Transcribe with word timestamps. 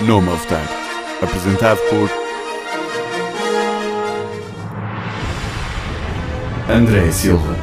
Nome 0.00 0.30
a 0.30 0.34
Votar. 0.34 0.68
Apresentado 1.22 1.78
por 1.88 2.10
André 6.68 7.10
Silva, 7.10 7.56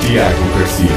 Tiago 0.00 0.58
Garcia, 0.58 0.88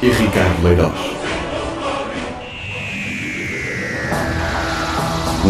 e 0.00 0.08
Ricardo 0.08 0.62
Leirós. 0.62 0.92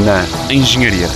Na 0.04 0.52
Engenharia. 0.52 1.08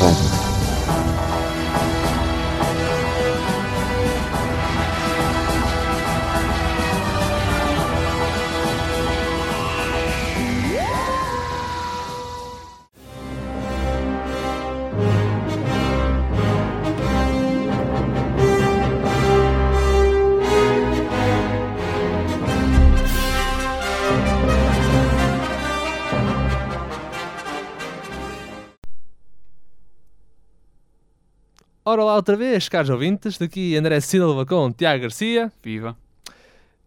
Outra 32.27 32.36
vez, 32.36 32.69
caros 32.69 32.91
ouvintes, 32.91 33.39
daqui 33.39 33.77
André 33.77 34.00
Silva 34.00 34.44
com 34.44 34.72
Tiago 34.72 35.03
Garcia 35.03 35.53
Viva. 35.62 35.96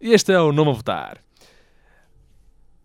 e 0.01 0.11
este 0.11 0.33
é 0.33 0.39
o 0.41 0.51
Nome 0.51 0.71
a 0.71 0.73
Votar. 0.73 1.17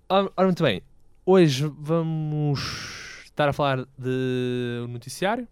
Ora, 0.08 0.30
muito 0.44 0.62
bem, 0.62 0.80
hoje 1.26 1.66
vamos 1.76 2.60
estar 3.24 3.48
a 3.48 3.52
falar 3.52 3.84
de 3.98 4.84
um 4.84 4.92
noticiário 4.92 5.48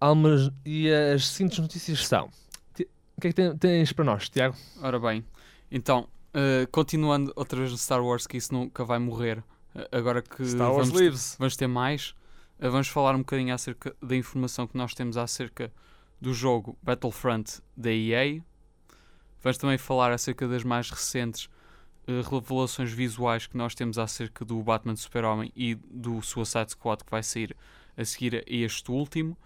Algumas- 0.00 0.50
e 0.66 0.90
as 0.90 1.28
seguintes 1.28 1.60
notícias 1.60 2.04
são. 2.04 2.28
O 3.16 3.20
que 3.20 3.28
é 3.28 3.32
que 3.32 3.54
tens 3.54 3.92
para 3.92 4.04
nós, 4.04 4.28
Tiago? 4.28 4.56
Ora 4.82 4.98
bem, 4.98 5.24
então, 5.70 6.08
eh, 6.34 6.66
continuando 6.72 7.32
outra 7.36 7.60
vez 7.60 7.70
no 7.70 7.78
Star 7.78 8.04
Wars, 8.04 8.26
que 8.26 8.36
isso 8.36 8.52
nunca 8.52 8.84
vai 8.84 8.98
morrer, 8.98 9.40
eh, 9.72 9.88
agora 9.92 10.20
que 10.20 10.44
Star 10.44 10.72
Wars 10.72 10.88
vamos, 10.88 11.00
Lives. 11.00 11.36
vamos 11.38 11.56
ter 11.56 11.68
mais, 11.68 12.12
vamos 12.70 12.88
falar 12.88 13.14
um 13.14 13.18
bocadinho 13.18 13.54
acerca 13.54 13.94
da 14.02 14.16
informação 14.16 14.66
que 14.66 14.76
nós 14.76 14.94
temos 14.94 15.16
acerca 15.16 15.72
do 16.20 16.32
jogo 16.32 16.78
Battlefront 16.82 17.60
da 17.76 17.92
EA. 17.92 18.42
Vamos 19.42 19.58
também 19.58 19.76
falar 19.76 20.10
acerca 20.10 20.48
das 20.48 20.64
mais 20.64 20.90
recentes 20.90 21.50
eh, 22.06 22.22
revelações 22.22 22.90
visuais 22.90 23.46
que 23.46 23.56
nós 23.56 23.74
temos 23.74 23.98
acerca 23.98 24.44
do 24.44 24.62
Batman 24.62 24.96
Super-Homem 24.96 25.52
e 25.54 25.74
do 25.74 26.22
Suicide 26.22 26.70
Squad 26.70 27.04
que 27.04 27.10
vai 27.10 27.22
sair 27.22 27.54
a 27.96 28.04
seguir 28.04 28.36
a 28.36 28.42
este 28.46 28.90
último. 28.90 29.36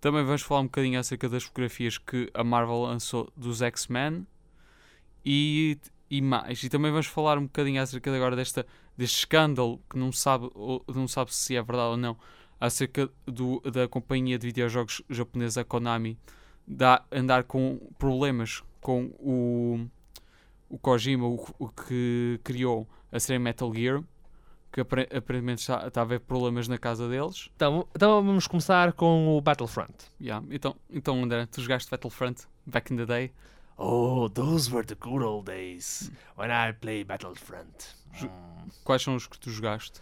Também 0.00 0.24
vamos 0.24 0.42
falar 0.42 0.62
um 0.62 0.64
bocadinho 0.64 0.98
acerca 0.98 1.28
das 1.28 1.44
fotografias 1.44 1.98
que 1.98 2.30
a 2.34 2.42
Marvel 2.42 2.82
lançou 2.82 3.30
dos 3.36 3.62
X-Men 3.62 4.26
e, 5.24 5.78
e 6.10 6.20
mais. 6.20 6.62
E 6.62 6.68
também 6.68 6.90
vamos 6.90 7.06
falar 7.06 7.38
um 7.38 7.44
bocadinho 7.44 7.80
acerca 7.80 8.14
agora 8.14 8.34
desta, 8.34 8.66
deste 8.96 9.18
escândalo 9.18 9.80
que 9.88 9.98
não 9.98 10.10
sabe, 10.10 10.50
não 10.88 11.06
sabe 11.06 11.34
se 11.34 11.54
é 11.54 11.62
verdade 11.62 11.90
ou 11.90 11.96
não, 11.96 12.16
acerca 12.62 13.10
do, 13.26 13.60
da 13.60 13.88
companhia 13.88 14.38
de 14.38 14.46
videojogos 14.46 15.02
japonesa 15.10 15.64
Konami 15.64 16.16
da, 16.64 17.04
andar 17.10 17.42
com 17.42 17.80
problemas 17.98 18.62
com 18.80 19.06
o, 19.18 19.84
o 20.68 20.78
Kojima, 20.78 21.26
o, 21.26 21.44
o 21.58 21.68
que 21.68 22.38
criou 22.44 22.88
a 23.10 23.18
série 23.18 23.40
Metal 23.40 23.74
Gear, 23.74 24.04
que 24.72 24.80
apare- 24.80 25.08
aparentemente 25.12 25.62
está, 25.62 25.88
está 25.88 26.02
a 26.02 26.04
haver 26.04 26.20
problemas 26.20 26.68
na 26.68 26.78
casa 26.78 27.08
deles. 27.08 27.50
Então, 27.56 27.86
então 27.96 28.24
vamos 28.24 28.46
começar 28.46 28.92
com 28.92 29.36
o 29.36 29.40
Battlefront. 29.40 29.92
Yeah. 30.20 30.46
Então, 30.48 30.76
então, 30.88 31.20
André, 31.20 31.46
tu 31.46 31.60
jogaste 31.60 31.90
Battlefront 31.90 32.46
back 32.64 32.92
in 32.94 32.96
the 32.96 33.06
day? 33.06 33.32
Oh, 33.76 34.28
those 34.28 34.72
were 34.72 34.86
the 34.86 34.94
good 34.94 35.24
old 35.24 35.46
days 35.50 36.12
when 36.38 36.50
I 36.50 36.72
played 36.72 37.06
Battlefront. 37.08 37.96
Quais 38.84 39.02
são 39.02 39.16
os 39.16 39.26
que 39.26 39.36
tu 39.38 39.50
jogaste? 39.50 40.00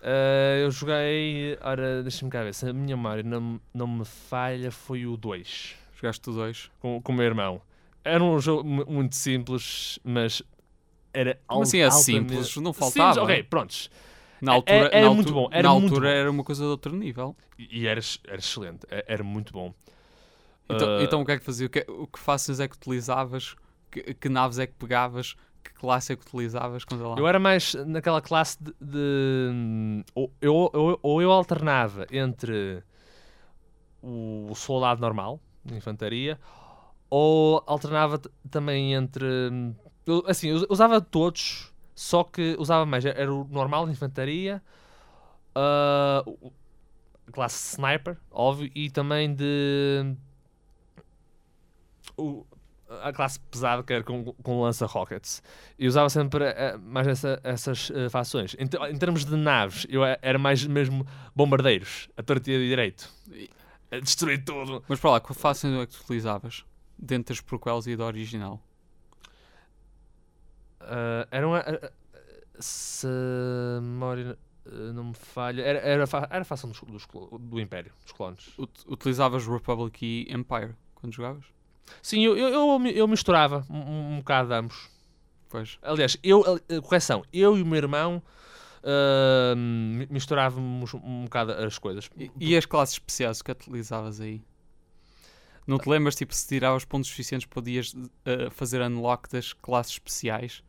Uh, 0.00 0.58
eu 0.62 0.70
joguei. 0.70 1.58
Ora, 1.60 2.02
deixa-me 2.02 2.30
cá 2.30 2.42
ver. 2.42 2.54
Se 2.54 2.68
a 2.68 2.72
minha 2.72 2.96
memória 2.96 3.22
não, 3.22 3.60
não 3.74 3.86
me 3.86 4.04
falha, 4.04 4.70
foi 4.70 5.06
o 5.06 5.16
2 5.16 5.74
Jogaste 5.96 6.30
o 6.30 6.32
2? 6.32 6.70
com, 6.78 7.02
com 7.02 7.12
o 7.12 7.14
meu 7.14 7.24
irmão. 7.26 7.60
Era 8.04 8.22
um 8.22 8.38
jogo 8.40 8.62
mu- 8.68 8.86
muito 8.88 9.16
simples, 9.16 9.98
mas 10.04 10.40
era 11.12 11.38
Como 11.46 11.62
assim 11.62 11.80
é 11.80 11.90
simples? 11.90 12.56
Não 12.56 12.72
faltava. 12.72 13.14
Simples, 13.14 13.24
ok, 13.30 13.42
prontos. 13.44 13.90
Na 14.40 14.52
É- 14.52 14.54
altura, 14.54 14.76
era 14.92 15.08
na 15.08 15.14
muito 15.14 15.28
altura- 15.30 15.34
bom, 15.34 15.48
era 15.52 15.68
na 15.68 15.74
muito 15.74 15.84
altura 15.94 16.08
bom. 16.08 16.14
era 16.14 16.30
uma 16.30 16.44
coisa 16.44 16.62
de 16.62 16.70
outro 16.70 16.94
nível. 16.96 17.36
E, 17.58 17.80
e 17.80 17.86
era, 17.88 18.00
era 18.28 18.36
excelente, 18.38 18.86
e- 18.88 19.04
era 19.08 19.24
muito 19.24 19.52
bom. 19.52 19.74
Então, 20.70 20.88
Uh, 20.98 21.02
então 21.02 21.20
o 21.22 21.26
que 21.26 21.32
é 21.32 21.38
que 21.38 21.44
fazia? 21.44 21.66
O 21.66 21.70
que, 21.70 21.84
o 21.88 22.06
que 22.06 22.18
faces 22.20 22.60
é 22.60 22.68
que 22.68 22.76
utilizavas? 22.76 23.56
Que, 23.90 24.14
que 24.14 24.28
naves 24.28 24.58
é 24.60 24.66
que 24.68 24.74
pegavas? 24.74 25.34
Que 25.62 25.72
classe 25.74 26.12
é 26.12 26.16
que 26.16 26.22
utilizavas? 26.26 26.84
Quando 26.84 27.08
lá? 27.08 27.16
Eu 27.18 27.26
era 27.26 27.38
mais 27.38 27.74
naquela 27.86 28.20
classe 28.22 28.56
de. 28.62 28.72
de- 28.80 30.04
ou, 30.14 30.32
eu, 30.40 30.70
eu- 30.72 30.98
ou 31.02 31.22
eu 31.22 31.30
alternava 31.32 32.06
entre 32.10 32.82
o 34.02 34.52
soldado 34.54 35.00
normal, 35.00 35.40
de 35.64 35.74
infantaria, 35.76 36.38
ou 37.10 37.62
alternava 37.66 38.20
também 38.50 38.94
entre. 38.94 39.26
eu- 40.06 40.22
assim, 40.26 40.48
eu 40.48 40.66
usava 40.70 41.00
todos, 41.00 41.72
só 41.94 42.22
que 42.24 42.56
usava 42.58 42.86
mais. 42.86 43.04
Era 43.04 43.32
o 43.32 43.44
normal 43.50 43.86
de 43.86 43.92
infantaria, 43.92 44.62
a 45.54 46.24
classe 47.32 47.74
sniper, 47.74 48.16
óbvio, 48.30 48.70
e 48.74 48.90
também 48.90 49.34
de. 49.34 50.14
o- 52.16 52.44
a 53.02 53.12
classe 53.12 53.38
pesada 53.50 53.82
que 53.82 53.92
era 53.92 54.02
com, 54.02 54.24
com 54.32 54.62
lança-rockets. 54.62 55.42
E 55.78 55.86
usava 55.86 56.08
sempre 56.08 56.44
eh, 56.44 56.76
mais 56.78 57.06
essa- 57.06 57.40
essas 57.44 57.90
eh, 57.94 58.08
fações. 58.08 58.54
Em, 58.58 58.64
em 58.92 58.98
termos 58.98 59.24
de 59.24 59.36
naves, 59.36 59.86
eu 59.88 60.02
era 60.04 60.38
mais 60.38 60.64
mesmo 60.66 61.06
bombardeiros, 61.34 62.08
a 62.16 62.22
torta 62.22 62.50
e 62.50 62.68
direito. 62.68 63.10
A 63.90 63.98
destruir 64.00 64.44
tudo. 64.44 64.82
Mas 64.88 65.00
para 65.00 65.10
lá, 65.12 65.20
que 65.20 65.32
faces 65.34 65.64
é 65.72 65.86
que 65.86 65.92
tu 65.96 66.02
utilizavas? 66.02 66.64
Dentro 66.98 67.34
das 67.34 67.40
prequels 67.40 67.86
e 67.86 67.96
da 67.96 68.04
original? 68.04 68.60
Ah, 70.80 71.26
eram. 71.30 71.54
a- 71.54 71.60
a- 71.60 71.90
se 72.60 73.06
a 73.06 73.80
memória 73.80 74.36
eh, 74.66 74.70
não 74.92 75.04
me 75.04 75.14
falha, 75.14 75.62
era, 75.62 75.78
era, 75.78 76.04
era 76.30 76.40
a 76.40 76.44
fação 76.44 76.68
dos, 76.70 76.80
dos 76.80 77.06
do 77.40 77.60
Império, 77.60 77.92
dos 78.02 78.12
clones. 78.12 78.48
Ut- 78.58 78.84
utilizavas 78.88 79.46
Republic 79.46 80.04
e 80.04 80.26
Empire 80.32 80.74
quando 80.96 81.12
jogavas? 81.14 81.44
Sim, 82.02 82.24
eu, 82.24 82.36
eu, 82.36 82.48
eu, 82.48 82.86
eu 82.86 83.08
misturava 83.08 83.64
um, 83.70 83.76
um- 83.78 84.18
bocado 84.18 84.48
de 84.48 84.54
ambos. 84.54 84.88
Pois. 85.48 85.78
Aliás, 85.82 86.16
eu, 86.22 86.60
eh, 86.68 86.80
correção, 86.80 87.24
eu 87.32 87.56
e 87.56 87.62
o 87.62 87.66
meu 87.66 87.76
irmão 87.78 88.22
mi- 89.56 90.06
misturávamos 90.10 90.94
um 90.94 91.24
bocado 91.24 91.52
as 91.52 91.78
coisas. 91.78 92.10
E, 92.16 92.30
e 92.38 92.56
as 92.56 92.66
classes 92.66 92.94
especiais, 92.94 93.40
o 93.40 93.44
que 93.44 93.50
é 93.50 93.52
utilizavas 93.52 94.20
aí? 94.20 94.42
Não 95.66 95.78
te 95.78 95.88
lembras, 95.88 96.14
tipo, 96.16 96.34
se 96.34 96.46
tiravas 96.48 96.84
pontos 96.84 97.10
suficientes 97.10 97.46
podias 97.46 97.94
eh, 98.24 98.48
fazer 98.50 98.80
unlock 98.80 99.28
das 99.30 99.52
classes 99.52 99.92
especiais? 99.92 100.62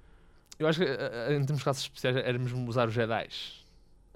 Eu 0.58 0.68
acho 0.68 0.80
que 0.80 0.86
eh, 0.86 1.36
em 1.36 1.46
termos 1.46 1.60
de 1.60 1.64
classes 1.64 1.84
especiais 1.84 2.18
era 2.18 2.38
mesmo 2.38 2.68
usar 2.68 2.88
os. 2.88 2.96
Uh, 2.98 3.00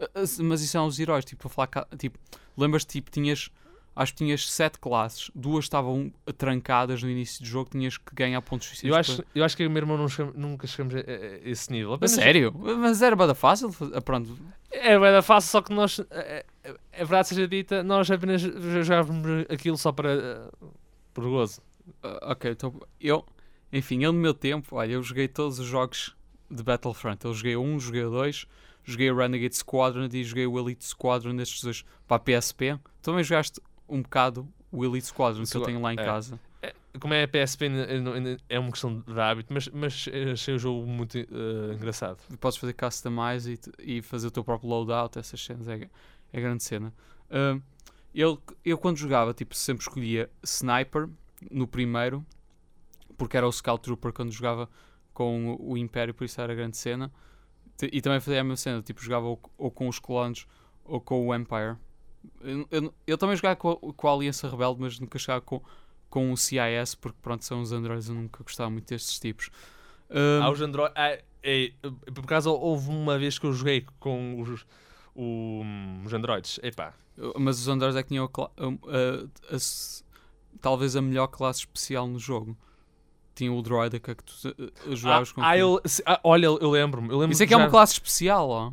uh, 0.03 0.44
Mas 0.44 0.62
isso 0.62 0.74
são 0.74 0.85
os 0.85 1.00
heróis, 1.00 1.24
tipo, 1.24 1.47
a 1.47 1.50
falar 1.50 1.70
tipo, 1.97 2.20
lembras 2.58 2.84
tipo, 2.84 3.09
tinhas, 3.09 3.50
acho 3.95 4.11
que 4.13 4.17
tinhas 4.19 4.49
sete 4.51 4.79
classes, 4.79 5.29
duas 5.35 5.65
estavam 5.65 6.11
trancadas 6.37 7.01
no 7.03 7.09
início 7.09 7.41
do 7.43 7.47
jogo, 7.47 7.69
tinhas 7.72 7.97
que 7.97 8.13
ganhar 8.16 8.41
pontos 8.41 8.67
suficientes. 8.67 8.93
Eu 8.93 8.99
acho, 8.99 9.23
eu 9.35 9.43
acho 9.43 9.55
que 9.57 9.63
eu 9.63 9.66
e 9.66 9.67
o 9.67 9.72
meu 9.72 9.81
irmão 9.81 9.97
não 9.97 10.07
chegamos- 10.09 10.35
nunca 10.37 10.66
chegamos 10.67 10.95
a, 10.95 10.99
a- 10.99 11.49
esse 11.49 11.72
nível. 11.72 11.90
para... 11.97 12.07
Apenas- 12.07 12.11
sério? 12.13 12.53
Mas 12.79 13.01
era 13.01 13.16
bada 13.16 13.35
fácil, 13.35 13.69
ah, 13.93 14.01
pronto, 14.01 14.37
É 14.72 14.97
bem 14.99 15.22
fácil, 15.22 15.51
só 15.51 15.61
que 15.61 15.72
nós, 15.73 15.99
é, 16.09 16.45
é, 16.63 16.75
é 16.93 16.97
verdade 17.05 17.28
seja 17.28 17.47
dita, 17.47 17.84
nós 17.84 18.09
apenas 18.09 18.41
jogávamos 18.41 19.45
aquilo 19.49 19.78
só 19.78 19.91
para. 19.91 20.11
eh, 20.11 20.67
por 21.13 21.23
gozo. 21.25 21.61
Uh, 22.03 22.31
ok, 22.31 22.51
então, 22.51 22.73
eu, 22.99 23.23
enfim, 23.72 24.03
eu 24.03 24.11
no 24.11 24.19
meu 24.19 24.34
tempo, 24.34 24.75
olha, 24.78 24.93
eu 24.93 25.03
joguei 25.03 25.28
todos 25.28 25.59
os 25.59 25.67
jogos 25.67 26.16
de 26.49 26.63
Battlefront, 26.63 27.23
eu 27.25 27.34
joguei 27.34 27.55
1, 27.57 27.79
joguei 27.79 28.03
2, 28.03 28.46
joguei 28.84 29.11
o 29.11 29.16
Renegade 29.16 29.55
Squadron 29.55 30.07
e 30.11 30.23
joguei 30.23 30.47
o 30.47 30.57
Elite 30.59 30.85
Squadron, 30.85 31.39
estes 31.41 31.61
dois, 31.63 31.85
para 32.07 32.17
a 32.17 32.19
PSP, 32.19 32.79
também 33.01 33.23
jogaste 33.23 33.59
um 33.93 34.01
bocado 34.01 34.47
o 34.72 34.84
Elite 34.84 35.05
Squadron, 35.05 35.43
que 35.43 35.55
eu 35.55 35.61
tenho 35.61 35.81
lá 35.81 35.93
em 35.93 35.99
é. 35.99 36.03
casa. 36.03 36.40
Como 36.99 37.13
é 37.13 37.23
a 37.23 37.28
PSP, 37.28 37.66
é 38.49 38.59
uma 38.59 38.72
questão 38.72 38.99
de 38.99 39.19
hábito, 39.19 39.51
mas, 39.51 39.67
mas 39.69 40.05
achei 40.31 40.53
o 40.53 40.59
jogo 40.59 40.85
muito 40.85 41.17
eh, 41.17 41.73
engraçado. 41.73 42.19
podes 42.40 42.57
fazer 42.57 42.73
customize 42.73 43.59
e, 43.79 43.97
e 43.97 44.01
fazer 44.01 44.28
o 44.28 44.31
teu 44.31 44.43
próprio 44.43 44.69
loadout, 44.69 45.17
essas 45.17 45.43
cenas, 45.43 45.67
é, 45.67 45.90
é 46.31 46.41
grande 46.41 46.63
cena. 46.63 46.93
Ah, 47.31 47.59
eu, 48.13 48.40
eu 48.63 48.78
quando 48.78 48.97
jogava, 48.97 49.34
tipo, 49.34 49.55
sempre 49.55 49.81
escolhia 49.81 50.29
Sniper 50.43 51.09
no 51.49 51.67
primeiro 51.67 52.23
porque 53.17 53.37
era 53.37 53.47
o 53.47 53.51
Scout 53.51 53.84
Trooper 53.84 54.11
quando 54.11 54.31
jogava 54.31 54.69
com 55.13 55.55
o 55.59 55.78
Império, 55.78 56.13
por 56.13 56.25
isso 56.25 56.39
era 56.41 56.53
grande 56.53 56.78
cena. 56.78 57.11
E 57.81 58.01
também 58.01 58.19
fazia 58.19 58.41
a 58.41 58.43
mesma 58.43 58.57
cena, 58.57 58.81
tipo, 58.81 59.01
jogava 59.01 59.25
ou, 59.25 59.39
ou 59.57 59.72
com 59.72 59.87
os 59.87 59.99
clones 59.99 60.46
ou 60.84 60.99
com 60.99 61.28
o 61.28 61.35
Empire. 61.35 61.75
Eu, 62.41 62.67
eu- 62.72 62.93
eu 63.08 63.17
também 63.17 63.35
jogava 63.35 63.55
com 63.55 63.72
a, 63.72 63.93
com 63.93 64.08
a 64.08 64.14
Aliança 64.14 64.49
Rebelde, 64.49 64.81
mas 64.81 64.99
nunca 64.99 65.17
jogava 65.20 65.41
com, 65.41 65.61
com 66.09 66.31
o 66.31 66.37
CIS, 66.37 66.96
porque 66.99 67.17
pronto, 67.22 67.43
são 67.46 67.61
os 67.61 67.72
androids, 67.72 68.09
eu 68.09 68.16
nunca 68.16 68.43
gostava 68.43 68.70
muito 68.70 68.87
destes 68.87 69.20
tipos. 69.20 69.49
Um, 70.09 70.43
Há 70.43 70.49
os 70.52 70.61
Android. 70.61 70.93
Ah, 70.96 71.17
é, 71.41 71.72
por 72.14 72.23
acaso 72.23 72.52
houve 72.52 72.90
uma 72.90 73.17
vez 73.17 73.37
que 73.40 73.46
eu 73.46 73.53
joguei 73.53 73.85
com 73.99 74.40
os, 74.41 74.66
o- 75.16 75.64
os 76.05 76.14
Androids. 76.14 76.59
Epá. 76.64 76.93
mas 77.40 77.59
os 77.59 77.67
androids 77.67 77.96
é 77.96 78.02
que 78.03 78.09
tinham 78.09 78.25
a 78.25 78.66
a- 79.55 79.58
talvez 80.61 80.96
a 80.96 81.02
melhor 81.02 81.28
classe 81.28 81.59
especial 81.59 82.08
no 82.08 82.20
jogo. 82.20 82.55
Tinha 83.35 83.52
o 83.52 83.61
droid 83.64 83.99
que, 83.99 84.11
é 84.11 84.16
que 84.16 84.23
tu 84.23 84.34
uh, 84.87 84.96
jogavas 84.96 85.29
ah, 85.31 85.34
com. 85.34 85.41
ah, 85.41 85.58
eu, 85.58 85.81
ah, 86.05 86.20
olha, 86.23 86.46
eu 86.46 86.70
lembro-me. 86.70 87.09
Eu 87.09 87.17
lembro 87.17 87.34
Isso 87.34 87.41
é 87.43 87.47
que 87.47 87.53
é 87.53 87.58
já- 87.58 87.64
uma 87.64 87.70
classe 87.72 87.93
especial, 87.93 88.47
ó. 88.49 88.72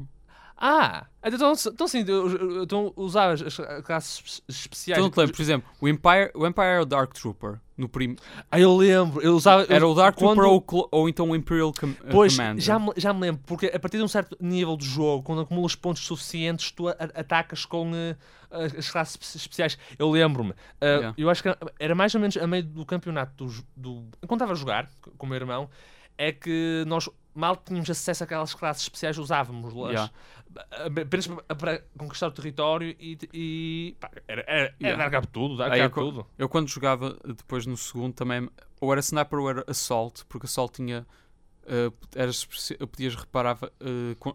Ah! 0.62 1.07
Então, 1.25 1.53
então 1.73 1.89
sim, 1.89 2.05
eu- 2.07 2.29
eu- 2.31 2.62
então 2.65 2.93
usavas 2.95 3.41
as 3.43 3.57
classes 3.85 4.23
espe- 4.25 4.43
especiais. 4.49 4.99
Então 4.99 5.05
não 5.05 5.11
te 5.11 5.19
lembro, 5.19 5.35
por 5.35 5.43
exemplo, 5.43 5.71
o 5.81 5.89
Empire, 5.89 6.31
o 6.35 6.47
Empire 6.47 6.67
era 6.67 6.83
o 6.83 6.87
Dark 6.87 7.12
Trooper. 7.15 7.59
No 7.79 7.89
prim... 7.89 8.15
Ah, 8.51 8.61
eu 8.61 8.77
lembro. 8.77 9.23
Eu 9.23 9.35
usava. 9.35 9.65
Era 9.71 9.87
o 9.89 9.95
Dark 9.95 10.19
quando- 10.19 10.37
Trooper 10.37 10.75
ou, 10.81 10.89
ou 10.93 11.09
então 11.09 11.31
o 11.31 11.35
Imperial 11.35 11.73
Com 11.73 11.87
uh, 11.87 11.97
Pois, 12.11 12.37
Commander. 12.37 12.62
já 12.62 12.79
me, 12.79 12.93
já 12.95 13.12
me 13.15 13.21
lembro, 13.21 13.41
porque 13.47 13.67
a 13.75 13.81
partir 13.81 13.97
de 13.97 14.03
um 14.03 14.09
certo 14.09 14.37
nível 14.39 14.77
de 14.77 14.85
jogo, 14.85 15.23
quando 15.23 15.41
acumulas 15.41 15.75
pontos 15.75 16.05
suficientes, 16.05 16.71
tu 16.73 16.89
atacas 16.89 17.65
com 17.65 17.91
eh, 17.95 18.17
as 18.51 18.75
as 18.75 18.91
classes 18.91 19.15
espe- 19.19 19.39
especiais. 19.39 19.79
Eu 19.99 20.11
lembro-me, 20.11 20.53
eh, 20.79 20.97
Yeah. 20.97 21.15
eu 21.17 21.31
acho 21.31 21.43
que 21.43 21.49
era 21.79 21.95
mais 21.95 22.15
ou 22.15 22.21
menos 22.21 22.37
a 22.37 22.47
meio 22.47 22.65
do 22.65 22.85
campeonato 22.85 23.47
do, 23.47 23.65
do. 23.75 24.09
Enquanto 24.23 24.41
estava 24.43 24.53
a 24.53 24.57
jogar 24.57 24.91
com 25.17 25.25
o 25.25 25.29
meu 25.29 25.37
irmão, 25.37 25.71
é 26.19 26.33
que 26.33 26.85
nós 26.87 27.09
mal 27.35 27.57
tínhamos 27.57 27.89
acesso 27.89 28.25
àquelas 28.25 28.53
classes 28.53 28.83
especiais, 28.83 29.17
usávamos-las 29.17 29.93
Yeah. 29.93 30.12
Apenas 31.00 31.26
para, 31.26 31.55
para 31.56 31.79
conquistar 31.99 32.29
o 32.29 32.32
território 32.32 32.94
e. 32.99 33.19
e 33.32 33.97
pá, 34.00 34.11
era, 34.26 34.43
era, 34.47 34.61
era 34.62 34.75
Yeah. 34.81 35.05
dar 35.05 35.11
cabo 35.11 35.26
tudo, 35.29 35.56
dar 35.56 35.70
cabo 35.70 35.82
eu 35.82 35.91
tudo. 35.91 36.26
Eu 36.38 36.49
quando 36.49 36.69
jogava 36.69 37.17
depois 37.25 37.67
no 37.67 37.76
segundo 37.76 38.12
também, 38.14 38.49
ou 38.81 38.91
era 38.93 39.00
Sniper 39.00 39.38
ou 39.38 39.49
era 39.50 39.64
Assault, 39.69 40.25
porque 40.29 40.47
Assault 40.47 40.73
tinha. 40.75 41.06
Uh, 41.64 41.93
era 42.17 42.31
especi- 42.31 42.76
podias 42.79 43.14
reparar. 43.14 43.56
uh, 43.62 44.17
com- 44.19 44.35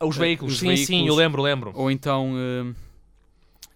Os 0.00 0.16
eh, 0.16 0.20
veículos, 0.20 0.54
os 0.54 0.58
sim, 0.60 0.74
sim, 0.76 0.82
eu 0.82 0.86
veículos- 0.98 1.16
lembro, 1.18 1.42
lembro. 1.42 1.72
ou 1.74 1.90
então. 1.90 2.32
uh, 2.34 2.74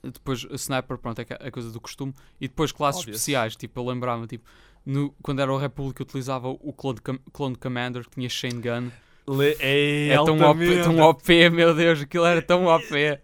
depois 0.02 0.44
a 0.50 0.54
Sniper, 0.56 0.98
pronto, 0.98 1.20
é 1.20 1.26
é 1.38 1.48
a 1.48 1.50
coisa 1.52 1.70
do 1.70 1.80
costume. 1.80 2.12
E 2.40 2.48
depois 2.48 2.72
classes 2.72 3.00
Obvious. 3.02 3.18
especiais, 3.20 3.54
tipo, 3.56 3.78
eu 3.78 3.86
lembrava, 3.86 4.26
tipo. 4.26 4.44
No, 4.84 5.14
quando 5.22 5.40
era 5.40 5.52
o 5.52 5.56
República, 5.56 6.02
utilizava 6.02 6.48
o 6.48 6.72
Clone, 6.72 6.98
Clone 7.32 7.54
Commander, 7.54 8.02
que 8.02 8.10
tinha 8.10 8.28
Chain 8.28 8.60
Gun. 8.60 8.90
Le- 9.28 9.56
é, 9.60 10.08
É 10.08 10.16
tão 10.16 10.40
OP, 10.40 10.82
tão 10.82 10.98
OP, 10.98 11.50
meu 11.50 11.74
Deus, 11.74 12.00
aquilo 12.00 12.24
era 12.24 12.42
tão 12.42 12.66
OP. 12.66 12.92
É, 12.96 13.20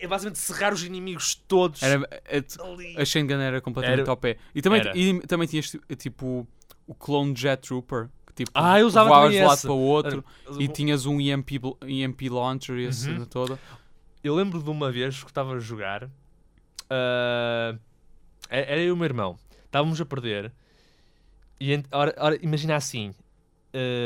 é 0.00 0.06
basicamente 0.08 0.38
serrar 0.38 0.72
os 0.74 0.82
inimigos 0.84 1.34
todos 1.34 1.82
Era, 1.82 2.06
é- 2.24 2.38
a 2.38 3.22
Gun 3.22 3.40
era 3.40 3.60
completamente 3.60 4.00
Era- 4.00 4.12
OP. 4.12 4.36
E 4.54 4.60
também, 4.62 4.80
era. 4.80 4.96
e 4.96 5.20
também 5.20 5.46
tinhas 5.46 5.74
tipo 5.96 6.46
o 6.86 6.94
Clone 6.94 7.34
Jet 7.36 7.66
Trooper, 7.68 8.08
que 8.26 8.32
tipo 8.34 8.50
Ah, 8.54 8.78
eu 8.80 8.86
usava 8.86 9.08
voavas 9.08 9.32
de 9.32 9.40
um 9.40 9.46
lado 9.46 9.60
para 9.62 9.72
o 9.72 9.78
outro 9.78 10.24
e 10.58 10.64
Eu- 10.64 10.72
tinhas 10.72 11.06
um 11.06 11.20
EMP, 11.20 11.60
EMP 11.86 12.28
Launcher 12.28 12.76
e 12.76 12.84
a 12.84 12.86
Uhum. 12.86 12.92
cena 12.92 13.26
toda. 13.26 13.58
Eu 14.24 14.34
lembro 14.34 14.60
de 14.62 14.68
uma 14.68 14.90
vez 14.90 15.22
que 15.22 15.30
estava 15.30 15.54
a 15.54 15.58
jogar. 15.60 16.08
é- 18.50 18.72
era 18.72 18.80
eu 18.80 18.88
e 18.88 18.92
o 18.92 18.96
meu 18.96 19.04
irmão. 19.04 19.36
Estávamos 19.64 20.00
a 20.00 20.04
perder. 20.06 20.52
E 21.60 21.82
ora, 21.92 22.14
ora, 22.18 22.38
imagina 22.42 22.76
assim. 22.76 23.14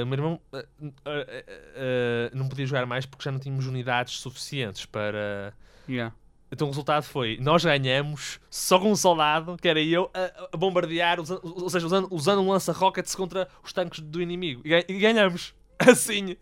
O 0.03 0.07
meu 0.07 0.15
irmão 0.19 0.41
ah, 0.53 0.65
ah, 1.05 2.31
não 2.35 2.49
podia 2.49 2.67
jogar 2.67 2.87
mais 2.87 3.07
porque 3.07 3.25
já 3.25 3.31
não 3.33 3.39
tínhamos 3.39 3.67
unidades 3.67 4.15
suficientes 4.21 4.87
para. 4.87 5.55
Yeah. 5.89 6.15
Então 6.53 6.67
o 6.67 6.71
resultado 6.71 7.05
foi: 7.05 7.39
nós 7.41 7.65
ganhamos 7.65 8.41
só 8.51 8.79
com 8.79 8.91
um 8.91 8.97
soldado, 8.97 9.57
que 9.61 9.69
era 9.69 9.81
eu, 9.81 10.11
a, 10.12 10.49
a 10.53 10.57
bombardear, 10.57 11.21
usa- 11.21 11.41
ou 11.43 11.71
seja, 11.71 11.87
usando, 11.87 12.09
usando 12.11 12.43
um 12.43 12.51
lança-rockets 12.51 13.15
contra 13.15 13.49
os 13.62 13.73
tanques 13.73 14.01
do 14.01 14.21
inimigo. 14.21 14.62
E, 14.65 14.85
e 14.89 14.99
ganhamos. 14.99 15.55
Assim. 15.79 16.37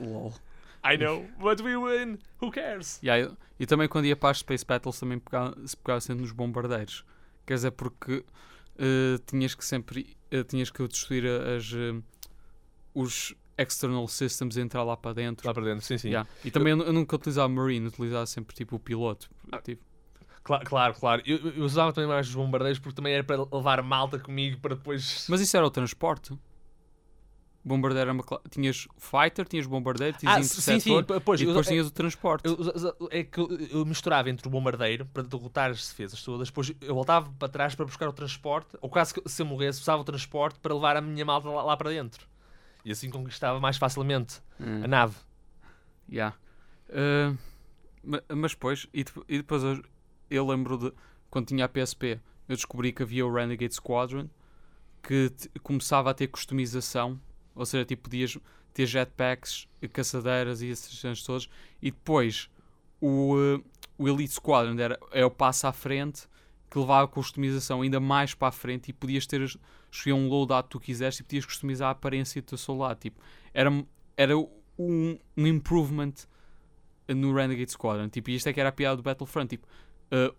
Lol. 0.00 0.32
I 0.82 0.96
know, 0.96 1.26
but 1.38 1.60
we 1.60 1.76
win. 1.76 2.18
Who 2.40 2.50
cares? 2.50 2.98
Yeah, 3.02 3.22
eu- 3.28 3.36
e 3.58 3.66
também 3.66 3.86
quando 3.88 4.06
ia 4.06 4.16
para 4.16 4.30
as 4.30 4.38
Space 4.38 4.64
Battles 4.64 4.98
também 4.98 5.18
pegava, 5.18 5.54
se 5.66 5.76
pegava 5.76 6.00
sempre 6.00 6.22
nos 6.22 6.32
bombardeiros. 6.32 7.04
Quer 7.46 7.54
dizer, 7.54 7.70
porque 7.72 8.24
eh, 8.80 9.18
tinhas 9.26 9.54
que 9.54 9.64
sempre 9.64 10.16
eh, 10.30 10.42
tinhas 10.42 10.70
que 10.70 10.86
destruir 10.88 11.26
as, 11.26 11.70
eh, 11.72 12.00
os 12.94 13.34
external 13.56 14.08
systems 14.08 14.56
e 14.56 14.60
entrar 14.62 14.82
lá 14.82 14.96
para 14.96 15.12
dentro. 15.14 15.46
Lá 15.46 15.52
para 15.52 15.64
dentro, 15.64 15.84
sim, 15.84 15.98
sim. 15.98 16.08
Yeah. 16.08 16.28
E 16.44 16.50
também 16.50 16.72
eu, 16.72 16.82
eu 16.82 16.92
nunca 16.92 17.14
utilizava 17.16 17.48
Marine, 17.48 17.86
utilizava 17.88 18.24
sempre 18.26 18.56
tipo 18.56 18.76
o 18.76 18.80
piloto. 18.80 19.30
Ah. 19.52 19.60
Tipo, 19.60 19.84
Cla- 20.42 20.64
claro, 20.64 20.94
claro. 20.94 21.22
Eu, 21.26 21.36
eu 21.52 21.64
usava 21.64 21.92
também 21.92 22.08
mais 22.08 22.26
os 22.26 22.34
bombardeiros 22.34 22.78
porque 22.78 22.96
também 22.96 23.12
era 23.12 23.22
para 23.22 23.46
levar 23.52 23.82
malta 23.82 24.18
comigo 24.18 24.58
para 24.60 24.74
depois. 24.74 25.26
Mas 25.28 25.40
isso 25.40 25.54
era 25.56 25.66
o 25.66 25.70
transporte. 25.70 26.36
Bombardeiro 27.62 28.08
era 28.08 28.12
uma 28.14 28.22
cla- 28.22 28.40
Tinhas 28.50 28.88
fighter, 28.96 29.46
tinhas 29.46 29.66
bombardeiro, 29.66 30.16
tinhas 30.16 30.36
ah, 30.36 30.42
sim, 30.42 30.60
sim. 30.60 30.70
interceptor 30.92 31.04
p- 31.04 31.20
Pois, 31.20 31.40
e 31.40 31.46
depois 31.46 31.66
eu, 31.66 31.72
tinhas 31.72 31.86
o 31.88 31.90
transporte. 31.90 32.46
eu- 32.46 32.56
eu- 33.00 33.08
é 33.10 33.22
que 33.22 33.38
eu, 33.38 33.84
misturava 33.84 34.30
entre 34.30 34.48
o 34.48 34.50
bombardeiro 34.50 35.04
para 35.06 35.22
derrotar 35.22 35.70
as 35.70 35.88
defesas 35.88 36.22
todas. 36.22 36.48
Depois 36.48 36.72
eu 36.80 36.94
voltava 36.94 37.30
para 37.38 37.48
trás 37.48 37.74
para 37.74 37.84
buscar 37.84 38.08
o 38.08 38.12
transporte. 38.14 38.78
Ou 38.80 38.88
caso 38.88 39.12
que 39.14 39.28
se 39.28 39.42
eu 39.42 39.46
morresse, 39.46 39.80
usava 39.80 40.00
o 40.00 40.04
transporte 40.04 40.58
para 40.58 40.72
levar 40.74 40.96
a 40.96 41.00
minha 41.02 41.24
malta 41.24 41.48
lá, 41.50 41.62
lá 41.62 41.76
para 41.76 41.90
dentro. 41.90 42.26
E 42.82 42.90
assim 42.92 43.10
conquistava 43.10 43.60
mais 43.60 43.76
facilmente 43.76 44.40
Hum, 44.58 44.82
a 44.82 44.88
nave. 44.88 45.16
yeah. 46.10 46.34
Uh, 46.88 47.36
ma- 48.02 48.22
mas 48.34 48.52
depois, 48.52 48.86
e, 48.94 49.04
e 49.28 49.36
depois 49.38 49.62
eu, 49.62 49.82
eu 50.30 50.46
lembro 50.46 50.78
de 50.78 50.92
quando 51.28 51.46
tinha 51.48 51.66
a 51.66 51.68
PSP, 51.68 52.18
eu 52.48 52.56
descobri 52.56 52.90
que 52.92 53.02
havia 53.02 53.26
o 53.26 53.32
Renegade 53.32 53.74
Squadron 53.74 54.28
que 55.02 55.30
começava 55.62 56.10
a 56.10 56.14
ter 56.14 56.26
customização, 56.28 57.20
ou 57.60 57.66
seja, 57.66 57.84
tipo, 57.84 58.04
podias 58.04 58.38
ter 58.72 58.86
jetpacks, 58.86 59.68
caçadeiras 59.92 60.62
e 60.62 60.68
esses 60.68 60.98
cenas 60.98 61.22
todos, 61.22 61.48
e 61.82 61.90
depois 61.90 62.48
o, 63.00 63.34
uh, 63.36 63.64
o 63.98 64.08
Elite 64.08 64.32
Squadron 64.32 64.78
era, 64.80 64.98
é 65.12 65.24
o 65.24 65.30
passo 65.30 65.66
à 65.66 65.72
frente 65.72 66.28
que 66.70 66.78
levava 66.78 67.04
a 67.04 67.08
customização 67.08 67.82
ainda 67.82 67.98
mais 68.00 68.32
para 68.32 68.48
a 68.48 68.52
frente 68.52 68.88
e 68.88 68.92
podias 68.92 69.26
ter 69.26 69.40
es- 69.40 69.58
escolher 69.90 70.14
um 70.14 70.28
loadout 70.28 70.68
que 70.68 70.70
tu 70.70 70.80
quiseste 70.80 71.20
e 71.20 71.24
podias 71.24 71.44
customizar 71.44 71.88
a 71.88 71.92
aparência 71.92 72.40
do 72.40 72.46
teu 72.46 72.58
soldado. 72.58 72.98
Tipo, 73.00 73.20
era, 73.52 73.70
era 74.16 74.38
um, 74.38 75.18
um 75.36 75.46
improvement 75.46 76.14
no 77.08 77.34
Renegade 77.34 77.72
Squadron. 77.72 78.08
Tipo, 78.08 78.30
e 78.30 78.36
isto 78.36 78.48
é 78.48 78.52
que 78.52 78.60
era 78.60 78.68
a 78.68 78.72
piada 78.72 78.96
do 78.96 79.02
Battlefront. 79.02 79.48
Tipo, 79.48 79.66
uh, 80.12 80.34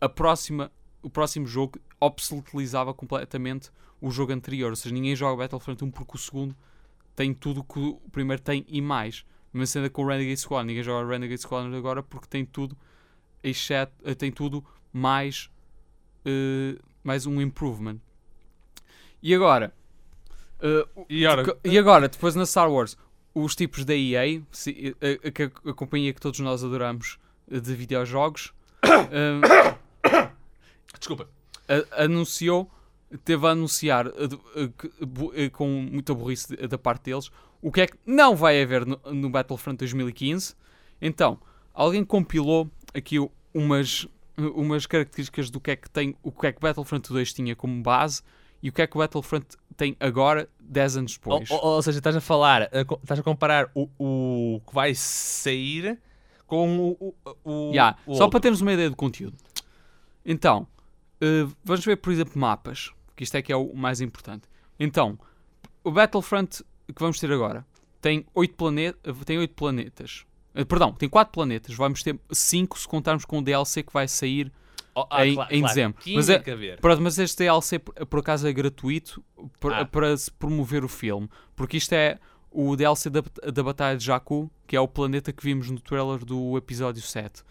a 0.00 0.08
próxima, 0.08 0.70
o 1.02 1.08
próximo 1.10 1.46
jogo 1.46 1.78
obsoletilizava 2.00 2.92
completamente 2.94 3.70
o 4.00 4.10
jogo 4.10 4.32
anterior. 4.32 4.70
Ou 4.70 4.76
seja, 4.76 4.94
ninguém 4.94 5.14
joga 5.16 5.36
Battlefront 5.44 5.84
1 5.84 5.90
porque 5.90 6.16
o 6.16 6.18
segundo 6.18 6.56
tem 7.16 7.32
tudo 7.34 7.60
o 7.60 7.64
que 7.64 7.78
o 7.78 8.00
primeiro 8.12 8.42
tem 8.42 8.64
e 8.68 8.80
mais. 8.80 9.24
Mas 9.52 9.74
ainda 9.76 9.88
com 9.90 10.04
o 10.04 10.06
Renegade 10.08 10.36
Squadron, 10.40 10.66
ninguém 10.66 10.82
joga 10.82 11.08
Renegade 11.10 11.40
Squadron 11.40 11.74
agora 11.76 12.02
porque 12.02 12.26
tem 12.28 12.44
tudo, 12.44 12.76
exceto, 13.42 13.92
eh, 14.04 14.14
tem 14.14 14.30
tudo 14.30 14.64
mais, 14.92 15.50
uh, 16.26 16.78
mais 17.02 17.26
um 17.26 17.40
improvement. 17.40 17.98
E 19.22 19.34
agora, 19.34 19.74
uh, 20.60 21.04
E 21.08 21.26
ora, 21.26 21.44
Co- 21.44 21.56
E 21.64 21.78
agora, 21.78 22.08
depois 22.08 22.34
na 22.34 22.44
Star 22.46 22.70
Wars, 22.70 22.96
os 23.34 23.56
tipos 23.56 23.84
da 23.84 23.94
EA, 23.96 24.20
a, 24.22 25.68
a- 25.68 25.70
a 25.70 25.74
companhia 25.74 26.12
que 26.12 26.20
todos 26.20 26.38
nós 26.40 26.62
adoramos 26.62 27.18
de 27.50 27.74
videojogos, 27.74 28.52
desculpa. 30.98 31.28
a- 31.68 32.04
anunciou, 32.04 32.70
teve 33.24 33.46
a 33.46 33.50
anunciar 33.50 34.06
eh, 34.06 34.26
de- 34.26 34.38
eh, 34.56 34.70
que- 34.78 35.04
bu- 35.06 35.32
eh, 35.34 35.48
com 35.50 35.68
muita 35.68 36.14
burrice 36.14 36.54
da 36.56 36.78
parte 36.78 37.04
deles 37.04 37.30
o 37.60 37.72
que 37.72 37.80
é 37.80 37.86
que 37.88 37.96
não 38.06 38.36
vai 38.36 38.62
haver 38.62 38.86
no, 38.86 39.00
no 39.12 39.28
Battlefront 39.30 39.76
2015. 39.78 40.54
Então, 41.02 41.38
alguém 41.74 42.04
compilou 42.04 42.70
aqui 42.94 43.16
umas, 43.52 44.06
umas 44.36 44.86
características 44.86 45.50
do 45.50 45.60
que 45.60 45.72
é 45.72 45.76
que 45.76 45.90
tem, 45.90 46.14
o 46.22 46.30
que 46.30 46.46
é 46.46 46.52
que 46.52 46.60
Battlefront 46.60 47.08
2 47.08 47.32
tinha 47.32 47.56
como 47.56 47.82
base 47.82 48.22
e 48.62 48.68
o 48.68 48.72
que 48.72 48.80
é 48.82 48.86
que 48.86 48.96
o 48.96 49.00
Battlefront 49.00 49.44
tem 49.76 49.96
agora, 49.98 50.48
10 50.60 50.96
anos 50.98 51.18
Ou, 51.24 51.40
depois. 51.40 51.50
ou- 51.50 51.66
ou 51.74 51.82
seja, 51.82 51.98
estás 51.98 52.14
a 52.14 52.20
falar, 52.20 52.62
a 52.64 52.80
estás 53.02 53.18
a 53.18 53.22
comparar 53.24 53.70
o, 53.74 53.88
o 53.98 54.60
que 54.66 54.72
vai 54.74 54.94
sair 54.94 55.98
com 56.46 56.78
o. 56.90 56.96
o, 57.00 57.14
o, 57.44 57.72
Ya, 57.74 57.96
o 58.06 58.14
só 58.14 58.24
outro. 58.24 58.30
para 58.30 58.40
termos 58.40 58.60
uma 58.60 58.72
ideia 58.72 58.88
do 58.90 58.96
conteúdo. 58.96 59.36
Então, 60.24 60.66
eh, 61.20 61.46
vamos 61.64 61.84
ver, 61.84 61.96
por 61.96 62.12
exemplo, 62.12 62.38
mapas, 62.38 62.92
que 63.16 63.24
isto 63.24 63.34
é 63.36 63.42
que 63.42 63.52
é 63.52 63.56
o 63.56 63.74
mais 63.74 64.00
importante. 64.00 64.48
Então, 64.78 65.18
o 65.84 65.90
Battlefront 65.90 66.62
que 66.86 67.00
vamos 67.00 67.18
ter 67.18 67.30
agora 67.32 67.66
tem 68.00 68.24
8 68.34 68.54
planetas, 68.54 69.16
tem 69.24 69.38
oito 69.38 69.54
planetas. 69.54 70.24
Eh, 70.54 70.64
perdão, 70.64 70.92
tem 70.92 71.08
4 71.08 71.32
planetas. 71.32 71.74
Vamos 71.74 72.02
ter 72.02 72.18
5 72.30 72.78
se 72.78 72.88
contarmos 72.88 73.24
com 73.24 73.38
o 73.38 73.42
DLC 73.42 73.82
que 73.82 73.92
vai 73.92 74.06
sair 74.08 74.52
Oh, 74.94 75.06
ah, 75.10 75.24
em, 75.24 75.34
claro, 75.34 75.54
em 75.54 75.60
claro. 75.60 75.74
dezembro. 75.74 76.02
Mas 76.14 76.28
é. 76.28 76.76
Pronto, 76.80 77.02
mas 77.02 77.18
este 77.20 77.36
DLC 77.44 77.78
por, 77.78 77.94
por 78.06 78.18
acaso 78.18 78.48
é 78.48 78.52
gratuito 78.52 79.22
por- 79.60 79.72
Ah. 79.72 79.84
para 79.84 80.16
se 80.16 80.28
promover 80.28 80.84
o 80.84 80.88
filme, 80.88 81.28
porque 81.54 81.76
isto 81.76 81.92
é 81.92 82.18
o 82.50 82.74
DLC 82.74 83.08
da, 83.08 83.22
da 83.52 83.62
Batalha 83.62 83.96
de 83.96 84.04
Jakku, 84.04 84.50
que 84.66 84.74
é 84.74 84.80
o 84.80 84.88
planeta 84.88 85.32
que 85.32 85.44
vimos 85.44 85.70
no 85.70 85.78
trailer 85.78 86.24
do 86.24 86.56
episódio 86.56 87.00
7. 87.00 87.44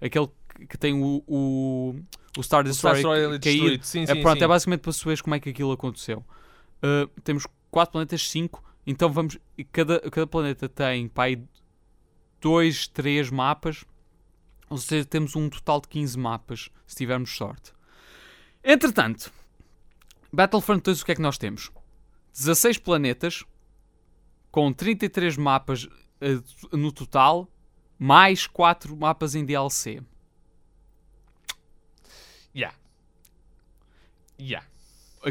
Aquele 0.00 0.28
que- 0.54 0.66
que 0.68 0.78
tem 0.78 0.94
o, 0.94 1.24
o, 1.26 1.96
o 2.36 2.42
Star 2.42 2.66
O 2.66 2.72
Star 2.72 2.94
Destroyer 2.94 2.94
Destroyer 2.94 3.40
caído. 3.40 3.40
destruído. 3.40 3.84
Sim, 3.84 4.02
É, 4.02 4.06
sim, 4.14 4.22
pronto, 4.22 4.38
sim. 4.38 4.44
é 4.44 4.48
basicamente 4.48 4.80
para 4.80 4.92
saberes 4.92 5.20
como 5.20 5.34
é 5.34 5.40
que 5.40 5.50
aquilo 5.50 5.72
aconteceu. 5.72 6.24
Uh, 6.82 7.08
temos 7.22 7.46
4 7.70 7.92
planetas, 7.92 8.28
5, 8.28 8.62
então 8.86 9.10
vamos. 9.12 9.38
Cada, 9.72 10.00
cada 10.10 10.26
planeta 10.26 10.68
tem 10.68 11.08
pá, 11.08 11.24
aí 11.24 11.42
2, 12.40 12.88
3 12.88 13.30
mapas, 13.30 13.84
ou 14.68 14.76
seja, 14.78 15.04
temos 15.04 15.34
um 15.36 15.48
total 15.48 15.80
de 15.80 15.88
15 15.88 16.18
mapas, 16.18 16.70
se 16.86 16.96
tivermos 16.96 17.34
sorte. 17.36 17.72
Entretanto, 18.62 19.32
Battlefront 20.32 20.82
2, 20.82 21.02
o 21.02 21.04
que 21.04 21.12
é 21.12 21.14
que 21.14 21.22
nós 21.22 21.38
temos? 21.38 21.70
16 22.34 22.78
planetas, 22.78 23.44
com 24.50 24.72
33 24.72 25.36
mapas 25.36 25.84
uh, 25.84 26.76
no 26.76 26.90
total, 26.92 27.48
mais 27.98 28.46
4 28.46 28.96
mapas 28.96 29.34
em 29.34 29.44
DLC. 29.44 30.02
Yeah. 32.54 32.74
Yeah. 34.40 34.66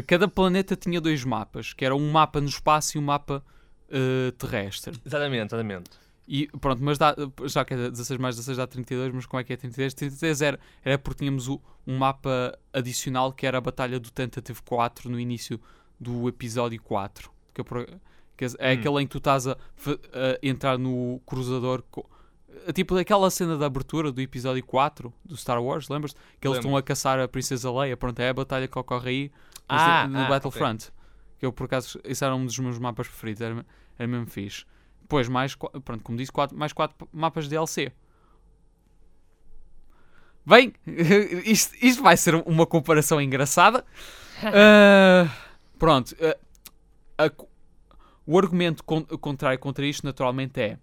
cada 0.06 0.26
planeta 0.28 0.76
tinha 0.76 1.00
dois 1.00 1.24
mapas, 1.24 1.72
que 1.72 1.84
era 1.84 1.94
um 1.94 2.10
mapa 2.10 2.40
no 2.40 2.48
espaço 2.48 2.96
e 2.96 3.00
um 3.00 3.04
mapa 3.04 3.44
eh, 3.90 4.32
terrestre. 4.38 4.98
Exatamente, 5.04 5.46
exatamente. 5.54 5.90
E 6.26 6.46
pronto, 6.58 6.82
mas 6.82 6.96
dá, 6.96 7.14
já 7.44 7.64
que 7.64 7.74
é 7.74 7.90
16 7.90 8.18
mais 8.18 8.34
16 8.34 8.56
dá 8.56 8.66
32, 8.66 9.12
mas 9.14 9.26
como 9.26 9.40
é 9.40 9.44
que 9.44 9.52
é 9.52 9.56
33? 9.56 9.92
33 9.94 10.40
era, 10.42 10.58
era 10.82 10.98
porque 10.98 11.18
tínhamos 11.18 11.48
o- 11.48 11.60
um 11.86 11.98
mapa 11.98 12.58
adicional 12.72 13.30
que 13.32 13.46
era 13.46 13.58
a 13.58 13.60
Batalha 13.60 14.00
do 14.00 14.10
Tentative 14.10 14.60
4 14.62 15.10
no 15.10 15.20
início 15.20 15.60
do 16.00 16.26
episódio 16.28 16.80
4. 16.82 17.30
Que 17.52 17.60
é, 17.60 17.64
que 18.36 18.44
é 18.44 18.48
Hum. 18.48 18.72
aquele 18.72 19.02
em 19.02 19.06
que 19.06 19.12
tu 19.12 19.18
estás 19.18 19.46
a, 19.46 19.52
a 19.52 19.56
entrar 20.42 20.78
no 20.78 21.20
cruzador. 21.26 21.82
co- 21.90 22.08
é 22.08 22.13
tipo 22.72 22.96
aquela 22.96 23.30
cena 23.30 23.56
da 23.56 23.66
abertura 23.66 24.10
do 24.12 24.20
episódio 24.20 24.64
4 24.64 25.12
do 25.24 25.36
Star 25.36 25.62
Wars, 25.62 25.88
lembras? 25.88 26.14
Que 26.40 26.46
eles 26.46 26.58
estão 26.58 26.76
a 26.76 26.82
caçar 26.82 27.18
a 27.18 27.28
Princesa 27.28 27.70
Leia. 27.72 27.96
Pronto, 27.96 28.18
é 28.20 28.28
a 28.28 28.34
batalha 28.34 28.68
que 28.68 28.78
ocorre 28.78 29.10
aí 29.10 29.32
Ah, 29.68 30.06
no 30.08 30.18
ah, 30.18 30.28
Battlefront. 30.28 30.90
Que 31.38 31.46
eu, 31.46 31.52
por 31.52 31.64
acaso, 31.64 32.00
esse 32.04 32.24
era 32.24 32.34
um 32.34 32.44
dos 32.44 32.58
meus 32.58 32.78
mapas 32.78 33.06
preferidos. 33.08 33.42
Era, 33.42 33.66
era 33.98 34.08
mesmo 34.08 34.26
fixe. 34.26 34.64
Depois, 35.02 35.28
mais, 35.28 35.54
pronto, 35.54 36.02
como 36.02 36.16
disse, 36.16 36.32
quatro, 36.32 36.56
mais 36.56 36.72
quatro 36.72 37.08
mapas 37.12 37.44
de 37.44 37.50
DLC. 37.50 37.92
Bem, 40.46 40.72
isto, 41.44 41.74
isto 41.84 42.02
vai 42.02 42.16
ser 42.16 42.34
uma 42.34 42.66
comparação 42.66 43.20
engraçada. 43.20 43.84
Ah, 44.42 45.30
pronto. 45.78 46.14
ah, 46.20 47.24
a 47.24 47.30
o 48.26 48.38
argumento 48.38 48.82
con- 48.82 49.04
contrário 49.04 49.58
contra 49.58 49.86
isto, 49.86 50.04
naturalmente, 50.04 50.60
é 50.60 50.78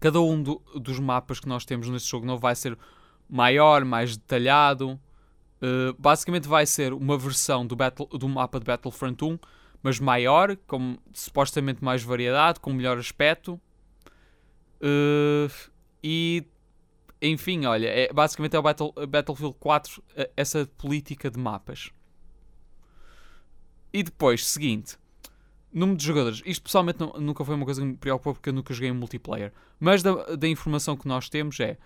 cada 0.00 0.20
um 0.20 0.42
do- 0.42 0.62
dos 0.74 0.98
mapas 0.98 1.40
que 1.40 1.48
nós 1.48 1.64
temos 1.64 1.88
neste 1.88 2.10
jogo 2.10 2.26
não 2.26 2.38
vai 2.38 2.54
ser 2.54 2.76
maior, 3.28 3.84
mais 3.84 4.16
detalhado. 4.16 5.00
Uh, 5.62 5.94
basicamente 5.98 6.48
vai 6.48 6.66
ser 6.66 6.92
uma 6.92 7.16
versão 7.16 7.66
do, 7.66 7.76
battle, 7.76 8.06
do 8.06 8.28
mapa 8.28 8.58
de 8.58 8.66
Battlefront 8.66 9.24
1, 9.24 9.38
mas 9.82 10.00
maior, 10.00 10.56
com 10.66 10.96
supostamente 11.12 11.82
mais 11.84 12.02
variedade, 12.02 12.60
com 12.60 12.72
melhor 12.72 12.98
aspecto. 12.98 13.60
Uh, 14.80 15.50
e 16.02 16.44
enfim, 17.22 17.64
olha, 17.66 17.86
é, 17.86 18.12
basicamente 18.12 18.56
é 18.56 18.58
o 18.58 18.62
Battle, 18.62 18.92
Battlefield 19.08 19.56
4 19.60 20.02
eh, 20.16 20.30
essa 20.36 20.68
política 20.76 21.30
de 21.30 21.38
mapas. 21.38 21.92
E 23.92 24.02
depois, 24.02 24.44
seguinte, 24.44 24.98
número 25.72 25.96
de 25.98 26.04
jogadores. 26.04 26.42
Isto 26.44 26.62
pessoalmente 26.64 27.00
nu- 27.00 27.14
nunca 27.20 27.44
foi 27.44 27.54
uma 27.54 27.64
coisa 27.64 27.80
que 27.80 27.86
me 27.86 27.96
preocupou 27.96 28.34
porque 28.34 28.48
eu 28.50 28.52
nunca 28.52 28.72
joguei 28.74 28.90
em 28.90 28.92
multiplayer. 28.92 29.52
Mas 29.80 30.02
da, 30.02 30.36
da 30.36 30.48
informação 30.48 30.96
que 30.96 31.08
nós 31.08 31.28
temos 31.28 31.58
é 31.60 31.78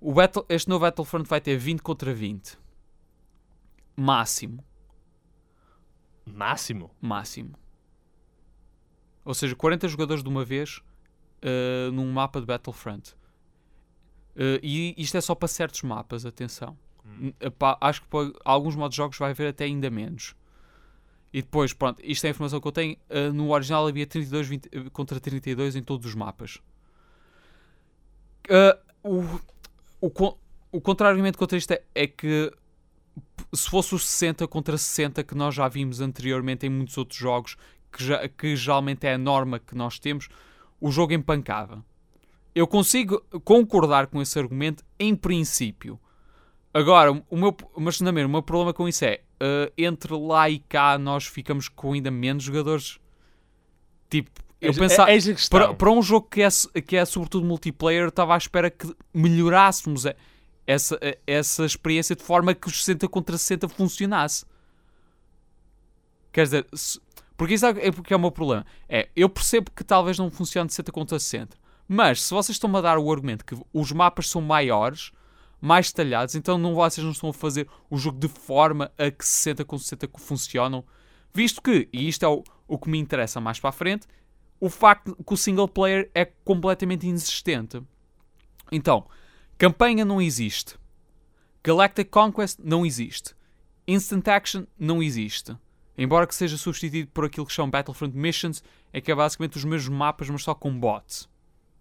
o 0.00 0.12
Battle, 0.12 0.44
este 0.48 0.68
novo 0.68 0.80
Battlefront 0.84 1.28
vai 1.28 1.40
ter 1.40 1.56
20 1.56 1.80
contra 1.80 2.12
20. 2.14 2.58
Máximo. 3.96 4.64
Máximo. 6.26 6.90
Máximo. 7.00 7.54
Ou 9.24 9.34
seja, 9.34 9.54
40 9.56 9.88
jogadores 9.88 10.22
de 10.22 10.28
uma 10.28 10.44
vez 10.44 10.78
uh, 11.42 11.90
num 11.92 12.10
mapa 12.12 12.40
de 12.40 12.46
Battlefront. 12.46 13.12
Uh, 14.36 14.58
e 14.62 14.94
isto 14.98 15.16
é 15.16 15.20
só 15.20 15.34
para 15.34 15.48
certos 15.48 15.82
mapas, 15.82 16.26
atenção. 16.26 16.76
Hum. 17.06 17.32
N- 17.40 17.50
pá, 17.50 17.78
acho 17.80 18.02
que 18.02 18.08
para 18.08 18.32
alguns 18.44 18.74
modos 18.76 18.94
de 18.94 18.96
jogos 18.98 19.16
vai 19.18 19.30
haver 19.30 19.48
até 19.48 19.64
ainda 19.64 19.88
menos. 19.90 20.34
E 21.34 21.42
depois, 21.42 21.72
pronto, 21.72 22.00
isto 22.04 22.24
é 22.26 22.28
a 22.28 22.30
informação 22.30 22.60
que 22.60 22.68
eu 22.68 22.70
tenho. 22.70 22.96
uh, 23.10 23.32
no 23.32 23.50
original 23.50 23.88
havia 23.88 24.06
32 24.06 24.46
20, 24.46 24.66
uh, 24.66 24.90
contra 24.92 25.18
32 25.18 25.74
em 25.74 25.82
todos 25.82 26.06
os 26.06 26.14
mapas. 26.14 26.60
Uh, 28.48 28.78
o, 30.00 30.06
o, 30.06 30.36
o 30.70 30.80
contra-argumento 30.80 31.36
contra 31.36 31.58
isto 31.58 31.72
é, 31.72 31.82
é 31.92 32.06
que 32.06 32.52
se 33.52 33.68
fosse 33.68 33.96
o 33.96 33.98
60 33.98 34.46
contra 34.46 34.78
60 34.78 35.24
que 35.24 35.34
nós 35.34 35.56
já 35.56 35.66
vimos 35.66 36.00
anteriormente 36.00 36.66
em 36.66 36.70
muitos 36.70 36.96
outros 36.96 37.18
jogos, 37.18 37.56
que, 37.90 38.04
já- 38.04 38.28
que 38.28 38.54
geralmente 38.54 39.04
é 39.04 39.14
a 39.14 39.18
norma 39.18 39.58
que 39.58 39.74
nós 39.74 39.98
temos, 39.98 40.28
o 40.80 40.88
jogo 40.92 41.14
empancava. 41.14 41.84
Eu 42.54 42.68
consigo 42.68 43.20
concordar 43.42 44.06
com 44.06 44.22
esse 44.22 44.38
argumento 44.38 44.84
em 45.00 45.16
princípio. 45.16 45.98
Agora, 46.72 47.10
o 47.28 47.36
meu, 47.36 47.56
mas 47.76 48.00
mesma, 48.00 48.26
o 48.26 48.30
meu 48.30 48.42
problema 48.42 48.72
com 48.72 48.86
isso 48.88 49.04
é 49.04 49.23
uh, 49.40 49.72
entre 49.76 50.14
lá 50.16 50.48
e 50.50 50.58
cá 50.58 50.96
nós 50.98 51.26
ficamos 51.26 51.68
com 51.68 51.92
ainda 51.92 52.10
menos 52.10 52.42
jogadores. 52.44 52.98
Tipo, 54.10 54.30
eu 54.60 54.70
Eis- 54.70 54.78
pensava 54.78 55.10
a 55.10 55.14
questão. 55.14 55.58
para, 55.60 55.74
para 55.74 55.90
um 55.90 56.02
jogo 56.02 56.28
que 56.28 56.42
é, 56.42 56.48
que 56.82 56.96
é 56.96 57.04
sobretudo 57.04 57.46
multiplayer, 57.46 58.08
estava 58.08 58.34
à 58.34 58.38
espera 58.38 58.70
que 58.70 58.94
melhorássemos 59.12 60.04
essa, 60.66 60.98
essa 61.26 61.64
experiência 61.66 62.16
de 62.16 62.22
forma 62.22 62.54
que 62.54 62.66
os 62.68 62.78
60 62.84 63.08
contra 63.08 63.36
60 63.36 63.68
funcionasse. 63.68 64.44
Quer 66.32 66.44
dizer, 66.44 66.66
se- 66.72 67.00
porque 67.36 67.54
isso 67.54 67.66
é 67.66 67.90
porque 67.92 68.12
é 68.12 68.16
o 68.16 68.20
meu 68.20 68.30
problema. 68.30 68.64
É, 68.88 69.08
eu 69.14 69.28
percebo 69.28 69.70
que 69.70 69.84
talvez 69.84 70.18
não 70.18 70.30
funcione 70.30 70.68
de 70.68 70.74
60 70.74 70.92
contra 70.92 71.18
60, 71.18 71.56
mas 71.88 72.22
se 72.22 72.30
vocês 72.32 72.56
estão 72.56 72.74
a 72.76 72.80
dar 72.80 72.98
o 72.98 73.10
argumento 73.12 73.44
que 73.44 73.56
os 73.72 73.92
mapas 73.92 74.28
são 74.28 74.40
maiores, 74.40 75.12
mais 75.64 75.90
detalhados, 75.90 76.34
então 76.34 76.58
não, 76.58 76.74
vocês 76.74 77.02
não 77.02 77.12
estão 77.12 77.30
a 77.30 77.32
fazer 77.32 77.66
o 77.88 77.96
jogo 77.96 78.18
de 78.18 78.28
forma 78.28 78.92
a 78.98 79.10
que 79.10 79.26
60 79.26 79.64
com 79.64 79.78
60 79.78 80.10
funcionam, 80.18 80.84
visto 81.32 81.62
que, 81.62 81.88
e 81.90 82.06
isto 82.06 82.22
é 82.22 82.28
o, 82.28 82.44
o 82.68 82.76
que 82.76 82.90
me 82.90 82.98
interessa 82.98 83.40
mais 83.40 83.58
para 83.58 83.70
a 83.70 83.72
frente, 83.72 84.06
o 84.60 84.68
facto 84.68 85.16
que 85.26 85.32
o 85.32 85.36
single 85.38 85.66
player 85.66 86.10
é 86.14 86.26
completamente 86.26 87.06
inexistente. 87.06 87.82
Então, 88.70 89.06
campanha 89.56 90.04
não 90.04 90.20
existe. 90.20 90.76
Galactic 91.62 92.10
Conquest 92.10 92.58
não 92.62 92.84
existe. 92.84 93.34
Instant 93.88 94.28
Action 94.28 94.66
não 94.78 95.02
existe. 95.02 95.56
Embora 95.96 96.26
que 96.26 96.34
seja 96.34 96.58
substituído 96.58 97.10
por 97.10 97.24
aquilo 97.24 97.46
que 97.46 97.54
são 97.54 97.70
Battlefront 97.70 98.14
Missions, 98.14 98.62
é 98.92 99.00
que 99.00 99.10
é 99.10 99.14
basicamente 99.14 99.56
os 99.56 99.64
mesmos 99.64 99.96
mapas, 99.96 100.28
mas 100.28 100.42
só 100.42 100.54
com 100.54 100.78
bots. 100.78 101.26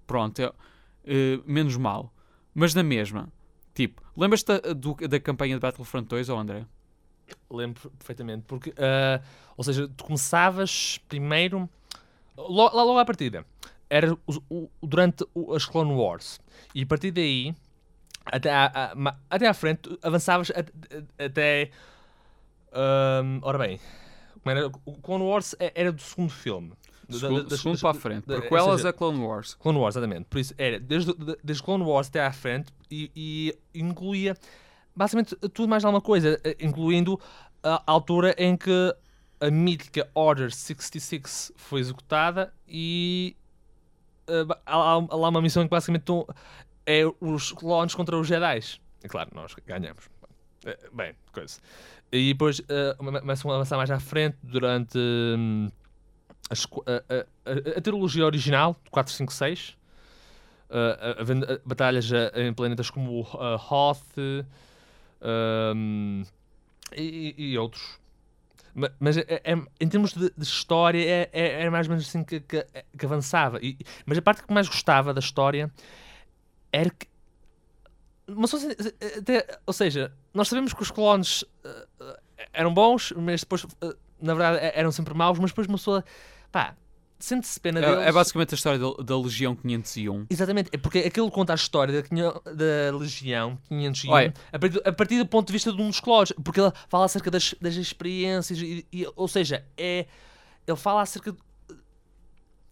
Pronto, 0.07 0.41
é, 0.41 0.53
eh, 1.03 1.39
menos 1.45 1.75
mal. 1.75 2.13
Mas 2.55 2.73
na 2.73 2.83
mesma, 2.83 3.29
tipo, 3.73 4.01
lembras-te 4.15 4.47
da, 4.47 5.07
da 5.07 5.19
campanha 5.19 5.55
de 5.55 5.59
Battlefront 5.59 6.07
2, 6.07 6.29
ou 6.29 6.37
André? 6.37 6.65
Lembro 7.49 7.89
perfeitamente. 7.91 8.43
Porque, 8.47 8.73
ah, 8.77 9.21
ou 9.57 9.63
seja, 9.63 9.87
tu 9.87 10.03
começavas 10.03 10.99
primeiro. 11.07 11.69
lo- 12.37 12.71
Lá 12.75 12.83
logo 12.83 12.97
à 12.99 13.05
partida. 13.05 13.45
Era 13.89 14.13
o- 14.13 14.19
o- 14.49 14.69
durante 14.81 15.25
o- 15.33 15.53
as 15.53 15.65
Clone 15.65 15.93
Wars. 15.93 16.39
E 16.73 16.81
a 16.83 16.85
partir 16.85 17.11
daí, 17.11 17.53
até 18.25 18.51
à, 18.51 18.65
à- 18.93 19.15
até 19.29 19.47
à 19.47 19.53
frente, 19.53 19.89
avançavas 20.01 20.51
at- 20.51 20.71
até. 21.17 21.69
ahm, 22.71 23.39
ora 23.43 23.57
bem, 23.57 23.79
como 24.43 24.55
era? 24.57 24.67
o 24.85 24.93
Clone 25.01 25.23
Wars 25.23 25.55
é- 25.59 25.71
era 25.75 25.91
do 25.91 26.01
segundo 26.01 26.31
filme. 26.31 26.73
Da- 27.07 27.13
da- 27.13 27.19
Segundo, 27.19 27.57
segundo 27.57 27.79
para 27.79 27.89
a 27.89 27.93
frente. 27.93 28.25
da- 28.25 28.35
ou 28.35 28.57
elas 28.57 28.77
seja, 28.77 28.89
é 28.89 28.93
Clone 28.93 29.19
Wars. 29.19 29.55
Clone 29.55 29.77
Wars, 29.79 29.95
exatamente. 29.95 30.25
Por 30.29 30.39
isso, 30.39 30.53
era 30.57 30.79
desde, 30.79 31.13
desde 31.43 31.63
Clone 31.63 31.83
Wars 31.83 32.07
até 32.07 32.25
à 32.25 32.31
frente 32.31 32.71
e, 32.89 33.11
e 33.73 33.79
incluía 33.79 34.35
basicamente 34.95 35.35
tudo 35.49 35.67
mais 35.67 35.83
alguma 35.83 36.01
coisa, 36.01 36.39
eh, 36.43 36.55
incluindo 36.59 37.19
a 37.63 37.81
altura 37.87 38.35
em 38.37 38.55
que 38.55 38.95
a 39.39 39.49
mítica 39.51 40.09
Order 40.13 40.51
66 40.53 41.51
foi 41.55 41.81
executada 41.81 42.53
e 42.67 43.35
ba- 44.47 44.61
há, 44.65 44.75
há- 44.93 45.15
lá 45.15 45.29
uma 45.29 45.41
missão 45.41 45.63
que 45.63 45.69
basicamente 45.69 46.01
estão- 46.01 46.25
é 46.85 47.01
os 47.19 47.51
clones 47.51 47.95
contra 47.95 48.17
os 48.17 48.27
Jedi. 48.27 48.59
E 49.03 49.07
claro, 49.09 49.29
nós 49.33 49.53
ganhamos. 49.65 50.09
Eh, 50.65 50.77
Bem, 50.93 51.13
coisa. 51.33 51.59
E 52.11 52.31
depois 52.31 52.61
come- 52.97 53.19
começam 53.19 53.51
a 53.51 53.55
avançar 53.55 53.75
mais 53.77 53.89
à 53.91 53.99
frente 53.99 54.37
durante 54.43 54.97
hum, 54.97 55.69
a, 56.49 56.55
a- 57.15 57.77
a- 57.77 57.81
trilogia 57.81 58.25
original, 58.25 58.75
4, 58.91 59.13
5, 59.13 59.33
6. 59.33 59.77
Uh, 60.69 61.21
uh, 61.21 61.61
batalhas 61.65 62.09
uh, 62.09 62.15
em 62.35 62.51
planetas 62.53 62.89
como 62.89 63.21
uh, 63.21 63.55
Hoth, 63.69 64.01
uh, 64.17 64.45
Ahm, 65.23 66.23
e, 66.95 67.33
e- 67.37 67.57
outros. 67.57 67.97
Ma- 68.75 68.91
Mas 68.99 69.17
é- 69.17 69.25
é- 69.27 69.55
em 69.79 69.87
termos 69.87 70.13
de, 70.13 70.29
de 70.35 70.43
história 70.43 70.99
é, 70.99 71.29
é- 71.31 71.61
era 71.61 71.71
mais 71.71 71.87
ou 71.87 71.91
menos 71.91 72.07
assim 72.07 72.23
que, 72.23 72.39
que- 72.41 72.65
que 72.97 73.05
avançava. 73.05 73.59
E- 73.61 73.77
mas 74.05 74.17
a 74.17 74.21
parte 74.21 74.43
que 74.43 74.53
mais 74.53 74.67
gostava 74.67 75.13
da 75.13 75.19
história 75.19 75.71
era 76.71 76.89
que. 76.89 77.07
Mas, 78.27 78.49
se- 78.51 78.75
até- 79.19 79.59
ou 79.65 79.73
seja, 79.73 80.11
nós 80.33 80.47
sabemos 80.47 80.73
que 80.73 80.81
os 80.81 80.91
clones 80.91 81.45
eh, 81.63 81.87
eh, 82.01 82.47
eram 82.53 82.73
bons, 82.73 83.13
mas 83.15 83.41
depois, 83.41 83.65
eh, 83.81 83.95
na 84.23 84.33
verdade, 84.33 84.71
eram 84.75 84.91
sempre 84.91 85.13
maus. 85.13 85.37
Mas 85.39 85.51
depois 85.51 85.67
uma 85.67 85.77
pessoa. 85.77 86.03
pá, 86.51 86.75
sente-se 87.19 87.59
pena 87.59 87.79
deles. 87.79 87.99
É, 87.99 88.09
é 88.09 88.11
basicamente 88.11 88.53
a 88.53 88.55
história 88.57 88.77
da, 88.79 89.03
da 89.03 89.17
Legião 89.17 89.55
501. 89.55 90.25
Exatamente, 90.29 90.69
é 90.73 90.77
porque 90.77 90.99
aquilo 90.99 91.31
conta 91.31 91.53
a 91.53 91.55
história 91.55 92.01
da, 92.01 92.31
da 92.51 92.97
Legião 92.97 93.57
501 93.69 94.11
Olha. 94.11 94.33
a 94.51 94.59
partir, 94.59 94.81
a 94.87 94.91
partir 94.91 95.17
do 95.19 95.25
ponto 95.25 95.47
de 95.47 95.53
vista 95.53 95.71
de 95.71 95.81
um 95.81 95.87
dos 95.87 95.99
clones, 96.01 96.33
porque 96.43 96.59
ele 96.59 96.71
fala 96.89 97.05
acerca 97.05 97.31
das, 97.31 97.55
das 97.61 97.75
experiências, 97.75 98.59
e, 98.59 98.85
e- 98.91 99.07
ou 99.15 99.27
seja, 99.27 99.63
é, 99.77 100.05
ele 100.67 100.77
fala 100.77 101.01
acerca 101.01 101.33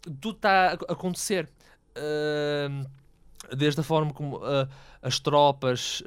tudo 0.04 0.34
que 0.34 0.40
está 0.40 0.50
a 0.70 0.74
ac- 0.74 0.86
acontecer. 0.90 1.48
Ahm, 1.96 2.86
desde 3.56 3.82
a 3.82 3.84
forma 3.84 4.14
como 4.14 4.40
ah, 4.44 4.68
as 5.02 5.20
tropas, 5.20 6.02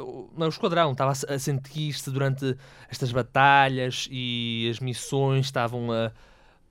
o, 0.00 0.30
não, 0.36 0.46
o 0.46 0.50
esquadrão 0.50 0.92
estava 0.92 1.10
a, 1.12 1.14
se- 1.14 1.26
a 1.32 1.38
sentir-se 1.38 2.10
durante 2.10 2.56
estas 2.88 3.12
batalhas 3.12 4.08
e 4.10 4.68
as 4.70 4.80
missões 4.80 5.46
estavam 5.46 5.92
a, 5.92 6.10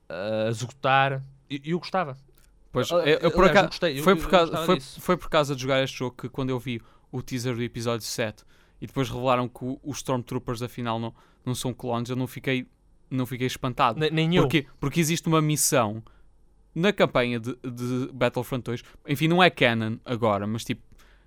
a 0.08 0.48
executar. 0.48 1.22
E 1.48 1.60
e 1.64 1.70
eu 1.70 1.78
gostava. 1.78 2.16
Pois, 2.72 2.90
Ah, 2.90 2.96
eu, 3.06 3.18
eu 3.18 3.30
por 3.30 3.44
eu 3.44 3.50
acaso, 3.50 3.66
gostei, 3.68 3.98
eu- 3.98 4.02
foi, 4.02 4.12
eu 4.14 4.16
por 4.16 4.28
causa, 4.30 4.56
foi, 4.64 4.80
foi 4.80 5.16
por 5.16 5.28
causa 5.28 5.54
de 5.54 5.62
jogar 5.62 5.82
este 5.84 5.98
jogo 5.98 6.16
que 6.16 6.28
quando 6.28 6.50
eu 6.50 6.58
vi 6.58 6.80
o 7.10 7.20
teaser 7.22 7.54
do 7.54 7.62
episódio 7.62 8.06
7 8.06 8.44
e 8.80 8.86
depois 8.86 9.08
revelaram 9.10 9.46
que 9.48 9.64
o- 9.64 9.78
os 9.84 9.98
Stormtroopers 9.98 10.62
afinal 10.62 10.98
não, 10.98 11.14
não 11.44 11.54
são 11.54 11.72
clones, 11.74 12.08
eu 12.10 12.16
não 12.16 12.26
fiquei, 12.26 12.66
não 13.10 13.26
fiquei 13.26 13.46
espantado. 13.46 14.00
Ne- 14.00 14.10
Nem 14.10 14.34
eu. 14.34 14.42
Porquê? 14.44 14.66
Porque 14.80 14.98
existe 15.00 15.28
uma 15.28 15.42
missão 15.42 16.02
na 16.74 16.92
campanha 16.92 17.38
de, 17.38 17.54
de 17.62 18.10
Battlefront 18.12 18.62
2, 18.64 18.82
enfim, 19.08 19.28
não 19.28 19.42
é 19.42 19.50
canon 19.50 19.96
agora, 20.04 20.46
mas 20.46 20.64
tipo, 20.64 20.82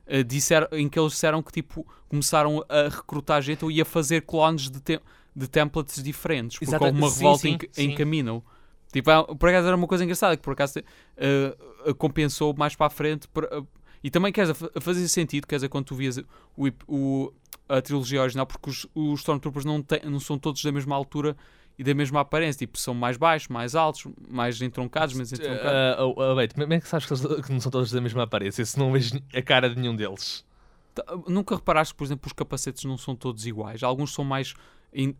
eh, 0.08 0.24
disseram, 0.24 0.68
em 0.72 0.88
que 0.90 0.98
eles 1.00 1.12
disseram 1.14 1.42
que 1.44 1.52
tipo, 1.52 1.86
começaram 2.10 2.64
a 2.70 2.84
recrutar 2.90 3.42
gente 3.42 3.64
ou 3.64 3.72
ia 3.72 3.86
fazer 3.86 4.22
clones 4.22 4.70
de, 4.70 4.82
tem- 4.82 5.00
de 5.36 5.48
templates 5.48 6.02
diferentes, 6.04 6.58
porque 6.58 6.70
Exata- 6.72 6.86
houve 6.86 6.98
uma 6.98 7.10
sim, 7.10 7.18
revolta 7.18 7.42
sim, 7.42 7.58
em, 7.78 7.84
em 7.86 7.90
sim. 7.92 7.96
caminho. 7.96 8.44
Tipo, 8.92 9.12
é- 9.12 9.24
por 9.36 9.50
acaso 9.50 9.68
era 9.68 9.75
uma 9.75 9.88
coisa 9.88 10.04
engraçada, 10.04 10.38
que 10.38 10.44
por 10.44 10.54
acaso 10.54 10.80
eh, 11.18 11.56
compensou 11.98 12.54
mais 12.58 12.75
para 12.75 12.88
a 12.88 12.90
frente. 12.90 13.28
eh, 13.52 13.64
e 14.04 14.10
também 14.10 14.32
quer 14.32 14.42
dizer, 14.44 14.54
fa- 14.54 14.70
fazia 14.80 15.08
sentido, 15.08 15.46
quer 15.48 15.56
dizer, 15.56 15.70
quando 15.70 15.86
tu 15.86 15.96
vias 15.96 16.18
o, 16.56 16.68
o- 16.88 17.34
a 17.68 17.82
trilogia 17.82 18.22
original, 18.22 18.46
porque 18.46 18.70
os, 18.70 18.88
os 18.94 19.20
Stormtroopers 19.22 19.66
não, 19.66 19.82
têm- 19.82 20.02
não 20.06 20.20
são 20.20 20.38
todos 20.38 20.64
da 20.64 20.72
mesma 20.72 20.96
altura 20.96 21.36
e 21.77 21.84
da 21.84 21.94
mesma 21.94 22.22
aparência, 22.22 22.60
tipo, 22.60 22.77
são 22.79 22.94
mais 22.94 23.17
baixos, 23.17 23.48
mais 23.50 23.75
altos, 23.75 24.05
mais 24.29 24.62
entroncados, 24.62 25.13
menos 25.13 25.32
entroncados. 25.34 26.15
Wait, 26.38 26.53
como 26.53 26.74
é 26.74 26.79
que 26.79 26.88
sabes 26.88 27.05
que, 27.46 27.51
não 27.51 27.60
são 27.60 27.72
todos 27.72 27.91
da 27.91 28.00
mesma 28.01 28.24
aparência 28.24 28.65
se 28.65 28.77
não 28.79 28.91
vejo 28.91 29.20
a 29.34 29.41
cara 29.41 29.70
de 29.70 29.79
nenhum 29.79 29.96
deles? 29.96 30.46
Tá, 30.94 31.03
Nunca 31.27 31.55
reparaste 31.55 31.94
que, 31.94 31.98
por 31.98 32.05
exemplo, 32.05 32.27
os 32.27 32.34
capacetes 32.34 32.84
não 32.86 32.98
são 32.98 33.15
todos 33.15 33.46
iguais. 33.46 33.84
Alguns 33.84 34.13
são 34.13 34.24
mais, 34.24 34.53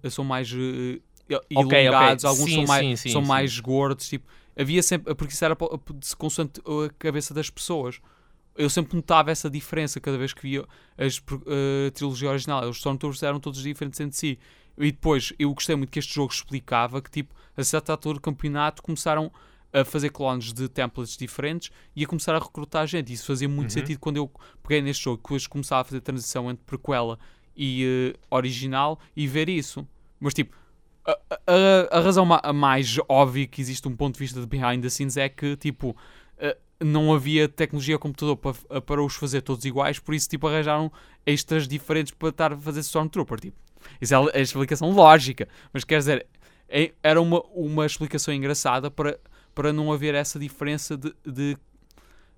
são 0.10 0.24
mais 0.24 0.50
eh, 0.54 1.02
ok. 1.54 1.80
elongados, 1.80 2.24
alguns 2.24 2.50
Sim, 2.50 2.56
são, 2.56 2.66
mais, 2.66 3.00
sim, 3.02 3.10
são 3.10 3.22
mais 3.22 3.60
gordos. 3.60 4.08
Tipo, 4.08 4.26
havia 4.58 4.82
sempre, 4.82 5.14
porque 5.16 5.34
isso 5.34 5.44
era 5.44 5.56
consoante 6.18 6.62
a 6.62 6.90
cabeça 6.98 7.34
das 7.34 7.50
pessoas. 7.50 8.00
Eu 8.58 8.70
sempre 8.70 8.96
notava 8.96 9.32
essa 9.32 9.50
diferença 9.50 10.00
cada 10.00 10.18
vez 10.18 10.32
que 10.32 10.42
via 10.42 10.64
as 10.98 11.20
pro- 11.20 11.44
a 11.46 11.92
trilogia 11.92 12.30
original. 12.30 12.64
Os 12.70 12.78
Stormtroopers 12.78 13.22
eram 13.22 13.38
todos 13.38 13.62
diferentes 13.62 14.00
entre 14.00 14.18
si. 14.18 14.40
E 14.78 14.92
depois, 14.92 15.32
eu 15.40 15.54
gostei 15.54 15.76
muito 15.76 15.90
que 15.90 16.00
este 16.00 16.14
jogo 16.14 16.32
explicava 16.34 17.02
que, 17.02 17.10
tipo, 17.10 17.34
a 17.56 17.64
certa 17.64 17.92
altura 17.94 18.16
do 18.16 18.22
campeonato 18.22 18.82
começaram 18.84 19.32
a 19.72 19.84
fazer 19.84 20.10
clones 20.10 20.54
de 20.54 20.68
templates 20.70 21.18
diferentes 21.18 21.70
e 21.96 22.04
a 22.04 22.08
começar 22.08 22.34
a 22.36 22.40
recrutar 22.40 22.86
gente. 22.88 23.12
Isso 23.12 23.26
fazia 23.26 23.48
muito 23.50 23.70
Uhum. 23.70 23.74
sentido 23.74 24.00
quando 24.00 24.18
eu 24.18 24.32
peguei 24.64 24.82
neste 24.82 25.04
jogo, 25.04 25.18
que 25.18 25.24
depois 25.24 25.48
começava 25.48 25.82
a 25.82 25.84
fazer 25.84 25.98
a 25.98 26.02
transição 26.02 26.50
entre 26.50 26.64
prequela 26.66 27.18
e 27.56 28.14
eh, 28.14 28.20
original 28.30 29.00
e 29.16 29.28
ver 29.28 29.50
isso. 29.50 29.86
Mas, 30.20 30.34
tipo, 30.34 30.56
a, 31.06 31.12
a- 31.48 31.98
a 31.98 32.00
razão 32.02 32.26
ma- 32.26 32.42
a 32.44 32.54
mais 32.54 32.98
óbvia 33.10 33.46
que 33.48 33.62
existe 33.62 33.88
um 33.88 33.96
ponto 33.96 34.14
de 34.16 34.20
vista 34.20 34.40
de 34.40 34.48
behind 34.48 34.82
the 34.82 34.90
scenes 34.90 35.18
é 35.18 35.28
que, 35.30 35.56
tipo, 35.58 35.96
eh, 36.38 36.58
não 36.80 37.14
havia 37.14 37.48
tecnologia 37.48 37.98
computador 37.98 38.36
para, 38.38 38.82
para 38.82 39.04
os 39.04 39.16
fazer 39.16 39.42
todos 39.42 39.64
iguais, 39.66 39.98
por 40.00 40.14
isso, 40.14 40.28
tipo, 40.30 40.48
arranjaram 40.48 40.92
extras 41.26 41.68
diferentes 41.68 42.14
para 42.14 42.30
estar 42.30 42.54
a 42.54 42.58
fazer 42.58 42.82
Stormtrooper, 42.82 43.40
tipo. 43.40 43.58
Isso 44.02 44.14
é 44.14 44.18
a 44.18 44.38
a 44.38 44.40
explicação 44.42 44.92
lógica, 44.92 45.48
mas 45.72 45.84
quer 45.84 46.00
dizer, 46.00 46.26
é- 46.68 46.92
era 47.04 47.22
uma, 47.22 47.42
uma 47.54 47.86
explicação 47.86 48.34
engraçada 48.34 48.90
para, 48.92 49.18
para 49.54 49.72
não 49.72 49.94
haver 49.94 50.16
essa 50.16 50.38
diferença 50.40 50.98
de, 50.98 51.14
de- 51.26 51.58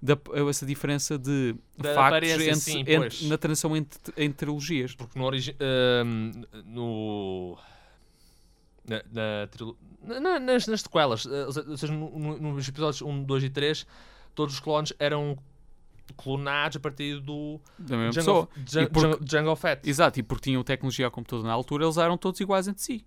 da- 0.02 0.20
essa 0.50 0.66
diferença 0.66 1.18
de 1.18 1.56
Da 1.78 1.94
factos 1.96 2.30
entre- 2.32 2.56
sim, 2.56 2.80
entre- 2.82 3.28
na 3.30 3.38
transição 3.38 3.76
entre, 3.76 4.00
entre 4.18 4.34
trilogias. 4.38 4.94
Porque 4.94 5.18
no 5.18 5.26
origi 5.26 5.56
ahm, 5.60 6.32
no 6.66 7.58
na, 8.88 9.02
na, 9.12 9.50
na- 10.02 10.20
na- 10.20 10.40
nas, 10.40 10.68
nas 10.68 10.82
sequelas, 10.82 11.26
eh, 11.26 11.46
ou 11.46 11.52
se- 11.52 11.60
ou 11.62 11.78
seja, 11.78 11.94
no- 11.94 12.18
no- 12.20 12.54
nos 12.54 12.68
episódios 12.68 13.02
1, 13.02 13.24
2 13.24 13.44
e 13.44 13.50
3, 13.50 13.86
todos 14.38 14.54
os 14.54 14.60
clones 14.60 14.94
eram 15.00 15.36
clonados 16.16 16.78
a 16.78 16.80
partir 16.80 17.20
do 17.20 17.60
Da 17.78 17.98
mesma 17.98 18.22
Jungle, 18.22 18.46
pessoa. 18.48 18.84
Jun- 18.86 18.90
porque- 18.92 19.56
Fett. 19.58 19.90
Exato, 19.90 20.20
e 20.20 20.24
porque 20.24 20.44
tinham 20.44 20.64
tecnologia 20.64 21.06
ao 21.06 21.12
computador 21.12 21.44
na 21.46 21.52
altura, 21.52 21.84
eles 21.84 21.98
eram 21.98 22.18
todos 22.18 22.40
iguais 22.40 22.68
entre 22.68 22.82
si. 22.84 23.06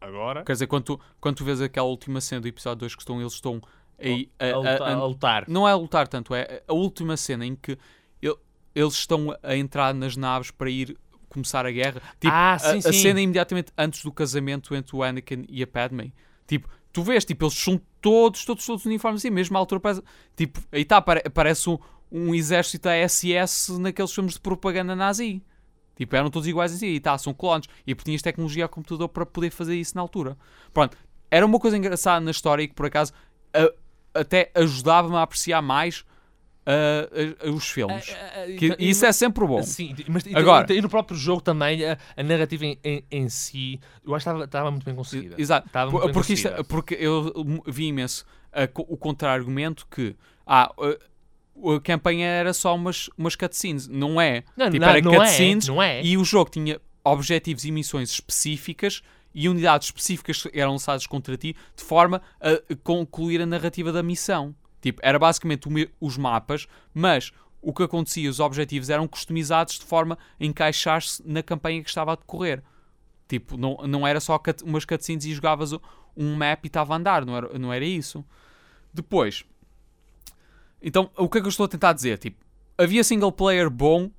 Agora 0.00 0.44
Quer 0.44 0.52
dizer, 0.52 0.66
quando 0.66 0.84
tu, 0.84 1.00
quando 1.20 1.36
tu 1.36 1.44
vês 1.44 1.60
aquela 1.60 1.86
última 1.88 2.20
cena 2.20 2.40
do 2.42 2.48
episódio 2.48 2.80
2 2.80 2.94
que 2.94 3.00
estão, 3.00 3.20
eles 3.20 3.32
estão 3.32 3.60
aí 3.98 4.30
a- 4.38 4.44
a, 4.44 4.50
a- 4.52 4.56
lutar, 4.58 4.82
a- 4.82 4.92
a 4.94 5.04
lutar. 5.06 5.44
não 5.48 5.66
é 5.68 5.72
a 5.72 5.76
lutar 5.76 6.06
tanto, 6.08 6.34
é 6.34 6.62
a 6.68 6.72
última 6.74 7.16
cena 7.16 7.46
em 7.46 7.56
que 7.56 7.78
el- 8.20 8.38
eles 8.74 8.92
estão 8.94 9.34
a 9.42 9.56
entrar 9.56 9.94
nas 9.94 10.16
naves 10.16 10.50
para 10.50 10.68
ir 10.68 10.96
começar 11.30 11.64
a 11.66 11.70
guerra. 11.70 12.00
Tipo, 12.20 12.32
Ah, 12.32 12.52
a- 12.54 12.58
sim, 12.58 12.78
a, 12.78 12.82
sim. 12.82 12.92
cena 12.92 13.20
imediatamente 13.20 13.72
antes 13.78 14.04
do 14.04 14.12
casamento 14.12 14.74
entre 14.74 14.94
o 14.94 15.02
Anakin 15.02 15.46
e 15.48 15.62
a 15.62 15.66
Padme. 15.66 16.12
Tipo, 16.46 16.68
tu 16.94 17.02
vês, 17.02 17.24
tipo, 17.24 17.44
eles 17.44 17.54
são 17.58 17.78
todos, 18.00 18.44
todos, 18.44 18.64
todos 18.64 18.86
uniformes 18.86 19.20
assim, 19.20 19.28
mesmo 19.30 19.56
à 19.56 19.60
altura 19.60 19.80
parece, 19.80 20.02
tipo, 20.36 20.60
aí 20.72 20.82
está, 20.82 21.02
parece 21.02 21.68
um, 21.68 21.76
um 22.10 22.34
exército 22.34 22.84
da 22.84 22.94
SS 22.94 23.78
naqueles 23.80 24.12
filmes 24.12 24.34
de 24.34 24.40
propaganda 24.40 24.94
nazi. 24.96 25.42
Tipo, 25.96 26.16
eram 26.16 26.30
todos 26.30 26.48
iguais 26.48 26.72
assim, 26.72 26.86
e 26.86 27.00
tá, 27.00 27.18
são 27.18 27.34
clones. 27.34 27.68
E 27.86 27.94
porque 27.94 28.10
tinhas 28.10 28.22
tecnologia 28.22 28.64
ao 28.64 28.68
computador 28.68 29.08
para 29.08 29.26
poder 29.26 29.50
fazer 29.50 29.76
isso 29.76 29.94
na 29.96 30.00
altura. 30.02 30.38
Pronto, 30.72 30.96
era 31.30 31.44
uma 31.44 31.58
coisa 31.58 31.76
engraçada 31.76 32.24
na 32.24 32.30
história 32.30 32.62
e 32.62 32.68
que 32.68 32.74
por 32.74 32.86
acaso 32.86 33.12
a- 33.52 34.20
até 34.20 34.50
ajudava-me 34.54 35.16
a 35.16 35.22
apreciar 35.22 35.60
mais 35.62 36.04
ah, 36.66 37.08
a- 37.44 37.48
a- 37.48 37.50
os 37.50 37.68
filmes. 37.68 38.06
Que 38.58 38.74
e- 38.78 38.90
isso 38.90 39.04
é 39.06 39.12
sempre 39.12 39.46
bom. 39.46 39.62
Sim, 39.62 39.94
mas 40.08 40.24
e, 40.26 40.34
Agora- 40.36 40.72
e, 40.72 40.76
e 40.78 40.80
no 40.82 40.88
próprio 40.88 41.16
jogo 41.16 41.40
também, 41.42 41.84
a, 41.84 41.98
a 42.16 42.22
narrativa 42.22 42.64
em, 42.66 42.78
em, 42.84 43.04
em 43.10 43.28
si, 43.28 43.78
eu 44.04 44.14
acho 44.14 44.24
que 44.24 44.30
estava- 44.30 44.44
estava 44.44 44.70
muito 44.70 44.84
bem 44.84 44.94
conseguida. 44.94 45.34
Exato. 45.38 45.66
Estava 45.66 45.90
muito 45.90 46.04
bem 46.04 46.12
porque, 46.14 46.32
isto- 46.32 46.42
conseguida. 46.48 46.64
porque 46.68 46.94
eu 46.94 47.32
vi 47.66 47.86
imenso 47.86 48.24
o 48.76 48.96
contra-argumento 48.96 49.86
que 49.90 50.14
ah, 50.46 50.70
a, 50.78 51.80
campanha 51.82 52.26
era 52.26 52.52
só 52.52 52.74
umas, 52.74 53.08
umas 53.16 53.34
cutscenes. 53.36 53.86
Não 53.88 54.20
é. 54.20 54.42
Não, 54.56 54.70
tipo, 54.70 54.80
não, 54.84 54.88
era 54.90 55.00
não 55.00 55.14
cutscenes 55.14 55.68
é, 55.68 55.70
não 55.72 55.82
é. 55.82 56.02
E 56.04 56.16
o 56.16 56.24
jogo 56.24 56.50
tinha 56.50 56.80
objetivos 57.04 57.64
e 57.64 57.70
missões 57.70 58.10
específicas 58.10 59.02
e 59.34 59.48
unidades 59.48 59.88
específicas 59.88 60.44
eram 60.52 60.72
lançadas 60.72 61.06
contra 61.06 61.36
ti 61.36 61.54
de 61.76 61.82
forma 61.82 62.22
a 62.40 62.60
concluir 62.82 63.40
a 63.42 63.46
narrativa 63.46 63.92
da 63.92 64.02
missão. 64.02 64.54
Tipo, 64.84 65.00
era 65.02 65.18
basicamente 65.18 65.66
os 65.98 66.18
mapas, 66.18 66.68
mas 66.92 67.32
o 67.62 67.72
que 67.72 67.82
acontecia, 67.82 68.28
os 68.28 68.38
objetivos 68.38 68.90
eram 68.90 69.08
customizados 69.08 69.78
de 69.78 69.84
forma 69.86 70.18
a 70.38 70.44
encaixar-se 70.44 71.22
na 71.26 71.42
campanha 71.42 71.82
que 71.82 71.88
estava 71.88 72.12
a 72.12 72.16
decorrer. 72.16 72.62
Tipo, 73.26 73.56
não, 73.56 73.78
não 73.88 74.06
era 74.06 74.20
só 74.20 74.38
cut- 74.38 74.62
umas 74.62 74.84
cutscenes 74.84 75.24
e 75.24 75.32
jogavas 75.32 75.72
um 76.14 76.36
map 76.36 76.62
e 76.62 76.66
estava 76.66 76.92
a 76.92 76.98
andar, 76.98 77.24
não 77.24 77.34
era, 77.34 77.58
não 77.58 77.72
era 77.72 77.82
isso. 77.82 78.22
Depois, 78.92 79.42
então, 80.82 81.10
o 81.16 81.30
que 81.30 81.38
é 81.38 81.40
que 81.40 81.46
eu 81.46 81.50
estou 81.50 81.64
a 81.64 81.68
tentar 81.68 81.94
dizer? 81.94 82.18
Tipo, 82.18 82.36
havia 82.76 83.02
single 83.02 83.32
player 83.32 83.70
bom 83.70 84.10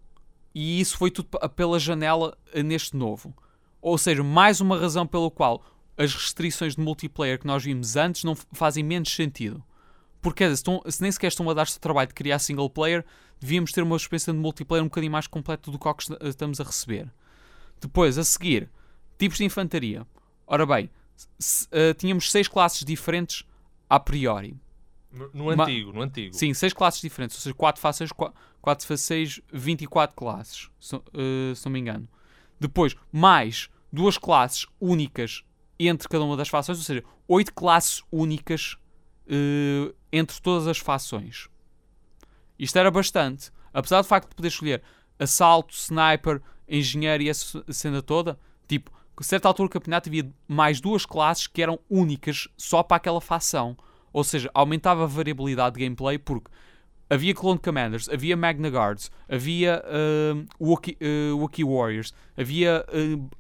e 0.56 0.82
isso 0.82 0.97
foi 0.97 1.12
tudo 1.12 1.30
pela 1.56 1.78
janela 1.78 2.36
eh, 2.51 2.63
neste 2.63 2.97
novo. 2.97 3.32
Ou 3.80 3.99
seja, 3.99 4.23
mais 4.23 4.60
uma 4.62 4.80
razão 4.80 5.06
pela 5.06 5.30
qual 5.30 5.63
as 5.95 6.12
restrições 6.15 6.75
de 6.75 6.82
multiplayer 6.82 7.38
que 7.38 7.45
nós 7.45 7.63
vimos 7.63 7.95
antes 7.95 8.23
não 8.23 8.34
fazem 8.36 8.84
menos 8.84 9.13
sentido. 9.13 9.63
Porque 10.26 10.40
quer 10.40 10.46
dizer, 10.46 10.56
se, 10.58 10.62
estão- 10.62 10.82
se 10.90 11.02
nem 11.04 11.12
sequer 11.12 11.28
estão 11.28 11.48
a 11.48 11.54
dar-se 11.54 11.78
o 11.78 11.80
trabalho 11.80 12.08
de 12.08 12.16
criar 12.16 12.40
single 12.40 12.68
player, 12.68 13.06
devíamos 13.40 13.72
ter 13.72 13.84
uma 13.84 13.96
experiência 13.96 14.34
de 14.34 14.40
multiplayer 14.40 14.84
um 14.84 14.88
bocadinho 14.88 15.12
mais 15.12 15.28
completa 15.28 15.70
do 15.70 15.78
que 15.78 15.88
estamos 16.28 16.60
a 16.60 16.64
receber. 16.64 17.14
Depois, 17.80 18.18
a 18.18 18.24
seguir, 18.24 18.68
tipos 19.20 19.38
de 19.38 19.44
infantaria. 19.46 20.04
Ora 20.48 20.66
bem, 20.66 20.90
s- 21.40 21.68
eh, 21.72 21.94
tínhamos 21.94 22.32
seis 22.32 22.48
classes 22.48 22.84
diferentes 22.84 23.44
a 23.88 24.00
priori. 24.00 24.58
No, 25.12 25.30
no 25.32 25.56
Ma- 25.56 25.64
antigo, 25.64 25.94
no 25.94 26.02
antigo. 26.02 26.34
Sim, 26.36 26.54
6 26.56 26.74
classes 26.74 27.00
diferentes. 27.02 27.38
Ou 27.38 27.42
seja, 27.44 27.54
4 27.54 27.80
faces, 27.80 28.10
4 28.62 28.88
faces, 28.88 29.40
24 29.54 30.16
classes. 30.16 30.70
Se, 30.80 30.96
eh, 30.96 31.54
se 31.56 31.64
não 31.66 31.72
me 31.72 31.80
engano. 31.80 32.10
Depois, 32.60 32.96
mais 33.12 33.70
duas 33.94 34.18
classes 34.18 34.66
únicas 34.82 35.44
entre 35.80 36.10
cada 36.10 36.24
uma 36.26 36.36
das 36.36 36.50
fações. 36.50 36.80
Ou 36.80 36.84
seja, 36.84 37.04
8 37.28 37.54
classes 37.54 38.02
únicas 38.12 38.76
eh, 39.28 39.94
entre 40.17 40.39
todas 40.41 40.67
as 40.67 40.78
fações. 40.78 41.49
Isto 42.58 42.80
era 42.80 42.89
bastante. 42.89 43.51
Apesar 43.73 44.01
do 44.01 44.08
facto 44.08 44.30
de 44.30 44.36
poder 44.36 44.47
escolher 44.47 44.82
assalto, 45.19 45.73
sniper, 45.73 46.41
engenheiro 46.67 47.23
e 47.23 47.30
essa 47.30 47.63
cena 47.69 48.01
toda, 48.01 48.39
tipo, 48.67 48.91
a 49.17 49.23
certa 49.23 49.47
altura 49.47 49.69
do 49.69 49.71
campeonato 49.71 50.10
havia 50.10 50.30
mais 50.47 50.80
duas 50.82 51.06
classes 51.06 51.47
que 51.47 51.62
eram 51.62 51.80
únicas 51.89 52.47
só 52.58 52.84
para 52.84 52.97
aquela 52.97 53.21
facção. 53.21 53.78
Ou 54.12 54.23
seja, 54.23 54.49
aumentava 54.54 55.04
a 55.04 55.08
variabilidade 55.08 55.75
de 55.75 55.84
gameplay 55.84 56.17
porque 56.17 56.49
havia 57.10 57.34
Clone 57.34 57.60
Commanders, 57.60 58.10
havia 58.10 58.36
Magna 58.36 58.70
Guards, 58.70 59.12
havia 59.30 59.84
uh, 59.86 60.46
Wookiee, 60.60 60.98
uh, 61.02 61.38
Wookiee 61.38 61.63
Warriors, 61.63 62.13
havia 62.38 62.86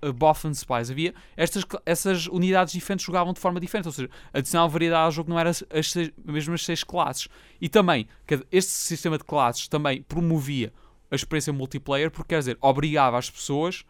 uh, 0.03 0.13
Boffin 0.13 0.53
Spies, 0.53 0.91
havia 0.91 1.13
estas, 1.35 1.63
essas 1.85 2.27
unidades 2.27 2.73
diferentes 2.73 3.05
jogavam 3.05 3.33
de 3.33 3.39
forma 3.39 3.59
diferente, 3.59 3.87
ou 3.87 3.91
seja, 3.91 4.09
adicionar 4.33 4.67
variedade 4.67 5.05
ao 5.05 5.11
jogo 5.11 5.29
não 5.29 5.39
eram 5.39 5.49
as, 5.51 5.91
seis- 5.91 6.11
mesmas 6.23 6.63
seis 6.63 6.83
classes. 6.83 7.27
E 7.59 7.67
também, 7.67 8.07
este 8.51 8.71
sistema 8.71 9.17
de 9.17 9.23
classes 9.23 9.67
também 9.67 10.01
promovia 10.03 10.71
a 11.09 11.15
experiência 11.15 11.53
multiplayer, 11.53 12.11
porque 12.11 12.29
quer 12.29 12.39
dizer, 12.39 12.57
obrigava 12.61 13.17
as 13.17 13.29
pessoas 13.29 13.83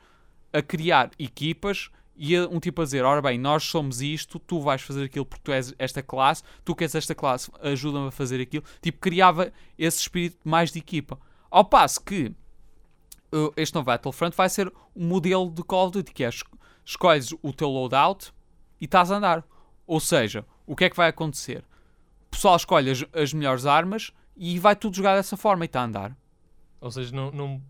a 0.54 0.62
criar 0.62 1.12
equipas 1.20 1.90
e 2.18 2.40
um 2.40 2.60
tipo 2.60 2.82
a 2.82 2.86
dizer, 2.86 3.04
ora 3.04 3.22
bem, 3.22 3.38
nós 3.38 3.64
somos 3.64 4.02
isto, 4.02 4.40
tu 4.40 4.62
vais 4.62 4.82
fazer 4.82 5.06
aquilo 5.06 5.26
porque 5.26 5.44
tu 5.44 5.52
és 5.52 5.74
esta 5.78 6.02
classe, 6.02 6.44
tu 6.64 6.74
que 6.76 6.84
és 6.84 6.96
esta 6.96 7.14
classe, 7.14 7.52
ajuda-me 7.62 8.08
a 8.08 8.12
fazer 8.12 8.40
aquilo. 8.42 8.64
Tipo, 8.82 9.00
criava 9.00 9.52
esse 9.78 10.00
espírito 10.02 10.38
mais 10.44 10.72
de 10.72 10.80
equipa. 10.80 11.20
Ao 11.52 11.66
passo 11.66 12.02
que 12.02 12.34
uh, 13.34 13.54
este 13.58 13.76
novo 13.76 13.86
Battlefront 13.86 14.36
vai 14.36 14.50
ser 14.50 14.72
um 14.96 15.08
modelo 15.08 15.50
de 15.52 15.64
Call 15.64 15.88
of 15.88 15.94
Duty, 15.94 16.14
que 16.14 16.24
é 16.24 16.30
es- 16.30 16.44
escolhes 16.86 17.34
o 17.42 17.52
teu 17.54 17.70
loadout 17.70 18.32
e 18.80 18.86
estás 18.86 19.12
a 19.12 19.18
andar. 19.18 19.44
Ou 19.86 20.00
seja, 20.00 20.46
o 20.66 20.76
que 20.76 20.86
é 20.86 20.90
que 20.90 20.96
vai 20.96 21.10
acontecer? 21.10 21.64
O 22.28 22.32
pessoal 22.32 22.56
escolhe 22.56 22.92
as, 22.92 23.06
as 23.14 23.34
melhores 23.34 23.66
armas 23.66 24.12
e 24.36 24.60
vai 24.60 24.76
tudo 24.76 24.96
jogar 24.96 25.16
dessa 25.16 25.38
forma 25.38 25.64
e 25.64 25.68
está 25.68 25.82
a 25.82 25.86
andar. 25.86 26.18
Ou 26.82 26.92
seja, 26.92 27.16
não. 27.16 27.32
não, 27.32 27.62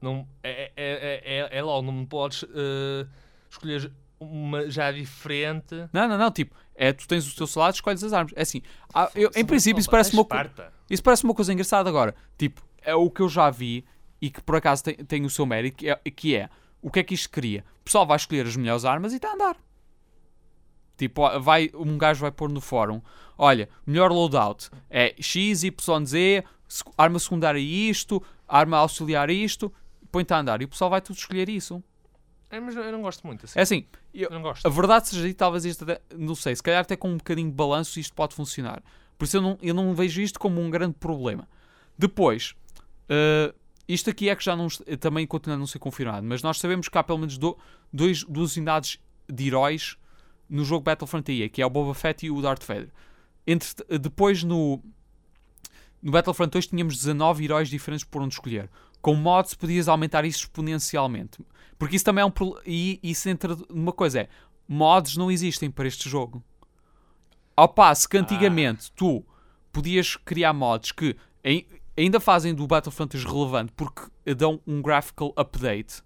não 0.00 0.28
é, 0.42 0.64
é, 0.64 0.72
é, 0.76 1.38
é, 1.38 1.58
é 1.58 1.62
logo, 1.62 1.90
não 1.90 2.04
podes 2.04 2.44
eh, 2.44 3.06
escolher 3.52 3.92
uma 4.18 4.70
já 4.70 4.90
diferente. 4.92 5.74
Não, 5.92 6.06
não, 6.08 6.16
não, 6.18 6.30
tipo, 6.30 6.54
é 6.74 6.92
tu 6.92 7.06
tens 7.08 7.30
o 7.30 7.36
teu 7.36 7.46
salário 7.46 7.74
e 7.74 7.76
escolhes 7.76 8.02
as 8.04 8.12
armas. 8.12 8.32
É 8.36 8.42
assim, 8.42 8.62
ah, 8.94 9.10
eu- 9.14 9.30
em 9.34 9.44
princípio 9.44 9.80
isso 9.80 9.90
parece 9.90 10.12
uma, 10.12 10.22
Esparta. 10.22 10.72
isso 10.88 11.02
parece 11.02 11.24
uma 11.24 11.34
coisa 11.34 11.52
engraçada 11.52 11.88
agora. 11.88 12.14
Tipo, 12.38 12.62
é 12.82 12.94
o 12.94 13.10
que 13.10 13.20
eu 13.20 13.28
já 13.28 13.50
vi 13.50 13.84
e 14.20 14.30
que 14.30 14.40
por 14.40 14.56
acaso 14.56 14.84
tem, 14.84 14.94
tem 14.96 15.24
o 15.24 15.30
seu 15.30 15.44
mérito, 15.44 15.76
que 15.78 15.88
é, 15.90 15.96
que 16.10 16.36
é 16.36 16.48
o 16.80 16.90
que 16.90 17.00
é 17.00 17.02
que 17.02 17.14
isto 17.14 17.30
cria? 17.30 17.64
O 17.80 17.84
pessoal 17.84 18.06
vai 18.06 18.16
escolher 18.16 18.46
as 18.46 18.56
melhores 18.56 18.84
armas 18.84 19.12
e 19.12 19.16
está 19.16 19.30
a 19.30 19.34
andar. 19.34 19.56
Tipo, 20.96 21.40
vai, 21.40 21.70
um 21.74 21.98
gajo 21.98 22.20
vai 22.20 22.30
pôr 22.30 22.48
no 22.50 22.60
fórum: 22.60 23.00
olha, 23.36 23.68
melhor 23.86 24.12
loadout 24.12 24.70
é 24.88 25.14
X, 25.20 25.64
Y, 25.64 26.06
Z, 26.06 26.44
arma 26.96 27.18
secundária 27.18 27.58
isto, 27.58 28.22
arma 28.46 28.78
auxiliar 28.78 29.30
isto, 29.30 29.72
põe-te 30.12 30.32
a 30.32 30.38
andar. 30.38 30.62
E 30.62 30.64
o 30.64 30.68
pessoal 30.68 30.90
vai 30.90 31.00
tudo 31.00 31.16
escolher 31.16 31.48
isso. 31.48 31.82
É, 32.52 32.60
mas 32.60 32.76
eu 32.76 32.92
não 32.92 33.00
gosto 33.02 33.26
muito 33.26 33.46
assim. 33.46 33.58
É 33.58 33.62
assim, 33.62 33.86
eu- 34.12 34.28
Eu 34.28 34.34
não 34.34 34.42
gosto. 34.42 34.64
a 34.66 34.68
verdade 34.70 35.08
seja 35.08 35.26
dita, 35.26 35.38
talvez 35.38 35.64
isto 35.64 35.82
até, 35.84 36.00
não 36.16 36.34
sei, 36.34 36.54
se 36.54 36.62
calhar 36.62 36.82
até 36.82 36.94
com 36.94 37.08
um 37.10 37.16
bocadinho 37.16 37.48
de 37.48 37.54
balanço 37.56 37.98
isto 37.98 38.14
pode 38.14 38.34
funcionar. 38.34 38.82
Por 39.18 39.24
isso 39.24 39.38
eu 39.38 39.42
não, 39.42 39.58
eu 39.62 39.72
não 39.74 39.94
vejo 39.94 40.20
isto 40.20 40.38
como 40.38 40.60
um 40.60 40.68
grande 40.70 40.94
problema. 41.00 41.48
Depois, 41.98 42.54
eh, 43.08 43.54
isto 43.88 44.10
aqui 44.10 44.28
é 44.28 44.36
que 44.36 44.44
já 44.44 44.54
não, 44.54 44.68
também 45.00 45.26
continua 45.26 45.56
a 45.56 45.58
não 45.58 45.66
ser 45.66 45.78
confirmado, 45.78 46.26
mas 46.26 46.42
nós 46.42 46.58
sabemos 46.58 46.88
que 46.88 46.98
há 46.98 47.02
pelo 47.02 47.18
menos 47.18 47.38
do, 47.38 47.56
dois, 47.92 48.22
duas 48.24 48.56
unidades 48.56 48.98
de 49.32 49.46
heróis 49.46 49.96
no 50.48 50.62
jogo 50.64 50.84
Battlefront 50.84 51.32
IA, 51.32 51.48
que 51.48 51.62
é 51.62 51.66
o 51.66 51.70
Boba 51.70 51.94
Fett 51.94 52.26
e 52.26 52.30
o 52.30 52.42
Darth 52.42 52.64
Vader. 52.64 52.90
Entre, 53.46 53.74
depois 53.98 54.42
no, 54.42 54.82
no 56.02 56.12
Battlefront 56.12 56.50
2 56.52 56.66
tínhamos 56.66 56.96
19 56.96 57.44
heróis 57.44 57.70
diferentes 57.70 58.04
por 58.04 58.20
onde 58.20 58.34
escolher. 58.34 58.68
Com 59.02 59.14
mods 59.16 59.52
podias 59.54 59.88
aumentar 59.88 60.24
isso 60.24 60.38
exponencialmente. 60.40 61.44
Porque 61.78 61.96
isso 61.96 62.04
também 62.04 62.22
é 62.22 62.24
um 62.24 62.30
problema. 62.30 62.62
E 62.64 62.98
isso 63.02 63.28
entra 63.28 63.56
numa 63.68 63.92
coisa: 63.92 64.20
é 64.20 64.28
mods 64.66 65.16
não 65.16 65.30
existem 65.30 65.70
para 65.70 65.88
este 65.88 66.08
jogo. 66.08 66.42
Ao 67.56 67.68
passo 67.68 68.08
que 68.08 68.16
antigamente 68.16 68.90
tu 68.92 69.22
podias 69.72 70.16
criar 70.16 70.52
mods 70.52 70.92
que 70.92 71.16
ai- 71.44 71.66
ainda 71.96 72.18
fazem 72.20 72.54
do 72.54 72.66
Battlefront 72.66 73.10
2 73.16 73.24
relevante 73.24 73.72
porque 73.76 74.02
dão 74.34 74.60
um 74.66 74.80
graphical 74.80 75.32
update 75.36 76.02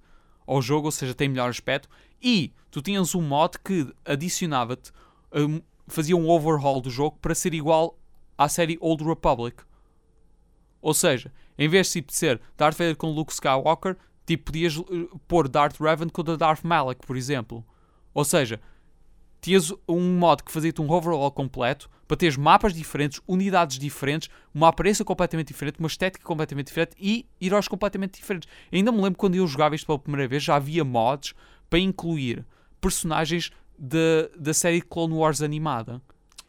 ao 0.46 0.60
jogo, 0.62 0.86
ou 0.86 0.92
seja, 0.92 1.14
tem 1.14 1.28
melhor 1.28 1.50
aspecto. 1.50 1.88
E 2.22 2.52
tu 2.70 2.80
tinhas 2.80 3.14
um 3.14 3.22
mod 3.22 3.58
que 3.62 3.92
adicionava-te, 4.04 4.90
um, 5.32 5.60
fazia 5.86 6.16
um 6.16 6.28
overhaul 6.28 6.80
do 6.80 6.90
jogo 6.90 7.18
para 7.20 7.34
ser 7.34 7.52
igual 7.54 7.98
à 8.38 8.48
série 8.48 8.78
Old 8.80 9.04
Republic. 9.04 9.62
Ou 10.80 10.94
seja, 10.94 11.32
em 11.58 11.68
vez 11.68 11.92
de 11.92 12.04
ser 12.08 12.40
Darth 12.56 12.76
Vader 12.76 12.96
com 12.96 13.10
Luke 13.10 13.32
Skywalker, 13.32 13.96
tipo, 14.26 14.44
podias 14.44 14.76
eh, 14.76 15.16
pôr 15.28 15.48
Darth 15.48 15.80
Revan 15.80 16.08
o 16.16 16.36
Darth 16.36 16.62
Malak, 16.64 17.06
por 17.06 17.16
exemplo. 17.16 17.64
Ou 18.12 18.24
seja, 18.24 18.60
tinhas 19.40 19.72
um 19.88 20.18
mod 20.18 20.42
que 20.42 20.50
fazia-te 20.50 20.80
um 20.80 20.90
overhaul 20.90 21.30
completo 21.30 21.88
para 22.08 22.16
teres 22.16 22.36
mapas 22.36 22.72
diferentes, 22.72 23.20
unidades 23.26 23.78
diferentes, 23.78 24.28
uma 24.54 24.68
aparência 24.68 25.04
completamente 25.04 25.48
diferente, 25.48 25.78
uma 25.78 25.88
estética 25.88 26.24
completamente 26.24 26.68
diferente 26.68 26.92
e 26.98 27.26
heróis 27.40 27.68
completamente 27.68 28.14
diferentes. 28.18 28.48
Ainda 28.72 28.90
me 28.92 28.98
lembro 29.02 29.18
quando 29.18 29.34
eu 29.34 29.46
jogava 29.46 29.74
isto 29.74 29.86
pela 29.86 29.98
primeira 29.98 30.28
vez, 30.28 30.42
já 30.42 30.56
havia 30.56 30.84
mods 30.84 31.34
para 31.68 31.78
incluir 31.78 32.44
personagens 32.80 33.50
de- 33.78 34.30
da 34.38 34.54
série 34.54 34.80
Clone 34.80 35.14
Wars 35.14 35.42
animada. 35.42 36.00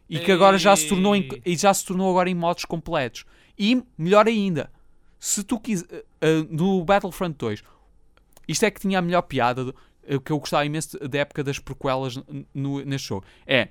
E 0.10 0.20
que 0.20 0.32
agora 0.32 0.58
já 0.58 0.76
se 0.76 0.88
tornou 0.88 1.16
em- 1.16 1.28
e 1.46 1.56
já 1.58 1.74
se 1.74 1.86
tornou 1.86 2.10
agora 2.10 2.30
em 2.30 2.36
mods 2.36 2.64
completos. 2.64 3.26
E 3.60 3.84
melhor 3.98 4.28
ainda, 4.28 4.72
se 5.20 5.44
tu 5.44 5.60
quiser 5.60 6.06
no 6.50 6.84
Battlefront 6.86 7.36
2, 7.38 7.64
isto 8.48 8.64
é 8.66 8.72
que 8.72 8.80
tinha 8.80 9.00
a 9.00 9.02
melhor 9.02 9.22
piada 9.24 9.66
do- 9.66 9.76
eh, 10.04 10.20
que 10.20 10.32
eu 10.32 10.40
gostava 10.40 10.66
imenso 10.66 10.98
da 11.08 11.20
época 11.20 11.44
das 11.44 11.60
prequelas 11.60 12.16
no- 12.54 12.84
neste 12.86 13.10
jogo. 13.10 13.26
É 13.46 13.70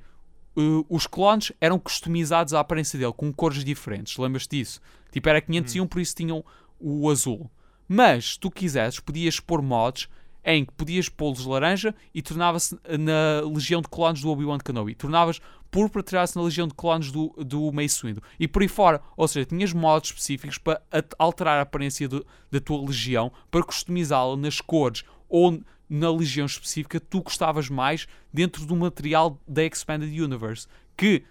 uh, 0.56 0.85
os 0.88 1.06
clones 1.06 1.52
eram 1.61 1.78
customizados 1.78 2.52
à 2.54 2.61
aparência 2.61 2.98
dele 2.98 3.12
com 3.12 3.32
cores 3.32 3.62
diferentes. 3.64 4.16
Lembras-te 4.18 4.56
disso? 4.59 4.80
Tipo, 5.11 5.28
era 5.28 5.40
501, 5.40 5.87
por 5.87 6.00
isso 6.00 6.14
tinham 6.14 6.44
o 6.80 7.09
azul. 7.11 7.50
Mas, 7.88 8.32
se 8.35 8.40
tu 8.40 8.50
quisesses, 8.50 8.98
podias 9.00 9.38
pôr 9.40 9.62
mods 9.62 10.09
em 10.44 10.64
que 10.64 10.72
podias 10.74 11.09
pô-los 11.09 11.44
laranja 11.44 11.94
e 12.14 12.22
tornava-se 12.22 12.78
na 12.98 13.40
legião 13.52 13.80
de 13.82 13.88
clones 13.88 14.20
do 14.22 14.30
Obi-Wan 14.30 14.59
Kenobi. 14.59 14.94
Tornavas 14.94 15.40
púrpura, 15.70 16.02
tornava-se 16.02 16.37
na 16.37 16.42
legião 16.42 16.66
de 16.66 16.74
clones 16.74 17.11
do, 17.11 17.29
do 17.38 17.70
Mace 17.72 18.02
Windu. 18.07 18.22
E 18.38 18.46
por 18.48 18.62
aí 18.62 18.68
fora. 18.68 19.00
Ou 19.16 19.26
seja, 19.29 19.46
tinhas 19.46 19.72
mods 19.72 20.11
específicos 20.11 20.59
para 20.59 20.81
alterar 21.18 21.59
a 21.59 21.62
aparência 21.62 22.09
do- 22.09 22.26
da 22.50 22.61
tua 22.61 22.85
legião, 22.87 23.31
para 23.50 23.62
customizá-la 23.62 24.37
nas 24.37 24.61
cores 24.61 25.05
ou 25.29 25.61
na 25.88 26.11
legião 26.11 26.46
específica 26.46 26.98
tu 26.98 27.22
gostavas 27.22 27.68
mais 27.68 28.07
dentro 28.33 28.64
do 28.66 28.74
material 28.74 29.40
da 29.46 29.64
Expanded 29.64 30.20
Universe. 30.20 30.66
Que 30.96 31.24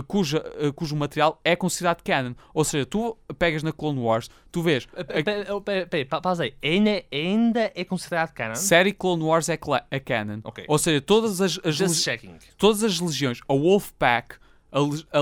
cuja, 0.00 0.42
eh, 0.58 0.72
cujo 0.72 0.96
material 0.96 1.38
é 1.44 1.54
considerado 1.54 2.02
canon. 2.02 2.34
Ou 2.54 2.64
seja, 2.64 2.86
tu 2.86 3.14
pegas 3.38 3.62
na 3.62 3.72
Clone 3.72 3.98
Wars, 4.00 4.30
tu 4.50 4.62
vês 4.62 4.88
Eh, 4.96 5.52
oh, 5.52 5.60
pe- 5.60 5.84
Peraí, 5.86 6.04
pa- 6.06 6.20
pausa 6.20 6.44
aí. 6.44 6.54
Ainda, 6.62 7.02
ainda 7.12 7.70
é 7.74 7.84
considerado 7.84 8.32
canon? 8.32 8.54
série 8.54 8.92
Clone 8.92 9.22
Wars 9.24 9.48
é, 9.50 9.58
é 9.90 10.00
canon. 10.00 10.40
Ok. 10.44 10.64
Ou 10.68 10.78
seja, 10.78 11.00
todas 11.00 11.40
as, 11.40 11.58
as 11.62 11.74
Just 11.74 12.02
checking. 12.02 12.36
todas 12.56 12.82
as 12.82 12.98
legiões, 13.00 13.40
a 13.46 13.52
Wolfpack, 13.52 14.36
a, 14.72 14.78
a, 14.78 15.20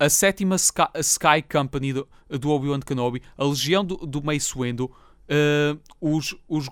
a, 0.00 0.06
a 0.06 0.08
sétima 0.08 0.56
Sky, 0.56 0.86
a 0.94 1.00
Sky 1.00 1.42
Company 1.50 1.92
do, 1.92 2.08
do 2.30 2.50
Obi-Wan 2.50 2.80
Kenobi, 2.80 3.22
a 3.36 3.44
legião 3.44 3.84
do, 3.84 3.96
do 3.96 4.22
Mace 4.22 4.56
Windu, 4.56 4.90
eh, 5.28 5.76
os, 6.00 6.34
os, 6.48 6.68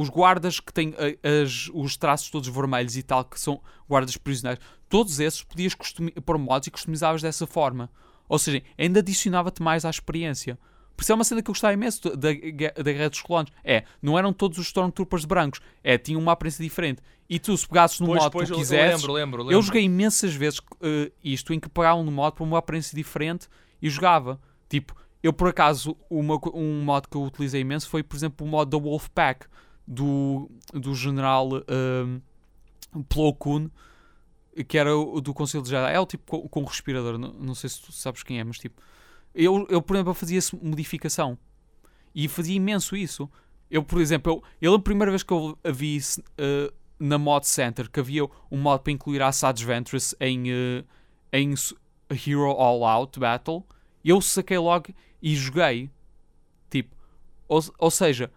os 0.00 0.08
guardas 0.08 0.60
que 0.60 0.72
têm 0.72 0.94
eh, 0.98 1.18
as- 1.42 1.70
os 1.74 1.96
traços 1.96 2.30
todos 2.30 2.48
vermelhos 2.48 2.96
e 2.96 3.02
tal, 3.02 3.24
que 3.24 3.38
são 3.40 3.60
guardas 3.88 4.16
prisioneiros, 4.16 4.64
todos 4.88 5.18
esses 5.20 5.42
podias 5.42 5.74
pôr 6.24 6.38
mods 6.38 6.66
e 6.68 6.70
customizavas 6.70 7.20
dessa 7.22 7.46
forma. 7.46 7.90
Ou 8.28 8.38
seja, 8.38 8.62
ainda 8.78 9.00
adicionava-te 9.00 9.62
mais 9.62 9.84
à 9.84 9.90
experiência. 9.90 10.58
Por 10.96 11.02
isso 11.02 11.12
é 11.12 11.14
uma 11.14 11.24
cena 11.24 11.40
que 11.42 11.48
eu 11.48 11.52
gostava 11.54 11.72
imenso 11.74 12.02
da, 12.10 12.10
da, 12.16 12.32
Guerra 12.92 13.08
dos 13.08 13.22
Clones. 13.22 13.52
É, 13.64 13.84
não 14.02 14.18
eram 14.18 14.32
todos 14.32 14.58
os 14.58 14.66
Stormtroopers 14.66 15.24
brancos. 15.24 15.60
É, 15.82 15.96
tinham 15.96 16.20
uma 16.20 16.32
aparência 16.32 16.62
diferente. 16.62 17.00
E 17.30 17.38
tu, 17.38 17.56
se 17.56 17.66
pegasses 17.68 18.00
no 18.00 18.06
Pois, 18.06 18.22
modo 18.22 18.32
pois, 18.32 18.44
que 18.48 18.52
tu 18.52 18.54
eu 18.56 18.58
quisesses... 18.60 19.00
lembro, 19.02 19.12
lembro, 19.12 19.42
Eu 19.42 19.46
lembro. 19.46 19.62
joguei 19.62 19.82
imensas 19.84 20.34
vezes 20.34 20.60
eh, 20.82 21.12
isto 21.22 21.52
em 21.54 21.60
que 21.60 21.68
pegavam 21.68 22.02
no 22.04 22.10
mod 22.10 22.34
para 22.34 22.44
uma 22.44 22.58
aparência 22.58 22.96
diferente 22.96 23.46
e 23.80 23.88
jogava. 23.88 24.40
Tipo, 24.68 24.94
eu 25.22 25.32
por 25.32 25.48
acaso, 25.48 25.96
uma 26.10 26.38
um 26.52 26.82
mod 26.82 27.06
que 27.08 27.16
eu 27.16 27.22
utilizei 27.22 27.60
imenso 27.60 27.88
foi, 27.88 28.02
por 28.02 28.16
exemplo, 28.16 28.44
o 28.46 28.50
mod 28.50 28.68
da 28.70 28.76
Wolfpack 28.78 29.46
do, 29.88 30.50
do 30.72 30.94
general 30.94 31.48
um, 31.66 32.20
Plo 33.08 33.34
Koon, 33.34 33.70
que 34.66 34.76
era 34.76 34.94
o 34.94 35.20
do 35.20 35.32
Conselho 35.32 35.62
de 35.62 35.70
Jedi. 35.70 35.94
É 35.94 35.98
o 35.98 36.04
tipo 36.04 36.24
com, 36.38 36.48
com 36.48 36.64
respirador, 36.64 37.16
não, 37.16 37.32
não 37.32 37.54
sei 37.54 37.70
se 37.70 37.80
tu 37.80 37.90
sabes 37.90 38.22
quem 38.22 38.38
é, 38.38 38.44
mas 38.44 38.58
tipo, 38.58 38.80
eu, 39.34 39.66
eu 39.70 39.80
por 39.80 39.96
exemplo, 39.96 40.12
fazia 40.12 40.40
modificação 40.62 41.38
e 42.14 42.28
fazia 42.28 42.56
imenso 42.56 42.94
isso. 42.94 43.30
Eu, 43.70 43.82
por 43.82 44.00
exemplo, 44.00 44.32
eu, 44.60 44.72
eu 44.72 44.74
a 44.74 44.78
primeira 44.78 45.10
vez 45.10 45.22
que 45.22 45.32
eu 45.32 45.58
a 45.64 45.70
vi 45.70 45.98
uh, 45.98 46.72
na 46.98 47.16
Mod 47.16 47.46
Center, 47.46 47.90
que 47.90 48.00
havia 48.00 48.24
um 48.50 48.58
modo 48.58 48.82
para 48.82 48.92
incluir 48.92 49.22
a 49.22 49.28
Asajj 49.28 49.64
Ventress 49.64 50.16
em, 50.20 50.50
uh, 50.50 50.84
em 51.32 51.54
Hero 52.10 52.50
All 52.50 52.84
Out 52.84 53.18
Battle, 53.18 53.64
eu 54.04 54.20
saquei 54.20 54.58
logo 54.58 54.88
e 55.22 55.34
joguei. 55.34 55.90
Tipo, 56.70 56.94
ou, 57.46 57.62
ou 57.78 57.90
seja, 57.90 58.30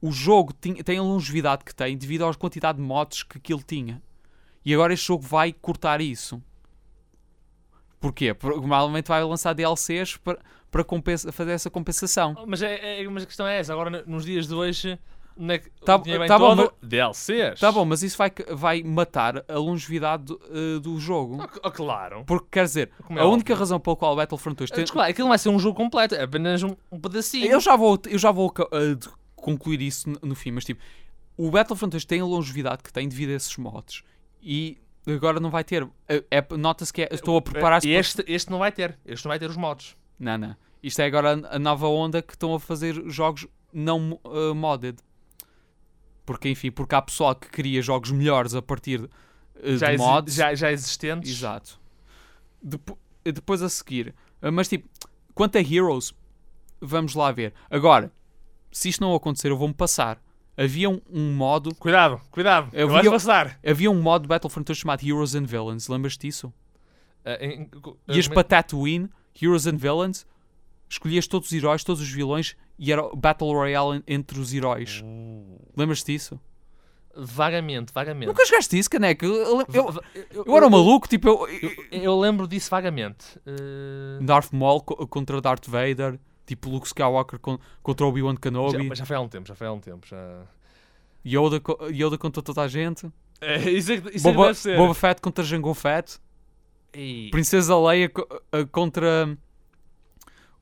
o 0.00 0.10
jogo 0.12 0.52
tinha, 0.60 0.82
tem 0.84 0.98
a 0.98 1.02
longevidade 1.02 1.64
que 1.64 1.74
tem 1.74 1.96
devido 1.96 2.24
à 2.26 2.34
quantidade 2.34 2.78
de 2.78 2.84
mods 2.84 3.22
que 3.22 3.38
aquilo 3.38 3.62
tinha. 3.62 4.02
E 4.64 4.72
agora 4.74 4.92
este 4.92 5.06
jogo 5.06 5.22
vai 5.24 5.52
cortar 5.52 6.00
isso. 6.00 6.42
Porquê? 8.00 8.32
Porque 8.32 8.58
provavelmente 8.60 9.08
vai 9.08 9.22
lançar 9.24 9.52
DLCs 9.54 10.16
para, 10.18 10.38
para 10.70 10.84
compensa, 10.84 11.32
fazer 11.32 11.52
essa 11.52 11.68
compensação. 11.70 12.34
Oh, 12.38 12.46
Mas, 12.46 12.62
é, 12.62 13.02
é- 13.02 13.08
mas 13.08 13.24
a 13.24 13.26
questão 13.26 13.46
é 13.46 13.58
essa. 13.58 13.72
Agora, 13.72 14.04
nos 14.06 14.24
dias 14.24 14.46
de 14.46 14.54
hoje, 14.54 14.96
onde 15.36 15.54
é 15.54 15.58
que 15.58 15.70
Tá- 15.84 15.98
tá 15.98 16.38
bom, 16.38 16.54
todo? 16.56 16.72
DLCs. 16.80 17.58
Tá 17.58 17.72
bom, 17.72 17.84
mas 17.84 18.02
isso 18.04 18.16
vai, 18.16 18.30
vai 18.52 18.82
matar 18.84 19.44
a 19.48 19.58
longevidade 19.58 20.24
do, 20.26 20.40
eh, 20.48 20.78
do 20.80 20.96
jogo. 21.00 21.38
Oh, 21.42 21.60
oh, 21.68 21.70
claro. 21.72 22.24
Porque 22.24 22.46
quer 22.52 22.64
dizer, 22.64 22.90
Como 23.04 23.18
é 23.18 23.22
a 23.22 23.26
única 23.26 23.52
óbvio. 23.52 23.56
razão 23.56 23.80
pela 23.80 23.96
qual 23.96 24.12
o 24.12 24.16
Battlefront 24.16 24.56
2 24.56 24.70
tem. 24.70 24.84
Desculpa, 24.84 25.06
aquilo 25.08 25.24
não 25.26 25.30
vai 25.30 25.38
ser 25.38 25.48
um 25.48 25.58
jogo 25.58 25.76
completo. 25.76 26.14
É 26.14 26.22
apenas 26.22 26.62
um, 26.62 26.76
um 26.92 27.00
pedacinho. 27.00 27.46
Eu 27.50 27.58
já 27.60 27.74
vou, 27.74 27.98
eu 28.06 28.18
já 28.18 28.30
vou 28.30 28.52
de- 28.96 29.08
concluir 29.52 29.80
isso 29.82 30.08
no, 30.22 30.34
fim, 30.34 30.50
mas 30.52 30.64
tipo, 30.64 30.80
o 31.36 31.50
Battlefront 31.50 31.90
2 31.92 32.04
tem 32.04 32.20
a 32.20 32.24
longevidade 32.24 32.82
que 32.82 32.92
tem 32.92 33.08
devido 33.08 33.30
a 33.30 33.34
esses 33.34 33.56
mods. 33.56 34.02
E 34.42 34.78
agora 35.06 35.38
não 35.40 35.50
vai 35.50 35.64
ter. 35.64 35.88
É- 36.08 36.44
Nota-se 36.56 36.92
que 36.92 37.02
é- 37.02 37.08
estou 37.12 37.36
a 37.38 37.42
preparar-se 37.42 37.88
E 37.88 37.92
para- 37.92 38.00
este, 38.00 38.24
este 38.26 38.50
não 38.50 38.58
vai 38.58 38.72
ter. 38.72 38.98
Este 39.04 39.24
não 39.24 39.30
vai 39.30 39.38
ter 39.38 39.48
os 39.50 39.56
mods. 39.56 39.96
Não, 40.18 40.36
não. 40.38 40.56
Isto 40.82 41.00
é 41.00 41.06
agora 41.06 41.40
a 41.50 41.58
nova 41.58 41.86
onda 41.88 42.22
que 42.22 42.32
estão 42.34 42.54
a 42.54 42.60
fazer 42.60 43.02
jogos 43.10 43.46
não 43.72 44.20
uh, 44.24 44.54
modded. 44.54 44.98
Porque, 46.24 46.48
enfim, 46.48 46.70
porque 46.70 46.94
há 46.94 47.02
pessoal 47.02 47.34
que 47.34 47.48
cria 47.48 47.80
jogos 47.80 48.10
melhores 48.10 48.54
a 48.54 48.60
partir 48.62 49.00
uh, 49.02 49.10
Já, 49.78 49.90
de 49.92 49.96
mods. 49.98 50.34
já, 50.34 50.54
já 50.54 50.70
existentes. 50.70 51.30
Exato. 51.30 51.80
Depo- 52.62 52.98
depois 53.24 53.62
a 53.62 53.68
seguir. 53.68 54.14
Uh, 54.42 54.52
Mas, 54.52 54.68
tipo, 54.68 54.88
quanto 55.34 55.56
a 55.56 55.60
Heroes, 55.60 56.12
vamos 56.80 57.14
lá 57.14 57.32
ver. 57.32 57.54
Agora, 57.70 58.12
se 58.70 58.88
isto 58.88 59.00
não 59.00 59.14
acontecer, 59.14 59.50
eu 59.50 59.56
vou-me 59.56 59.74
passar. 59.74 60.20
Havia 60.56 60.90
um, 60.90 61.00
um 61.10 61.32
modo. 61.34 61.74
Cuidado, 61.76 62.20
cuidado. 62.30 62.70
Vi- 62.72 62.84
vais 62.86 63.08
passar. 63.08 63.58
Havia 63.64 63.90
um 63.90 64.00
modo 64.02 64.22
de 64.22 64.28
Battlefront 64.28 64.66
2 64.66 64.78
chamado 64.78 65.06
Heroes 65.06 65.34
and 65.34 65.44
Villains. 65.44 65.86
Lembras-te 65.88 66.26
disso? 66.26 66.52
Em- 67.40 67.62
em- 67.62 67.70
Ias 68.14 68.26
para 68.26 68.42
Tatooine, 68.42 69.08
Heroes 69.40 69.66
and 69.66 69.76
Villains, 69.76 70.26
escolhias 70.88 71.26
todos 71.28 71.48
os 71.48 71.52
heróis, 71.52 71.84
todos 71.84 72.00
os 72.02 72.08
vilões 72.08 72.56
e 72.78 72.90
era 72.92 73.02
Battle 73.14 73.52
Royale 73.52 73.98
en- 73.98 74.02
entre 74.14 74.40
os 74.40 74.52
heróis. 74.52 75.00
Uh, 75.04 75.60
Lembras-te 75.76 76.12
disso? 76.12 76.40
Vagamente, 77.20 77.92
vagamente. 77.92 78.28
Nunca 78.28 78.44
jogaste 78.46 78.78
isso, 78.78 78.88
caneco? 78.88 79.24
Eu, 79.24 79.34
eu, 79.34 79.66
eu- 79.72 80.44
eu 80.46 80.56
era 80.56 80.66
um 80.66 80.70
maluco, 80.70 81.08
tipo, 81.08 81.28
eu, 81.28 81.48
Eu, 81.90 82.18
lembro 82.18 82.46
disso 82.46 82.70
vagamente. 82.70 83.24
Uh, 83.40 84.24
Darth 84.24 84.52
Maul 84.52 84.82
co- 84.82 85.06
contra 85.08 85.40
Darth 85.40 85.66
Vader, 85.66 86.18
tipo 86.48 86.70
Luke 86.70 86.86
Skywalker 86.86 87.38
con- 87.38 87.58
contra 87.82 88.06
Obi-Wan 88.06 88.32
já, 88.32 88.40
Kenobi, 88.40 88.88
mas 88.88 88.98
já 88.98 89.04
foi 89.06 89.16
há 89.16 89.20
um 89.20 89.28
tempo, 89.28 89.46
já 89.46 89.54
foi 89.54 89.66
há 89.66 89.72
um 89.72 89.80
tempo. 89.80 90.06
Já... 90.06 90.46
Yoda, 91.26 91.60
Yoda 91.92 92.16
contra 92.16 92.42
toda 92.42 92.62
a 92.62 92.68
gente, 92.68 93.10
É, 93.40 93.58
isso 93.70 93.92
é, 93.92 93.96
isso 94.14 94.26
é 94.28 94.32
Boba, 94.32 94.46
deve 94.46 94.58
ser. 94.58 94.76
Boba 94.78 94.94
Fett 94.94 95.20
contra 95.20 95.44
Jango 95.44 95.74
Fett, 95.74 96.18
Ei, 96.92 97.28
Princesa 97.30 97.78
Leia 97.78 98.10
eh, 98.52 98.64
contra 98.72 99.36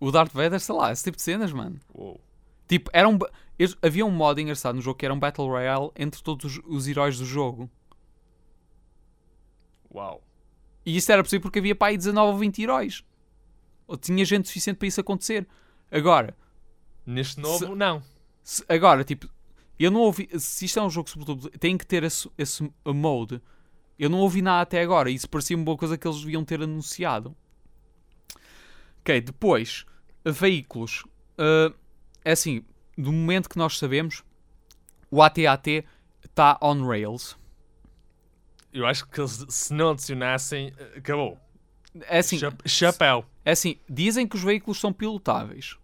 o 0.01 0.11
Darth 0.11 0.33
Vader, 0.33 0.59
sei 0.61 0.75
lá, 0.75 0.91
esse 0.93 1.05
tipo 1.05 1.17
de 1.17 1.23
cenas, 1.23 1.53
mano. 1.53 1.79
uou. 1.95 2.21
Tipo, 2.69 2.91
era 2.93 3.09
um, 3.09 3.17
havia 3.81 4.05
um 4.05 4.11
modo 4.11 4.41
engraçado 4.41 4.75
no 4.75 4.83
jogo 4.83 4.99
que 4.99 5.05
era 5.07 5.15
um 5.15 5.19
Battle 5.21 5.47
Royale 5.47 5.91
entre 5.95 6.21
todos 6.23 6.57
os, 6.59 6.63
os 6.67 6.89
heróis 6.89 7.17
do 7.17 7.25
jogo. 7.25 7.71
Uau. 9.95 10.23
E 10.85 10.97
isso 10.97 11.11
era 11.11 11.23
possível 11.23 11.43
porque 11.43 11.59
havia 11.61 11.75
para 11.75 11.89
aí 11.89 11.97
19 11.97 12.33
ou 12.33 12.39
20 12.39 12.63
heróis. 12.63 13.05
Ou 13.87 13.97
tinha 13.97 14.25
gente 14.25 14.49
suficiente 14.49 14.77
para 14.77 14.89
isso 14.89 15.01
acontecer. 15.01 15.47
Agora, 15.91 16.37
Neste 17.05 17.41
novo, 17.41 17.75
não. 17.77 18.03
se- 18.43 18.65
agora, 18.69 19.05
tipo, 19.05 19.29
eu 19.79 19.91
não 19.91 20.01
ouvi. 20.01 20.29
Se 20.39 20.65
isto 20.65 20.79
é 20.79 20.83
um 20.83 20.91
jogo 20.91 21.09
sobretudo, 21.09 21.49
tem 21.51 21.77
que 21.79 21.87
ter 21.87 22.03
esse, 22.03 22.31
esse 22.37 22.71
mode. 22.85 23.41
Eu 23.99 24.11
não 24.11 24.19
ouvi 24.19 24.43
nada 24.43 24.63
até 24.63 24.81
agora. 24.83 25.11
Isso 25.11 25.29
parecia 25.29 25.57
uma 25.57 25.65
boa 25.65 25.77
coisa 25.77 25.97
que 25.97 26.07
eles 26.07 26.21
deviam 26.21 26.45
ter 26.45 26.61
anunciado. 26.63 27.35
Ok, 29.01 29.21
depois, 29.21 29.87
veículos. 30.25 31.05
Ah, 31.39 31.73
é 32.25 32.33
assim, 32.33 32.65
do 32.99 33.13
momento 33.13 33.49
que 33.49 33.57
nós 33.59 33.79
sabemos, 33.79 34.25
o 35.11 35.23
AT-AT 35.23 35.85
está 36.25 36.59
on 36.61 36.85
rails. 36.87 37.37
Eu 38.73 38.85
acho 38.85 39.07
que 39.07 39.21
eles, 39.21 39.45
se 39.49 39.73
não 39.73 39.91
adicionassem, 39.91 40.73
acabou. 40.97 41.39
É 42.03 42.19
assim, 42.19 42.39
Cha- 42.39 42.53
Chapéu. 42.67 43.25
É 43.47 43.53
assim, 43.53 43.79
dizem 43.89 44.27
que 44.27 44.35
os 44.35 44.43
veículos 44.43 44.81
são 44.81 44.93
pilotáveis. 44.93 45.79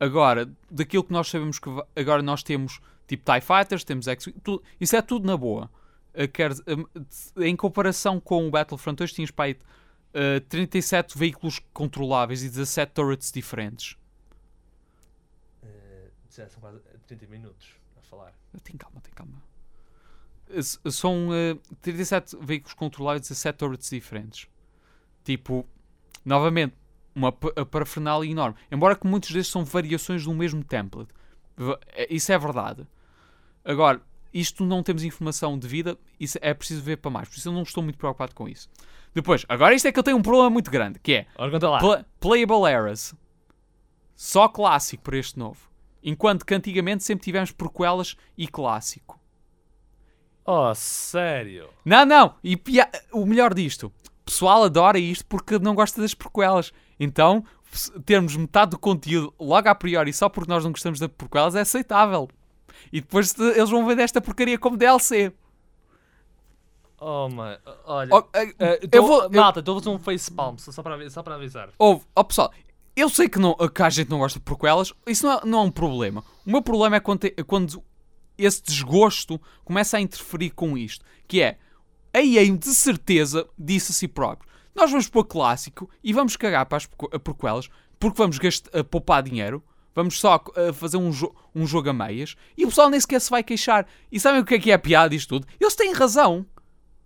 Agora, 0.00 0.50
daquilo 0.70 1.04
que 1.04 1.12
nós 1.12 1.28
sabemos 1.28 1.58
que 1.58 1.68
agora 1.94 2.22
nós 2.22 2.42
temos 2.42 2.80
tipo 3.06 3.30
TIE 3.30 3.42
Fighters, 3.42 3.84
temos 3.84 4.08
X, 4.08 4.26
tudo, 4.42 4.62
isso 4.80 4.96
é 4.96 5.02
tudo 5.02 5.26
na 5.26 5.36
boa. 5.36 5.70
Uh, 6.14 6.26
quer 6.32 6.52
dizer, 6.52 6.64
um, 6.66 7.44
em 7.44 7.54
comparação 7.54 8.18
com 8.18 8.48
o 8.48 8.50
Battlefront 8.50 8.96
2, 8.96 9.12
tinhas 9.12 9.30
para 9.30 9.44
aí, 9.44 9.58
uh, 10.14 10.40
37 10.48 11.18
veículos 11.18 11.60
controláveis 11.74 12.42
e 12.42 12.48
17 12.48 12.90
turrets 12.94 13.30
diferentes. 13.30 13.98
Eh, 15.62 16.08
já 16.30 16.48
são 16.48 16.58
quase 16.58 16.80
30 17.06 17.26
minutos 17.26 17.68
a 17.98 18.00
falar. 18.00 18.32
Tem 18.64 18.78
calma, 18.78 18.98
tem 19.02 19.12
calma. 19.12 19.42
São 20.90 21.28
uh, 21.28 21.60
37 21.82 22.34
veículos 22.40 22.72
controláveis 22.72 23.26
e 23.26 23.28
17 23.28 23.58
turrets 23.58 23.90
diferentes. 23.90 24.48
Tipo, 25.22 25.68
novamente, 26.24 26.74
uma 27.14 27.32
parafernália 27.32 28.30
enorme. 28.30 28.56
Embora 28.70 28.94
que 28.96 29.06
muitos 29.06 29.30
destes 29.30 29.52
são 29.52 29.64
variações 29.64 30.24
do 30.24 30.32
mesmo 30.34 30.62
template. 30.64 31.10
É- 31.92 32.12
Isso 32.14 32.32
é 32.32 32.38
verdade. 32.38 32.86
Agora, 33.64 34.00
isto 34.32 34.64
não 34.64 34.82
temos 34.82 35.02
informação 35.02 35.58
devida, 35.58 35.98
isso 36.18 36.38
é 36.40 36.54
preciso 36.54 36.82
ver 36.82 36.96
para 36.98 37.10
mais. 37.10 37.28
Por 37.28 37.36
isso 37.36 37.48
eu 37.48 37.52
não 37.52 37.62
estou 37.62 37.82
muito 37.82 37.98
preocupado 37.98 38.34
com 38.34 38.48
isso. 38.48 38.68
Depois, 39.12 39.44
agora 39.48 39.74
isto 39.74 39.86
é 39.88 39.92
que 39.92 39.98
eu 39.98 40.02
tenho 40.04 40.16
um 40.16 40.22
problema 40.22 40.48
muito 40.48 40.70
grande, 40.70 40.98
que 41.00 41.12
é. 41.12 41.26
Pla- 41.80 42.04
playable 42.20 42.64
eras. 42.70 43.12
Só 44.14 44.48
clássico 44.48 45.02
para 45.02 45.18
este 45.18 45.38
novo. 45.38 45.68
Enquanto 46.02 46.46
que 46.46 46.54
antigamente 46.54 47.02
sempre 47.04 47.24
tivemos 47.24 47.50
prequelas 47.50 48.16
e 48.38 48.46
clássico. 48.46 49.18
Oh, 50.44 50.74
sério? 50.74 51.68
Não, 51.84 52.06
não. 52.06 52.34
E 52.42 52.58
o 53.12 53.26
melhor 53.26 53.52
disto. 53.52 53.92
O 54.30 54.32
pessoal 54.32 54.62
adora 54.62 54.96
isto 54.96 55.26
porque 55.26 55.58
não 55.58 55.74
gosta 55.74 56.00
das 56.00 56.14
prequelas. 56.14 56.72
Então, 57.00 57.44
termos 58.06 58.36
metade 58.36 58.70
do 58.70 58.78
conteúdo 58.78 59.34
logo 59.40 59.68
a 59.68 59.74
priori 59.74 60.12
só 60.12 60.28
porque 60.28 60.48
nós 60.48 60.62
não 60.62 60.70
gostamos 60.70 61.00
das 61.00 61.10
prequelas 61.10 61.56
é 61.56 61.62
aceitável. 61.62 62.28
E 62.92 63.00
depois 63.00 63.36
eles 63.36 63.68
vão 63.70 63.84
vender 63.84 64.02
esta 64.04 64.20
porcaria 64.20 64.56
como 64.56 64.76
DLC. 64.76 65.32
Oh, 67.00 67.28
mano. 67.28 67.58
Olha. 67.86 68.14
Oh, 68.14 68.24
eh, 68.32 68.54
eh, 68.60 68.78
eu 68.82 68.88
tô- 68.88 69.02
vou- 69.06 69.22
eu- 69.24 69.30
Malta, 69.32 69.58
estou 69.58 69.76
a 69.76 69.80
fazer 69.80 69.90
um 69.90 69.98
facepalm 69.98 70.56
só, 70.58 70.70
só, 70.70 70.80
para, 70.82 71.10
só 71.10 71.22
para 71.24 71.34
avisar. 71.34 71.70
Ouve, 71.76 72.04
ó 72.14 72.22
pessoal, 72.22 72.52
eu 72.94 73.08
sei 73.08 73.28
que, 73.28 73.38
não, 73.40 73.54
que 73.56 73.82
a 73.82 73.90
gente 73.90 74.10
não 74.10 74.18
gosta 74.18 74.38
de 74.38 74.44
prequelas, 74.44 74.92
isso 75.08 75.26
não 75.26 75.32
é, 75.38 75.40
não 75.44 75.58
é 75.58 75.62
um 75.62 75.70
problema. 75.72 76.22
O 76.46 76.50
meu 76.52 76.62
problema 76.62 76.94
é 76.96 77.00
quando, 77.00 77.20
te- 77.20 77.34
é 77.36 77.42
quando 77.42 77.82
esse 78.38 78.62
desgosto 78.62 79.40
começa 79.64 79.96
a 79.96 80.00
interferir 80.00 80.50
com 80.50 80.78
isto, 80.78 81.04
que 81.26 81.42
é 81.42 81.58
a 82.12 82.20
EA 82.22 82.50
de 82.56 82.74
certeza 82.74 83.46
disse 83.58 83.92
a 83.92 83.94
si 83.94 84.08
próprio: 84.08 84.48
nós 84.74 84.90
vamos 84.90 85.08
pôr 85.08 85.24
clássico 85.24 85.88
e 86.02 86.12
vamos 86.12 86.36
cagar 86.36 86.66
para 86.66 86.76
as 86.78 86.86
prequ- 86.86 87.18
prequelas 87.20 87.68
porque 87.98 88.16
vamos 88.18 88.38
gastar, 88.38 88.82
poupar 88.84 89.22
dinheiro. 89.22 89.62
Vamos 89.92 90.20
só 90.20 90.40
fazer 90.72 90.96
um, 90.96 91.10
jo- 91.10 91.34
um 91.54 91.66
jogo 91.66 91.90
a 91.90 91.92
meias 91.92 92.36
e 92.56 92.64
o 92.64 92.68
pessoal 92.68 92.88
nem 92.88 93.00
sequer 93.00 93.20
se 93.20 93.28
vai 93.28 93.42
queixar. 93.42 93.86
E 94.10 94.20
sabem 94.20 94.40
o 94.40 94.44
que 94.44 94.54
é 94.54 94.58
que 94.58 94.70
é 94.70 94.74
a 94.74 94.78
piada 94.78 95.10
disto 95.10 95.28
tudo? 95.30 95.46
Eles 95.60 95.74
têm 95.74 95.92
razão. 95.92 96.46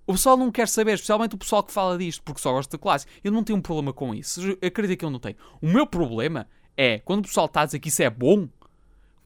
O 0.06 0.12
pessoal 0.12 0.36
não 0.36 0.52
quer 0.52 0.68
saber, 0.68 0.92
especialmente 0.92 1.34
o 1.34 1.38
pessoal 1.38 1.62
que 1.62 1.72
fala 1.72 1.96
disto, 1.96 2.22
porque 2.22 2.42
só 2.42 2.52
gosta 2.52 2.76
de 2.76 2.80
clássico. 2.80 3.10
Eu 3.24 3.32
não 3.32 3.42
tenho 3.42 3.58
um 3.58 3.62
problema 3.62 3.90
com 3.90 4.14
isso. 4.14 4.38
Acredito 4.62 4.98
que 4.98 5.04
eu 5.04 5.10
não 5.10 5.18
tenho. 5.18 5.34
O 5.62 5.66
meu 5.66 5.86
problema 5.86 6.46
é 6.76 6.98
quando 6.98 7.20
o 7.20 7.22
pessoal 7.28 7.46
está 7.46 7.62
a 7.62 7.64
dizer 7.64 7.78
que 7.78 7.88
isso 7.88 8.02
é 8.02 8.10
bom, 8.10 8.46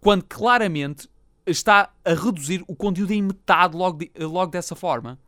quando 0.00 0.22
claramente 0.24 1.08
está 1.44 1.90
a 2.04 2.14
reduzir 2.14 2.64
o 2.68 2.76
conteúdo 2.76 3.12
em 3.12 3.20
metade 3.20 3.76
logo, 3.76 3.98
de- 3.98 4.12
logo 4.24 4.52
dessa 4.52 4.76
forma. 4.76 5.18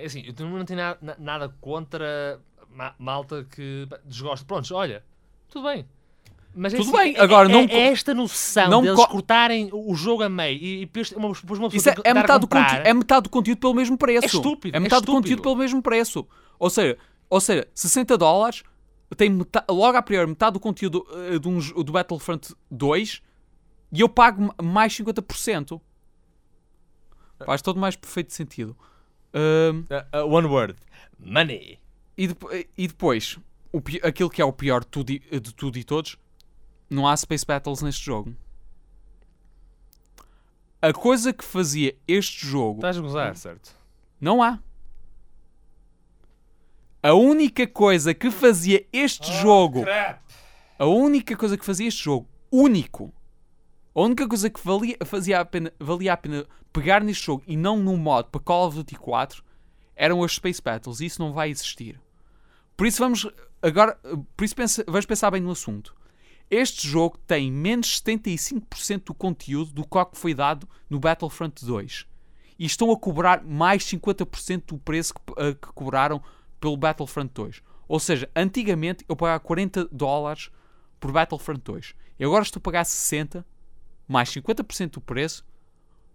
É 0.00 0.04
assim, 0.06 0.22
eu 0.24 0.46
não 0.46 0.64
tenho 0.64 0.78
na- 0.78 0.96
na- 1.02 1.16
nada 1.18 1.48
contra 1.60 2.40
ma- 2.70 2.94
malta 2.98 3.44
que 3.50 3.86
desgosta. 4.04 4.46
Prontos, 4.46 4.70
olha, 4.70 5.04
tudo 5.48 5.64
bem. 5.66 5.84
Mas 6.54 6.72
é 6.72 6.76
Tudo 6.78 6.96
assim, 6.96 7.12
bem, 7.12 7.16
é- 7.16 7.20
agora 7.20 7.48
é, 7.48 7.52
não 7.52 7.60
é 7.62 7.88
esta 7.88 8.14
noção 8.14 8.70
não 8.70 8.82
deles 8.82 8.96
co- 8.96 9.08
cortarem 9.08 9.68
o 9.72 9.94
jogo 9.94 10.22
a 10.22 10.28
meio 10.28 10.56
e, 10.56 10.80
depois 10.86 11.10
uma, 11.12 11.26
uma 11.28 11.68
pessoa 11.70 11.94
é, 12.04 12.10
é 12.10 12.14
metade 12.14 12.40
do 12.40 12.48
conteúdo, 12.48 12.86
é 12.86 12.94
metade 12.94 13.22
do 13.24 13.28
conteúdo 13.30 13.58
pelo 13.58 13.74
mesmo 13.74 13.98
preço. 13.98 14.24
É 14.24 14.26
estúpido, 14.26 14.74
É 14.74 14.78
é 14.78 14.80
metade 14.80 15.02
do 15.02 15.10
estúpido. 15.10 15.22
conteúdo 15.22 15.42
pelo 15.42 15.56
mesmo 15.56 15.82
preço. 15.82 16.26
Ou 16.58 16.70
seja, 16.70 16.96
ou 17.28 17.40
seja 17.40 17.68
60 17.74 18.16
dólares 18.16 18.62
tem 19.16 19.30
meta- 19.30 19.64
logo 19.68 19.96
a 19.98 20.02
priori 20.02 20.28
metade 20.28 20.54
do 20.54 20.60
conteúdo 20.60 21.06
eh, 21.32 21.38
de 21.38 21.48
um 21.48 21.58
do 21.82 21.92
Battlefront 21.92 22.54
2 22.70 23.20
e 23.92 24.00
eu 24.00 24.08
pago 24.08 24.42
ma- 24.42 24.54
mais 24.62 24.92
50%. 24.94 25.80
Faz 27.44 27.62
todo 27.62 27.78
mais 27.78 27.94
perfeito 27.94 28.32
sentido. 28.32 28.76
Uh, 29.34 29.84
uh, 30.16 30.26
one 30.34 30.46
word. 30.48 30.76
Money. 31.18 31.78
e, 32.16 32.28
depo- 32.28 32.48
e 32.52 32.86
depois, 32.88 33.38
o 33.72 33.78
aquilo 34.02 34.30
que 34.30 34.40
é 34.40 34.44
o 34.44 34.52
pior 34.52 34.80
de 34.80 34.86
tudo, 34.88 35.10
e, 35.10 35.18
de 35.40 35.52
tudo 35.54 35.78
e 35.78 35.84
todos, 35.84 36.16
não 36.88 37.06
há 37.06 37.16
Space 37.16 37.44
Battles 37.44 37.82
neste 37.82 38.04
jogo. 38.04 38.34
A 40.80 40.92
coisa 40.92 41.32
que 41.32 41.44
fazia 41.44 41.96
este 42.06 42.46
jogo 42.46 42.78
Estás 42.78 42.96
a 42.96 43.00
gozar, 43.00 43.36
certo? 43.36 43.74
Não 44.20 44.42
há. 44.42 44.60
A 47.02 47.12
única 47.14 47.66
coisa 47.66 48.12
que 48.14 48.30
fazia 48.30 48.84
este 48.92 49.32
jogo, 49.40 49.84
a 50.78 50.86
única 50.86 51.36
coisa 51.36 51.56
que 51.56 51.64
fazia 51.64 51.86
este 51.88 52.02
jogo 52.04 52.28
único, 52.50 53.12
a 53.98 54.04
única 54.04 54.28
coisa 54.28 54.48
que 54.48 54.64
valia, 54.64 54.96
fazia 55.04 55.40
a 55.40 55.44
pena, 55.44 55.72
valia 55.80 56.12
a 56.12 56.16
pena 56.16 56.46
pegar 56.72 57.02
neste 57.02 57.26
jogo 57.26 57.42
e 57.48 57.56
não 57.56 57.78
num 57.78 57.96
modo 57.96 58.28
para 58.28 58.40
Call 58.40 58.68
of 58.68 58.76
Duty 58.76 58.94
4 58.94 59.42
eram 59.96 60.22
as 60.22 60.34
Space 60.34 60.62
Battles. 60.62 61.00
E 61.00 61.06
isso 61.06 61.20
não 61.20 61.32
vai 61.32 61.50
existir. 61.50 62.00
Por 62.76 62.86
isso 62.86 63.00
vamos 63.00 63.26
agora, 63.60 63.98
por 64.36 64.44
isso 64.44 64.54
pensa, 64.54 64.84
vamos 64.86 65.04
pensar 65.04 65.32
bem 65.32 65.40
no 65.40 65.50
assunto. 65.50 65.96
Este 66.48 66.86
jogo 66.86 67.18
tem 67.26 67.50
menos 67.50 68.00
75% 68.00 69.06
do 69.06 69.14
conteúdo 69.14 69.72
do 69.72 69.82
que 69.82 70.16
foi 70.16 70.32
dado 70.32 70.68
no 70.88 71.00
Battlefront 71.00 71.66
2 71.66 72.06
e 72.56 72.66
estão 72.66 72.92
a 72.92 72.96
cobrar 72.96 73.42
mais 73.42 73.82
50% 73.82 74.66
do 74.66 74.78
preço 74.78 75.12
que, 75.12 75.20
eh, 75.38 75.54
que 75.54 75.72
cobraram 75.74 76.22
pelo 76.60 76.76
Battlefront 76.76 77.32
2. 77.34 77.62
Ou 77.88 77.98
seja, 77.98 78.30
antigamente 78.36 79.04
eu 79.08 79.16
pagava 79.16 79.40
40 79.40 79.86
dólares 79.90 80.50
por 81.00 81.10
Battlefront 81.10 81.60
2 81.64 81.94
e 82.20 82.24
agora 82.24 82.44
estou 82.44 82.60
a 82.60 82.62
pagar 82.62 82.84
60 82.84 83.44
mais 84.08 84.30
50% 84.30 84.92
do 84.92 85.00
preço 85.00 85.44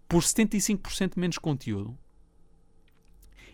por 0.08 0.22
75% 0.22 1.14
menos 1.16 1.38
conteúdo. 1.38 1.98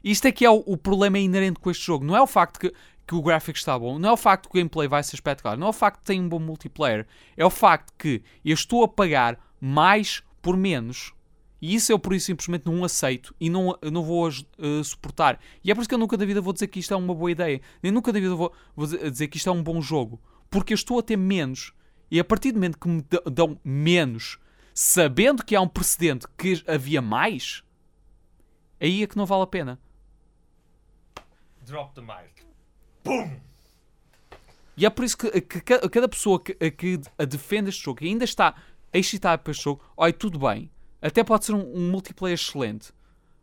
Isto 0.03 0.27
é 0.27 0.31
que 0.31 0.45
é 0.45 0.49
o, 0.49 0.63
o 0.65 0.77
problema 0.77 1.19
inerente 1.19 1.59
com 1.59 1.69
este 1.69 1.85
jogo. 1.85 2.05
Não 2.05 2.15
é 2.15 2.21
o 2.21 2.27
facto 2.27 2.59
que, 2.59 2.73
que 3.05 3.15
o 3.15 3.21
gráfico 3.21 3.57
está 3.57 3.77
bom, 3.77 3.99
não 3.99 4.09
é 4.09 4.11
o 4.13 4.17
facto 4.17 4.49
que 4.49 4.57
o 4.57 4.59
gameplay 4.59 4.87
vai 4.87 5.03
ser 5.03 5.15
espetacular, 5.15 5.57
não 5.57 5.67
é 5.67 5.69
o 5.69 5.73
facto 5.73 5.99
que 5.99 6.05
tem 6.05 6.21
um 6.21 6.29
bom 6.29 6.39
multiplayer, 6.39 7.05
é 7.35 7.45
o 7.45 7.49
facto 7.49 7.93
que 7.97 8.21
eu 8.45 8.53
estou 8.53 8.83
a 8.83 8.87
pagar 8.87 9.37
mais 9.59 10.23
por 10.41 10.55
menos. 10.55 11.13
E 11.61 11.75
isso 11.75 11.91
eu 11.91 11.99
por 11.99 12.13
isso 12.13 12.27
simplesmente 12.27 12.65
não 12.65 12.83
aceito 12.85 13.35
e 13.39 13.49
não, 13.49 13.77
não 13.91 14.01
vou 14.01 14.29
eh, 14.29 14.83
suportar. 14.83 15.39
E 15.63 15.69
é 15.69 15.75
por 15.75 15.81
isso 15.81 15.89
que 15.89 15.95
eu 15.95 15.99
nunca 15.99 16.15
da 16.15 16.25
vida 16.25 16.39
vou 16.39 16.53
dizer 16.53 16.67
que 16.67 16.79
isto 16.79 16.93
é 16.93 16.97
uma 16.97 17.13
boa 17.13 17.29
ideia. 17.29 17.59
Nem 17.83 17.91
nunca 17.91 18.13
da 18.13 18.19
vida 18.19 18.33
vou, 18.33 18.53
vou 18.73 18.87
dizer 18.87 19.27
que 19.27 19.37
isto 19.37 19.49
é 19.49 19.51
um 19.51 19.61
bom 19.61 19.81
jogo. 19.81 20.21
Porque 20.49 20.71
eu 20.71 20.75
estou 20.75 20.99
a 20.99 21.03
ter 21.03 21.17
menos. 21.17 21.73
E 22.11 22.19
a 22.19 22.23
partir 22.23 22.51
do 22.51 22.55
momento 22.55 22.77
que 22.77 22.87
me 22.87 23.03
dão 23.31 23.59
menos, 23.63 24.39
sabendo 24.73 25.43
que 25.43 25.55
há 25.55 25.61
um 25.61 25.67
precedente 25.67 26.25
que 26.37 26.63
havia 26.67 27.01
mais, 27.01 27.63
aí 28.79 29.03
é 29.03 29.07
que 29.07 29.17
não 29.17 29.25
vale 29.25 29.43
a 29.43 29.47
pena. 29.47 29.79
Drop 31.65 31.93
the 31.93 32.01
mic. 32.01 32.43
E 34.75 34.85
é 34.85 34.89
por 34.89 35.03
isso 35.03 35.17
que, 35.17 35.41
que 35.41 35.61
ca- 35.61 35.87
cada 35.89 36.07
pessoa 36.07 36.41
que, 36.41 36.53
que 36.71 36.99
defende 37.27 37.69
este 37.69 37.83
jogo 37.83 38.03
e 38.03 38.07
ainda 38.07 38.23
está 38.23 38.55
excitada 38.93 39.37
para 39.37 39.51
este 39.51 39.63
jogo, 39.65 39.83
olha, 39.95 40.13
tudo 40.13 40.39
bem. 40.39 40.71
Até 41.01 41.23
pode 41.23 41.45
ser 41.45 41.53
um, 41.53 41.75
um 41.75 41.91
multiplayer 41.91 42.35
excelente. 42.35 42.91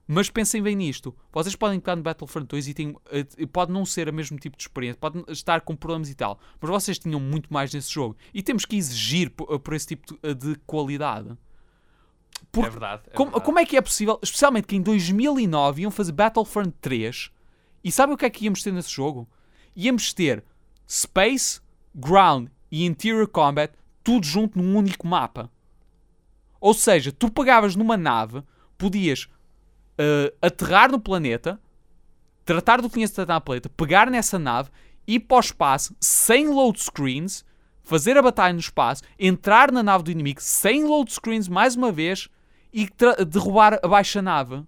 Mas 0.07 0.31
pensem 0.31 0.63
bem 0.63 0.77
nisto. 0.77 1.15
Vocês 1.33 1.57
podem 1.57 1.81
pegar 1.81 1.97
no 1.97 2.03
Battlefront 2.03 2.47
2 2.47 2.69
e 2.69 2.75
tem, 2.75 2.97
eh, 3.11 3.47
pode 3.53 3.73
não 3.73 3.85
ser 3.85 4.09
o 4.09 4.13
mesmo 4.13 4.39
tipo 4.39 4.57
de 4.57 4.63
experiência, 4.63 4.99
pode 5.01 5.25
estar 5.29 5.63
com 5.63 5.75
problemas 5.75 6.09
e 6.09 6.15
tal. 6.15 6.39
Mas 6.61 6.71
vocês 6.71 6.99
tinham 6.99 7.19
muito 7.19 7.53
mais 7.53 7.75
nesse 7.75 7.93
jogo. 7.93 8.17
E 8.33 8.41
temos 8.43 8.65
que 8.65 8.77
exigir 8.77 9.31
por, 9.31 9.59
por 9.59 9.75
esse 9.75 9.89
tipo 9.89 10.15
de, 10.15 10.35
de 10.35 10.55
qualidade. 10.67 11.37
Porque 12.53 12.69
é 12.69 12.71
verdade. 12.71 13.03
é 13.07 13.11
como, 13.17 13.31
verdade. 13.31 13.45
como 13.45 13.59
é 13.59 13.67
que 13.67 13.77
é 13.77 13.83
possível, 13.83 14.19
especialmente 14.23 14.67
que 14.67 14.77
em 14.77 14.83
2009 14.83 15.83
iam 15.83 15.91
fazer 15.91 16.13
Battlefront 16.13 16.73
3 16.81 17.31
e 17.83 17.91
sabem 17.91 18.15
o 18.15 18.19
que 18.19 18.25
é 18.25 18.31
que 18.31 18.45
íamos 18.45 18.63
ter 18.63 18.73
nesse 18.73 18.91
jogo? 18.91 19.29
Íamos 19.75 20.13
ter 20.13 20.45
Space, 20.89 21.61
Ground 21.95 22.49
e 22.71 22.85
Interior 22.85 23.27
Combat 23.27 23.73
tudo 24.05 24.25
junto 24.25 24.57
num 24.57 24.77
único 24.77 25.07
mapa. 25.07 25.51
Ou 26.61 26.73
seja, 26.73 27.11
tu 27.11 27.31
pegavas 27.31 27.75
numa 27.75 27.97
nave, 27.97 28.43
podias 28.79 29.29
eh, 29.99 30.33
aterrar 30.43 30.91
no 30.91 31.01
planeta, 31.01 31.61
tratar 32.45 32.81
do 32.81 32.89
que 32.89 32.95
tinhas 32.95 33.11
de 33.11 33.17
tratar 33.17 33.35
na 33.35 33.41
planeta, 33.41 33.69
pegar 33.69 34.11
nessa 34.11 34.39
nave, 34.39 34.71
ir 35.07 35.21
para 35.21 35.37
o 35.37 35.41
espaço 35.41 35.95
sem 36.01 36.49
load 36.49 36.83
screens, 36.83 37.45
fazer 37.83 38.17
a 38.17 38.23
batalha 38.23 38.53
no 38.53 38.61
espaço, 38.61 39.03
entrar 39.19 39.71
na 39.71 39.83
nave 39.83 40.05
do 40.05 40.11
inimigo 40.11 40.41
sem 40.41 40.85
load 40.85 41.13
screens 41.13 41.49
mais 41.49 41.77
uma 41.77 41.93
vez 41.93 42.29
e 42.73 42.89
derrubar 43.27 43.81
a 43.83 44.23
nave. 44.23 44.65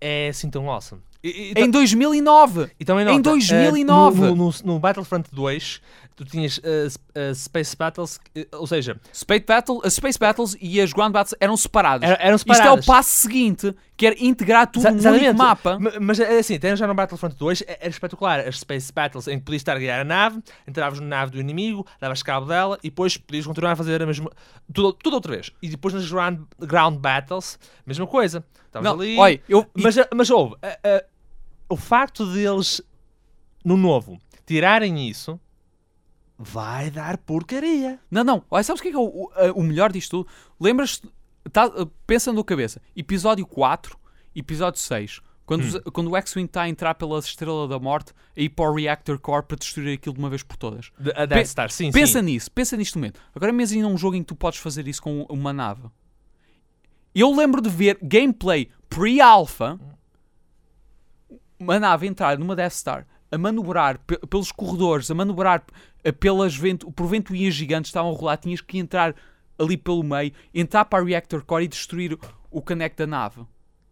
É 0.00 0.28
assim 0.28 0.48
tão 0.48 0.70
awesome. 0.70 1.02
E, 1.28 1.52
e, 1.56 1.60
Em 1.64 1.70
2009! 1.70 2.70
e 2.78 2.84
também 2.84 3.04
em 3.06 3.16
nota, 3.16 3.30
2009. 3.30 4.24
eh, 4.24 4.28
no, 4.30 4.36
no- 4.36 4.54
no 4.64 4.78
Battlefront 4.78 5.28
2, 5.32 5.80
tu 6.16 6.24
tinhas 6.24 6.60
s- 6.64 6.98
eh, 7.14 7.32
Space 7.34 7.76
Battles, 7.76 8.18
ou 8.52 8.66
seja, 8.66 9.00
Space, 9.14 9.44
Battle, 9.46 9.80
Space 9.90 10.18
Battles 10.18 10.56
e 10.60 10.80
as 10.80 10.92
Ground 10.92 11.12
Battles 11.12 11.34
eram 11.40 11.56
separadas. 11.56 12.08
era- 12.08 12.20
eram 12.22 12.36
Isto 12.36 12.50
é 12.50 12.52
o 12.52 12.56
separadas. 12.56 12.86
passo 12.86 13.10
seguinte, 13.20 13.74
que 13.96 14.06
era 14.06 14.16
integrar 14.18 14.66
tudo 14.70 14.86
exatamente. 14.88 15.24
único 15.24 15.38
mapa. 15.38 15.78
Ma- 15.78 15.92
Mas 16.00 16.20
assim, 16.20 16.58
já 16.76 16.86
no 16.86 16.94
Battlefront 16.94 17.36
2 17.36 17.62
é- 17.66 17.78
era 17.80 17.88
espetacular. 17.90 18.40
As 18.40 18.60
Space 18.60 18.92
Battles 18.92 19.26
em 19.28 19.38
que 19.38 19.44
podias 19.44 19.60
estar 19.60 19.76
a 19.76 19.78
guiar 19.78 20.00
a 20.00 20.04
nave, 20.04 20.40
entravas 20.66 21.00
na 21.00 21.06
nave 21.06 21.32
do 21.32 21.40
inimigo, 21.40 21.86
davas 22.00 22.22
cabo 22.22 22.46
dela 22.46 22.78
e 22.82 22.88
depois 22.90 23.16
podias 23.16 23.46
continuar 23.46 23.72
a 23.72 23.76
fazer 23.76 24.02
a 24.02 24.06
mesma. 24.06 24.30
Tudo, 24.72 24.92
tudo 24.92 25.14
outra 25.14 25.32
vez. 25.32 25.50
E 25.62 25.68
depois 25.68 25.92
nas 25.94 26.08
Ground, 26.10 26.40
ground 26.60 26.98
Battles, 26.98 27.58
mesma 27.86 28.06
coisa. 28.06 28.44
Estavas 28.66 28.92
ali. 28.92 29.16
olha, 29.18 29.40
eu, 29.48 29.64
Mas, 29.74 29.96
mas 30.14 30.28
houve. 30.30 30.54
a- 30.62 30.78
a- 30.86 31.04
o 31.68 31.76
facto 31.76 32.26
deles, 32.32 32.80
no 33.64 33.76
novo, 33.76 34.20
tirarem 34.46 35.08
isso, 35.08 35.38
vai 36.38 36.90
dar 36.90 37.18
porcaria. 37.18 37.98
Não, 38.10 38.24
não. 38.24 38.44
Olha, 38.50 38.62
sabes 38.62 38.80
o 38.80 38.82
que 38.82 38.88
é, 38.88 38.92
que 38.92 38.96
é 38.96 39.00
o, 39.00 39.04
o, 39.04 39.30
a- 39.34 39.52
o 39.52 39.62
melhor 39.62 39.92
disto 39.92 40.22
tudo? 40.24 40.28
Lembras-te, 40.60 41.08
tá, 41.52 41.66
uh, 41.66 41.86
pensa 42.06 42.32
na 42.32 42.44
cabeça, 42.44 42.80
episódio 42.96 43.46
4, 43.46 43.98
episódio 44.34 44.80
6, 44.80 45.20
quando, 45.44 45.62
os- 45.62 45.80
quando 45.92 46.10
o 46.10 46.16
X-Wing 46.16 46.46
está 46.46 46.62
a 46.62 46.68
entrar 46.68 46.94
pela 46.94 47.18
Estrela 47.18 47.66
da 47.66 47.78
Morte 47.78 48.12
a 48.36 48.40
ir 48.40 48.50
para 48.50 48.70
o 48.70 48.74
Reactor 48.74 49.18
Core 49.18 49.44
para 49.46 49.56
destruir 49.56 49.94
aquilo 49.94 50.14
de 50.14 50.20
uma 50.20 50.30
vez 50.30 50.42
por 50.42 50.56
todas. 50.56 50.90
De- 50.98 51.12
A 51.16 51.26
Death 51.26 51.46
Star, 51.46 51.70
sim, 51.70 51.90
pensa 51.90 52.20
sim. 52.20 52.24
nisso, 52.24 52.50
pensa 52.52 52.76
nisto 52.76 52.98
momento. 52.98 53.20
Agora 53.34 53.50
imagina 53.52 53.86
um 53.88 53.96
jogo 53.98 54.14
em 54.16 54.20
que 54.22 54.26
tu 54.28 54.36
podes 54.36 54.58
fazer 54.60 54.86
isso 54.86 55.02
com 55.02 55.22
uma 55.28 55.52
nave. 55.52 55.82
Eu 57.14 57.34
lembro 57.34 57.60
de 57.60 57.68
ver 57.68 57.98
gameplay 58.00 58.68
pre-alpha, 58.88 59.78
uma 61.58 61.78
nave 61.78 62.06
entrar 62.06 62.38
numa 62.38 62.54
Death 62.56 62.72
Star, 62.72 63.06
a 63.30 63.38
manobrar 63.38 63.98
pe- 64.06 64.18
pelos 64.26 64.50
corredores, 64.52 65.10
a 65.10 65.14
manobrar 65.14 65.62
eh, 66.04 66.12
pelas 66.12 66.54
vento, 66.56 66.90
por 66.92 67.06
ventoinhas 67.06 67.54
gigantes 67.54 67.88
estavam 67.90 68.10
a 68.12 68.14
rolar, 68.16 68.36
tinhas 68.36 68.60
que 68.60 68.78
entrar 68.78 69.14
ali 69.58 69.76
pelo 69.76 70.02
meio, 70.02 70.32
entrar 70.54 70.84
para 70.84 71.02
a 71.02 71.06
Reactor 71.06 71.44
Core 71.44 71.64
e 71.64 71.68
destruir 71.68 72.18
o 72.50 72.62
connect 72.62 72.96
da 72.98 73.06
nave. 73.06 73.42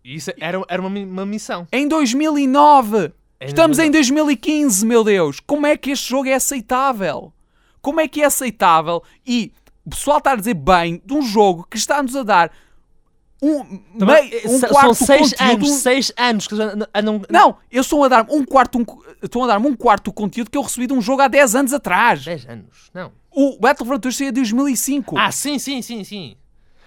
Isso 0.05 0.31
era, 0.39 0.63
era 0.69 0.81
uma, 0.81 0.89
uma 0.89 1.27
missão. 1.27 1.67
Em 1.73 1.89
2009! 1.89 3.13
Em 3.41 3.47
Estamos 3.49 3.79
em 3.79 3.91
2015, 3.91 4.87
meu 4.87 5.03
Deus! 5.05 5.41
Como 5.41 5.67
é 5.67 5.77
que 5.77 5.91
este 5.91 6.09
jogo 6.09 6.29
é 6.29 6.35
aceitável? 6.35 7.33
Como 7.83 8.01
é 8.01 8.09
que 8.09 8.23
é 8.23 8.27
aceitável? 8.27 9.03
E 9.27 9.53
o 9.85 9.91
pessoal 9.91 10.19
está 10.19 10.33
a 10.33 10.37
dizer 10.37 10.55
bem 10.55 11.03
de 11.05 11.13
um 11.13 11.23
jogo 11.23 11.67
que 11.71 11.77
está-nos 11.77 12.17
a 12.17 12.23
dar 12.23 12.51
um, 13.43 13.79
Também, 13.99 14.31
meio, 14.31 14.51
um 14.51 14.61
quarto 14.61 14.95
são 14.95 15.07
seis 15.07 15.35
anos, 15.39 15.71
seis 15.71 16.13
anos 16.17 16.49
que 16.49 16.55
andam-. 16.95 17.23
Não, 17.29 17.57
eu 17.71 17.83
estou 17.83 18.03
a 18.05 18.09
dar 18.09 18.27
um 18.31 18.45
quarto, 18.45 18.79
um, 18.79 18.85
estão 19.23 19.45
a 19.45 19.47
dar 19.47 19.59
um 19.59 19.77
quarto 19.77 20.05
do 20.05 20.13
conteúdo 20.13 20.51
que 20.51 20.57
eu 20.57 20.63
recebi 20.63 20.87
de 20.87 20.95
um 20.95 21.03
jogo 21.03 21.23
há 21.23 21.29
10 21.29 21.55
anos 21.55 21.73
atrás. 21.73 22.25
10 22.25 22.49
anos, 22.49 22.91
não. 22.95 23.13
O 23.31 23.59
Battlefront 23.61 24.01
2 24.01 24.17
saiu 24.17 24.29
em 24.31 24.33
2005. 24.33 25.19
Ah, 25.19 25.31
sim, 25.31 25.59
sim, 25.59 25.83
sim, 25.83 26.03
sim. 26.03 26.37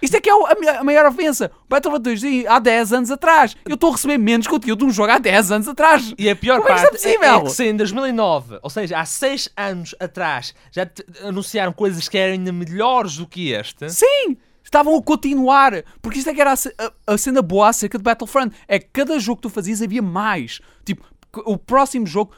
Isto 0.02 0.16
é 0.16 0.20
que 0.20 0.30
é 0.30 0.32
a, 0.32 0.80
a 0.80 0.84
maior 0.84 1.06
ofensa. 1.06 1.50
O 1.66 1.68
Battlefront 1.68 2.02
2 2.02 2.20
saiu 2.20 2.50
há 2.50 2.58
10 2.58 2.92
anos 2.94 3.10
atrás. 3.10 3.56
Eu 3.64 3.74
estou 3.74 3.90
a 3.90 3.92
receber 3.92 4.18
menos 4.18 4.48
conteúdo 4.48 4.80
de 4.80 4.84
um 4.86 4.90
jogo 4.90 5.12
há 5.12 5.18
10 5.18 5.52
anos 5.52 5.68
atrás. 5.68 6.12
E 6.18 6.28
a 6.28 6.34
pior 6.34 6.60
Como 6.60 6.70
é 6.70 6.74
que 6.74 6.80
é 6.80 6.82
parte 6.82 6.96
é, 6.96 6.98
possível? 6.98 7.36
é 7.36 7.40
que 7.42 7.50
se 7.50 7.64
em 7.66 7.76
2009, 7.76 8.58
ou 8.62 8.70
seja, 8.70 8.98
há 8.98 9.04
6 9.04 9.50
anos 9.56 9.94
atrás, 10.00 10.54
já 10.72 10.90
anunciaram 11.22 11.72
coisas 11.72 12.08
que 12.08 12.18
eram 12.18 12.32
ainda 12.32 12.50
melhores 12.50 13.18
do 13.18 13.26
que 13.26 13.52
este. 13.52 13.88
Sim! 13.90 14.36
Estavam 14.70 14.96
a 14.96 15.02
continuar. 15.02 15.82
Porque 16.00 16.18
isto 16.20 16.30
é 16.30 16.34
que 16.34 16.40
era 16.40 16.52
a, 16.52 16.54
a- 16.54 17.14
a 17.14 17.18
cena 17.18 17.42
boa 17.42 17.68
acerca 17.68 17.98
de 17.98 18.04
Battlefront. 18.04 18.54
É 18.68 18.78
que 18.78 18.88
cada 18.92 19.18
jogo 19.18 19.36
que 19.38 19.48
tu 19.48 19.50
fazias 19.50 19.82
havia 19.82 20.00
mais. 20.00 20.60
Tipo, 20.84 21.04
o 21.44 21.58
próximo 21.58 22.06
jogo 22.06 22.32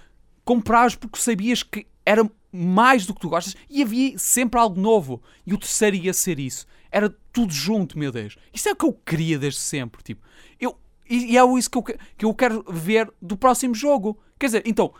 compravas 0.44 0.94
porque 0.94 1.20
sabias 1.20 1.62
que 1.62 1.86
era 2.04 2.28
mais 2.50 3.06
do 3.06 3.14
que 3.14 3.20
tu 3.20 3.28
gostas 3.28 3.54
e 3.68 3.82
havia 3.82 4.18
sempre 4.18 4.58
algo 4.58 4.80
novo. 4.80 5.22
E 5.46 5.52
o 5.52 5.58
terceiro 5.58 5.94
ia 5.96 6.12
ser 6.14 6.38
isso. 6.40 6.66
Era 6.90 7.14
tudo 7.32 7.52
junto, 7.52 7.98
meu 7.98 8.10
Deus. 8.10 8.36
Isso 8.52 8.68
é 8.68 8.72
o 8.72 8.76
que 8.76 8.84
eu 8.86 8.92
queria 8.92 9.38
desde 9.38 9.60
sempre. 9.60 10.02
Tipo, 10.02 10.22
eu, 10.58 10.76
e, 11.08 11.36
é 11.36 11.58
isso 11.58 11.70
que 11.70 11.78
eu, 11.78 11.82
que 11.82 12.24
eu 12.24 12.34
quero 12.34 12.64
ver 12.68 13.10
do 13.20 13.36
próximo 13.36 13.74
jogo. 13.74 14.18
Quer 14.38 14.46
dizer, 14.46 14.62
então, 14.66 14.92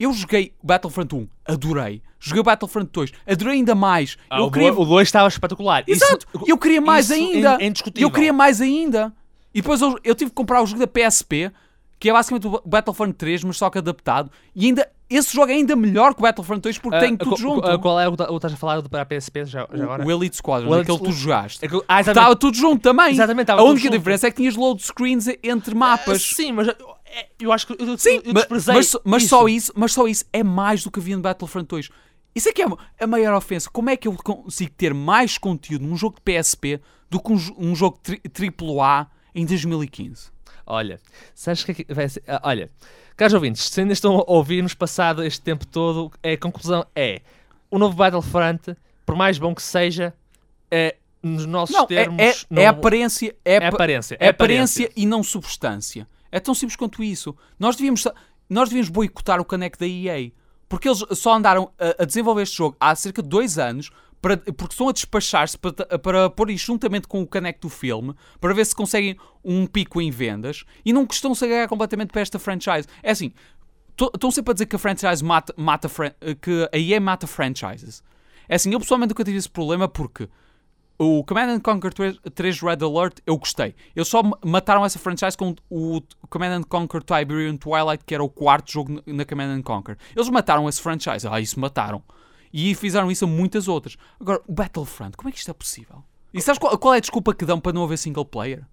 eu 0.00 0.12
joguei 0.12 0.52
Battlefront 0.62 1.14
1, 1.14 1.28
adorei. 1.46 2.02
Joguei 2.18 2.42
Battlefront 2.42 2.90
2, 2.92 3.12
adorei 3.26 3.54
ainda 3.54 3.74
mais. 3.74 4.16
Ah, 4.28 4.40
eu 4.40 4.46
o 4.46 4.50
queria 4.50 4.72
2 4.72 5.08
estava 5.08 5.28
espetacular. 5.28 5.84
Isso- 5.86 6.04
Exato! 6.04 6.26
eu 6.46 6.58
queria 6.58 6.80
mais 6.80 7.08
isso 7.10 7.14
ainda! 7.14 7.56
é 7.60 7.66
indiscutível. 7.66 8.08
eu 8.08 8.12
queria 8.12 8.32
mais 8.32 8.60
ainda! 8.60 9.12
E 9.54 9.60
depois 9.62 9.80
eu, 9.80 9.98
eu 10.04 10.14
tive 10.14 10.30
que 10.30 10.34
comprar 10.34 10.62
o 10.62 10.66
jogo 10.66 10.80
da 10.80 10.86
PSP, 10.86 11.50
que 11.98 12.08
é 12.08 12.12
basicamente 12.12 12.46
o 12.46 12.62
Battlefront 12.64 13.12
3, 13.14 13.44
mas 13.44 13.56
só 13.56 13.68
que 13.70 13.78
adaptado. 13.78 14.30
E 14.54 14.66
ainda 14.66 14.88
esse 15.08 15.34
jogo 15.34 15.50
é 15.50 15.54
ainda 15.54 15.74
melhor 15.74 16.14
que 16.14 16.20
o 16.20 16.22
Battlefront 16.22 16.60
2 16.62 16.78
porque 16.78 16.96
Ah, 16.96 17.00
tem 17.00 17.16
tudo 17.16 17.36
junto. 17.36 17.66
a- 17.66 17.78
Qual 17.78 17.98
é 17.98 18.06
o 18.06 18.12
que 18.12 18.16
tá- 18.18 18.24
o 18.24 18.28
que 18.28 18.34
estás 18.36 18.52
a 18.52 18.56
falar 18.56 18.82
para 18.88 19.02
a 19.02 19.04
PSP 19.06 19.44
já, 19.44 19.66
já 19.72 19.82
agora? 19.84 20.06
o 20.06 20.10
Elite 20.10 20.36
Squadron, 20.36 20.70
O 20.70 20.74
Elite- 20.76 20.90
aquele 20.92 20.98
que 21.04 21.04
tu 21.16 21.18
jogaste. 21.18 21.64
É 21.64 21.68
ah. 21.88 22.00
Estava 22.00 22.36
tudo 22.36 22.56
junto 22.56 22.80
também. 22.82 23.12
Exatamente, 23.12 23.42
estava 23.44 23.60
a 23.62 23.64
única 23.64 23.90
diferença 23.90 24.28
é 24.28 24.30
que 24.30 24.36
tinhas 24.36 24.54
load 24.56 24.80
screens 24.82 25.26
entre 25.42 25.74
mapas. 25.74 26.30
Ah, 26.32 26.36
Sim, 26.36 26.52
mas 26.52 26.68
eu, 27.10 27.18
é- 27.18 27.28
eu 27.40 27.52
acho 27.52 27.66
que 27.66 27.72
eu, 27.82 27.98
Sim, 27.98 28.20
eu 28.24 28.32
ma- 28.34 28.40
desprezei 28.40 28.74
mas, 28.74 28.96
mas 29.04 29.22
isso. 29.22 29.28
só 29.30 29.48
isso, 29.48 29.72
mas 29.74 29.92
só 29.92 30.06
isso 30.08 30.24
é 30.32 30.42
mais 30.42 30.82
do 30.84 30.90
que 30.90 31.00
havia 31.00 31.16
no 31.16 31.22
Battlefront 31.22 31.66
2. 31.68 31.88
Isso 32.34 32.48
é 32.48 32.52
que 32.52 32.62
é 32.62 32.66
a 33.00 33.06
maior 33.06 33.34
ofensa. 33.34 33.68
Como 33.70 33.90
é 33.90 33.96
que 33.96 34.06
eu 34.06 34.12
consigo 34.14 34.70
ter 34.76 34.94
mais 34.94 35.36
conteúdo 35.36 35.84
num 35.86 35.96
jogo 35.96 36.16
de 36.16 36.22
PSP 36.22 36.80
do 37.10 37.20
que 37.20 37.32
um, 37.32 37.38
um 37.58 37.74
jogo 37.74 37.98
tri 38.02 38.20
AAA 38.32 39.08
em 39.34 39.44
2015? 39.44 40.30
Olha, 40.64 41.00
sabes 41.34 41.64
que 41.64 41.84
é 41.88 41.92
vai 41.94 42.08
ser? 42.08 42.22
Ah, 42.28 42.40
olha, 42.44 42.70
caros 43.16 43.34
ouvintes, 43.34 43.64
se 43.68 43.80
ainda 43.80 43.92
estão 43.92 44.16
a 44.18 44.24
ouvir-nos 44.30 44.74
passado 44.74 45.24
este 45.24 45.40
tempo 45.40 45.66
todo, 45.66 46.12
a 46.22 46.36
conclusão 46.36 46.86
é: 46.94 47.20
o 47.68 47.78
novo 47.78 47.96
Battlefront, 47.96 48.76
por 49.04 49.16
mais 49.16 49.36
bom 49.36 49.52
que 49.52 49.62
seja, 49.62 50.14
é, 50.70 50.94
nos 51.20 51.44
nossos 51.46 51.74
Não, 51.74 51.82
é, 51.82 51.86
termos. 51.88 52.22
é, 52.22 52.34
não- 52.48 52.62
é 52.62 52.66
aparência, 52.68 53.34
é, 53.44 53.54
é 53.56 53.60
pa- 53.60 53.68
aparência. 53.68 54.16
é 54.20 54.28
aparência 54.28 54.90
e 54.94 55.04
não 55.04 55.24
substância. 55.24 56.06
É 56.30 56.40
tão 56.40 56.54
simples 56.54 56.76
quanto 56.76 57.02
isso. 57.02 57.36
Nós 57.58 57.76
devíamos, 57.76 58.06
nós 58.48 58.68
devíamos 58.68 58.88
boicotar 58.90 59.40
o 59.40 59.44
caneco 59.44 59.78
da 59.78 59.86
EA. 59.86 60.32
Porque 60.68 60.88
eles 60.88 61.04
só 61.12 61.34
andaram 61.34 61.72
a, 61.78 62.02
a 62.02 62.04
desenvolver 62.06 62.42
este 62.42 62.56
jogo 62.56 62.76
há 62.78 62.94
cerca 62.94 63.22
de 63.22 63.28
dois 63.28 63.58
anos, 63.58 63.90
para, 64.22 64.36
porque 64.36 64.72
estão 64.72 64.88
a 64.88 64.92
despachar-se 64.92 65.58
para, 65.58 65.98
para 65.98 66.30
pôr 66.30 66.50
isto 66.50 66.66
juntamente 66.66 67.08
com 67.08 67.20
o 67.22 67.26
caneco 67.26 67.60
do 67.62 67.68
filme, 67.68 68.14
para 68.40 68.54
ver 68.54 68.64
se 68.64 68.74
conseguem 68.74 69.16
um 69.42 69.66
pico 69.66 70.00
em 70.00 70.10
vendas, 70.10 70.64
e 70.84 70.92
não 70.92 71.06
estão-se 71.10 71.44
a 71.44 71.48
ganhar 71.48 71.68
completamente 71.68 72.10
para 72.10 72.20
esta 72.20 72.38
franchise. 72.38 72.86
É 73.02 73.10
assim, 73.10 73.32
estão 74.00 74.30
sempre 74.30 74.52
a 74.52 74.54
dizer 74.54 74.66
que 74.66 74.76
a 74.76 74.78
franchise 74.78 75.24
mata, 75.24 75.52
mata 75.56 75.88
que 76.40 76.68
a 76.72 76.78
EA 76.78 77.00
mata 77.00 77.26
franchises. 77.26 78.02
É 78.48 78.54
assim, 78.54 78.72
eu 78.72 78.80
pessoalmente 78.80 79.10
nunca 79.10 79.24
tive 79.24 79.38
esse 79.38 79.48
problema 79.48 79.88
porque 79.88 80.28
o 81.02 81.24
Command 81.24 81.48
and 81.54 81.60
Conquer 81.60 81.94
3, 81.94 82.18
3 82.34 82.60
Red 82.60 82.78
Alert 82.84 83.20
eu 83.26 83.38
gostei. 83.38 83.74
Eles 83.96 84.06
só 84.06 84.22
ma- 84.22 84.36
mataram 84.44 84.84
essa 84.84 84.98
franchise 84.98 85.34
com 85.34 85.54
o 85.70 86.02
Command 86.28 86.58
and 86.58 86.62
Conquer 86.64 87.02
Tiberian 87.02 87.56
Twilight, 87.56 88.04
que 88.04 88.14
era 88.14 88.22
o 88.22 88.28
quarto 88.28 88.70
jogo 88.70 89.02
na- 89.06 89.24
Command 89.24 89.50
and 89.56 89.62
Conquer. 89.62 89.96
Eles 90.14 90.28
mataram 90.28 90.68
esse 90.68 90.78
franchise. 90.80 91.26
Ah, 91.26 91.40
isso 91.40 91.58
mataram. 91.58 92.02
E 92.52 92.74
fizeram 92.74 93.10
isso 93.10 93.24
a 93.24 93.28
muitas 93.28 93.66
outras. 93.66 93.96
Agora, 94.20 94.42
o 94.46 94.52
Battlefront, 94.52 95.16
como 95.16 95.30
é 95.30 95.32
que 95.32 95.38
isto 95.38 95.50
é 95.50 95.54
possível? 95.54 96.04
E 96.34 96.42
sabes 96.42 96.58
qual, 96.58 96.76
qual 96.76 96.92
é 96.92 96.98
a 96.98 97.00
desculpa 97.00 97.32
que 97.34 97.46
dão 97.46 97.58
para 97.58 97.72
não 97.72 97.82
haver 97.84 97.96
single 97.96 98.24
player? 98.26 98.64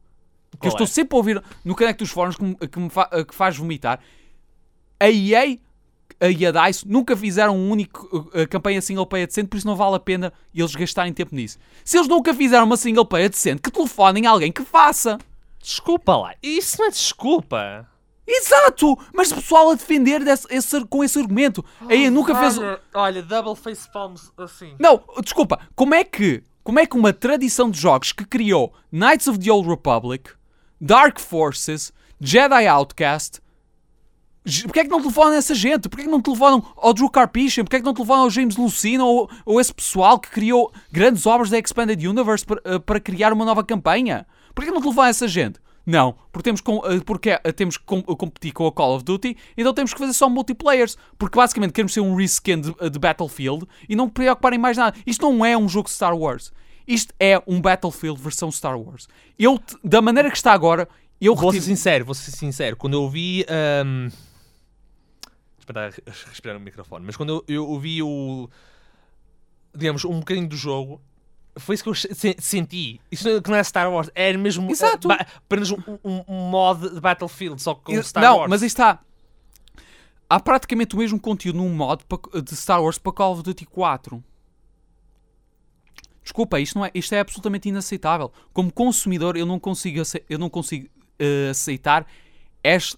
Que 0.60 0.68
eu 0.68 0.70
estou 0.72 0.84
é? 0.84 0.88
sempre 0.88 1.16
a 1.16 1.18
ouvir 1.18 1.42
no 1.64 1.76
Connect 1.76 2.04
dos 2.04 2.12
fóruns 2.12 2.36
que 2.36 2.44
me, 2.44 2.56
que 2.56 2.80
me 2.80 2.90
fa- 2.90 3.10
que 3.24 3.34
faz 3.34 3.56
vomitar. 3.58 4.00
A 5.00 5.10
EA 5.10 5.58
e 6.22 6.46
a 6.46 6.52
DICE 6.52 6.88
nunca 6.88 7.16
fizeram 7.16 7.56
um 7.56 7.70
único 7.70 8.08
uh, 8.16 8.42
uh, 8.42 8.48
campanha 8.50 8.82
single 8.82 9.06
player 9.06 9.28
decente, 9.28 9.48
por 9.50 9.58
isso 9.58 9.68
não 9.68 9.76
vale 9.76 9.96
a 9.96 10.00
pena 10.00 10.34
eles 10.54 10.74
gastarem 10.76 11.14
tempo 11.14 11.36
nisso. 11.36 11.58
Se 11.86 11.98
eles 11.98 12.08
nunca 12.08 12.34
fizeram 12.34 12.66
uma 12.66 12.78
single 12.78 13.06
player 13.06 13.30
decente, 13.30 13.62
que 13.62 13.70
telefonem 13.72 14.26
alguém 14.26 14.52
que 14.52 14.64
faça. 14.64 15.18
Desculpa 15.62 16.16
lá. 16.18 16.34
Isso 16.42 16.78
não 16.80 16.88
é 16.88 16.90
desculpa. 16.92 17.88
Exato! 18.26 18.98
Mas 19.14 19.32
o 19.32 19.36
pessoal 19.36 19.70
a 19.72 19.76
defender 19.76 20.24
desse- 20.24 20.48
esse- 20.50 20.86
com 20.86 21.04
esse 21.04 21.18
argumento. 21.18 21.64
A 21.88 21.94
EA 21.96 22.12
nunca 22.12 22.36
fez. 22.36 22.58
Olha, 22.58 22.80
olha, 22.94 23.22
double 23.24 23.56
face 23.56 23.90
palms 23.92 24.32
assim. 24.38 24.76
Não, 24.80 25.02
desculpa, 25.24 25.60
como 25.76 25.94
é 25.96 26.04
que 26.04 26.44
como 26.64 26.80
é 26.80 26.86
que 26.86 26.98
uma 26.98 27.14
tradição 27.14 27.72
de 27.72 27.80
jogos 27.80 28.12
que 28.12 28.26
criou 28.26 28.74
Knights 28.92 29.28
of 29.28 29.40
the 29.40 29.50
Old 29.50 29.70
Republic, 29.70 30.30
Dark 30.82 31.18
Forces, 31.18 31.94
Jedi 32.20 32.68
Outcast, 32.68 33.40
Porquê 34.64 34.80
é 34.82 34.84
que 34.84 34.90
não 34.90 35.00
telefonam 35.02 35.32
a 35.34 35.36
essa 35.36 35.54
gente? 35.56 35.90
Porquê 35.90 36.04
é 36.04 36.06
que 36.06 36.12
não 36.12 36.22
telefonam 36.22 36.64
ao 36.78 36.94
Drew 36.94 37.10
Carpiscian? 37.10 37.64
Porquê 37.64 37.78
é 37.78 37.80
que 37.80 37.86
não 37.86 37.94
telefonam 37.94 38.24
ao 38.24 38.30
James 38.30 38.56
Lucino 38.56 39.06
ou, 39.06 39.30
ou 39.46 39.60
esse 39.60 39.74
pessoal 39.74 40.20
que 40.20 40.30
criou 40.30 40.72
grandes 40.92 41.26
obras 41.26 41.50
da 41.50 41.58
Expanded 41.60 42.06
Universe 42.08 42.46
para, 42.46 42.62
eh, 42.64 42.80
para 42.80 43.00
criar 43.00 43.34
uma 43.34 43.44
nova 43.46 43.64
campanha? 43.64 44.26
Porquê 44.56 44.70
é 44.70 44.72
que 44.72 44.74
não 44.76 44.82
telefonam 44.82 45.08
a 45.08 45.10
essa 45.10 45.28
gente? 45.28 45.60
Não, 45.86 46.16
porque 46.34 46.44
temos, 46.44 46.60
com, 46.62 46.82
eh, 46.86 47.00
porque 47.06 47.30
eh, 47.30 47.52
temos 47.52 47.78
que 47.78 47.84
com- 47.86 48.02
competir 48.02 48.52
com 48.52 48.68
a 48.68 48.72
Call 48.72 48.96
of 48.96 49.06
Duty, 49.06 49.38
então 49.58 49.74
temos 49.74 49.94
que 49.94 50.00
fazer 50.00 50.14
só 50.14 50.30
multiplayers. 50.30 50.98
Porque 51.18 51.38
basicamente 51.38 51.72
queremos 51.72 51.94
ser 51.94 52.02
um 52.02 52.14
reskin 52.16 52.60
de, 52.62 52.74
de 52.90 53.00
Battlefield 53.00 53.66
e 53.88 53.96
não 53.96 54.10
preocupar 54.10 54.54
em 54.54 54.58
mais 54.58 54.76
nada. 54.78 54.98
Isto 55.06 55.30
não 55.30 55.46
é 55.46 55.58
um 55.58 55.68
jogo 55.70 55.90
Star 55.90 56.16
Wars. 56.18 56.52
Isto 56.88 57.14
é 57.20 57.42
um 57.48 57.60
Battlefield 57.62 58.22
versão 58.22 58.50
Star 58.52 58.80
Wars. 58.80 59.08
Eu, 59.38 59.60
da 59.84 60.02
maneira 60.02 60.30
que 60.30 60.38
está 60.38 60.52
agora, 60.54 60.88
eu 61.20 61.34
Vou 61.36 61.52
ser 61.52 61.58
retiro... 61.60 61.76
sincero, 61.76 62.06
vou 62.06 62.14
ser 62.16 62.32
sincero. 62.32 62.76
Quando 62.78 62.94
eu 62.94 63.10
vi. 63.10 63.46
ahm, 63.50 64.10
Res- 65.74 66.24
respirar 66.26 66.58
no 66.58 66.64
microfone. 66.64 67.06
Mas 67.06 67.16
quando 67.16 67.30
eu, 67.48 67.56
eu 67.56 67.68
ouvi 67.68 68.02
o. 68.02 68.50
Digamos, 69.76 70.04
um 70.06 70.20
bocadinho 70.20 70.48
do 70.48 70.56
jogo. 70.56 71.02
Foi 71.60 71.74
isso 71.76 71.84
que 71.84 71.90
eu 71.90 71.96
se- 71.96 72.14
se- 72.14 72.36
senti. 72.40 73.02
Isso 73.12 73.42
que 73.42 73.50
não 73.50 73.58
é 73.58 73.64
Star 73.64 73.92
Wars. 73.92 74.10
Era 74.14 74.38
mesmo. 74.38 74.70
Exato. 74.70 75.12
ah, 75.12 75.18
ba- 75.18 75.28
apenas 75.38 75.72
um, 75.72 75.78
um- 76.04 76.24
um 76.28 76.50
mod 76.50 76.90
de 76.90 77.00
Battlefield, 77.02 77.62
só 77.62 77.74
com 77.76 78.02
Star 78.04 78.24
não, 78.24 78.38
Wars. 78.38 78.50
mas 78.50 78.62
aí 78.62 78.68
está. 78.68 79.00
Há 80.30 80.40
praticamente 80.40 80.94
o 80.94 80.98
mesmo 81.00 81.20
conteúdo 81.20 81.58
num 81.58 81.70
mod 81.74 82.04
de 82.44 82.56
Star 82.56 82.82
Wars 82.82 82.98
para 82.98 83.12
Call 83.14 83.34
of 83.34 83.44
Duty 83.44 83.66
4. 83.66 84.24
Desculpa, 86.24 86.60
isto, 86.60 86.78
não 86.78 86.86
é, 86.86 86.92
isto 86.94 87.16
é 87.16 87.20
absolutamente 87.22 87.70
inaceitável. 87.70 88.32
Como 88.52 88.72
consumidor, 88.72 89.38
eu 89.38 89.46
não 89.46 89.60
consigo, 89.60 90.02
eu 90.30 90.38
não 90.38 90.50
consigo 90.50 90.90
eh, 91.18 91.50
aceitar 91.52 92.06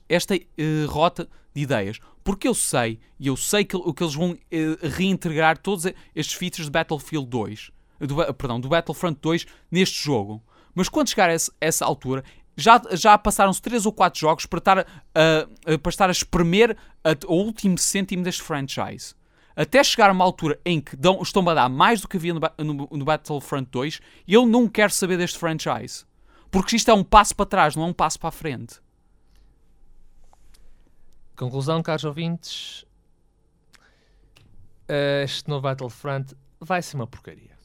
esta 0.08 0.36
eh, 0.36 0.86
rota 0.88 1.28
de 1.54 1.62
ideias. 1.62 2.00
Porque 2.24 2.48
eu 2.48 2.54
sei, 2.54 3.00
e 3.20 3.28
eu 3.28 3.36
sei 3.38 3.64
que, 3.66 3.78
que 3.94 4.04
eles 4.04 4.14
vão 4.16 4.38
eh, 4.52 4.78
reintegrar 4.82 5.58
todos 5.58 5.86
estes 6.16 6.36
features 6.36 6.66
de 6.66 6.72
Battlefield 6.72 7.28
2, 7.28 7.72
do, 8.02 8.34
perdão, 8.34 8.60
do 8.60 8.70
Battlefront 8.70 9.18
2 9.22 9.46
neste 9.72 10.04
jogo. 10.04 10.44
Mas 10.76 10.88
quando 10.90 11.10
chegar 11.10 11.30
a 11.30 11.34
esse- 11.34 11.52
essa 11.60 11.86
altura, 11.86 12.24
já, 12.56 12.80
já 12.92 13.18
passaram-se 13.18 13.62
3 13.62 13.86
ou 13.86 13.92
4 13.94 14.20
jogos 14.20 14.46
para 14.46 14.60
estar 14.60 14.80
a- 14.80 14.86
para 15.78 15.90
estar 15.90 16.10
a 16.10 16.12
espremer 16.12 16.78
a- 17.04 17.16
o 17.28 17.36
último 17.36 17.78
cêntimo 17.78 18.24
deste 18.24 18.42
franchise. 18.44 19.16
Até 19.56 19.84
chegar 19.84 20.10
a 20.10 20.14
uma 20.14 20.24
altura 20.24 20.60
em 20.66 20.80
que 20.80 20.96
dão, 20.96 21.22
estão 21.22 21.48
a 21.50 21.54
dar 21.54 21.68
mais 21.70 22.00
do 22.02 22.08
que 22.08 22.16
havia 22.18 22.34
no, 22.34 22.40
no- 22.60 22.90
no 22.92 23.06
Battlefront 23.06 23.68
2, 23.72 24.00
eu 24.28 24.46
não 24.46 24.68
quero 24.68 24.94
saber 24.94 25.18
deste 25.18 25.38
franchise. 25.40 26.06
Porque 26.52 26.76
isto 26.76 26.90
é 26.92 26.94
um 26.94 27.04
passo 27.04 27.36
para 27.36 27.46
trás, 27.46 27.76
não 27.76 27.84
é 27.84 27.88
um 27.88 27.94
passo 27.94 28.20
para 28.20 28.30
a 28.30 28.32
frente. 28.32 28.76
Conclusão, 31.40 31.82
caros 31.82 32.04
ouvintes. 32.04 32.86
eh, 34.88 35.24
Este 35.24 35.48
novo 35.50 35.62
Battlefront 35.62 36.36
vai 36.60 36.82
ser 36.82 36.96
uma 36.98 37.08
porcaria. 37.08 37.58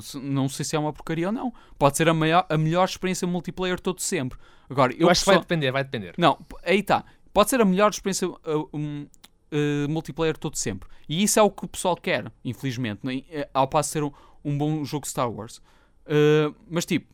Se- 0.00 0.18
Não 0.18 0.48
sei 0.48 0.64
se 0.64 0.76
é 0.76 0.78
uma 0.78 0.92
porcaria 0.92 1.26
ou 1.28 1.32
não. 1.32 1.52
Pode 1.78 1.96
ser 1.96 2.08
a, 2.08 2.14
maior, 2.14 2.46
a 2.48 2.56
melhor 2.58 2.84
experiência 2.88 3.26
multiplayer 3.26 3.76
de 3.76 3.82
todo 3.82 4.00
sempre. 4.00 4.38
Agora, 4.70 4.92
eu, 4.92 5.00
Eu, 5.02 5.10
acho 5.10 5.22
que 5.24 5.30
vai 5.30 5.38
depender, 5.40 5.70
vai 5.70 5.84
depender. 5.84 6.14
Não, 6.16 6.38
aí 6.62 6.80
está. 6.80 7.04
Pode 7.32 7.50
ser 7.50 7.60
a 7.60 7.64
melhor 7.64 7.90
experiência 7.90 8.28
uh, 8.28 8.36
um, 8.72 9.06
uh, 9.52 9.88
multiplayer 9.88 10.36
todo 10.36 10.56
sempre. 10.56 10.88
E 11.08 11.22
isso 11.22 11.38
é 11.38 11.42
o 11.42 11.50
que 11.50 11.64
o 11.64 11.68
pessoal 11.68 11.96
quer, 11.96 12.30
infelizmente. 12.44 13.00
não 13.02 13.10
é? 13.12 13.22
É, 13.30 13.48
Ao 13.52 13.66
passo 13.68 13.88
de 13.88 13.92
ser 13.94 14.02
um, 14.04 14.12
um 14.44 14.56
bom 14.56 14.84
jogo 14.84 15.06
Star 15.06 15.30
Wars. 15.30 15.58
Uh, 16.06 16.54
mas 16.70 16.84
tipo, 16.86 17.12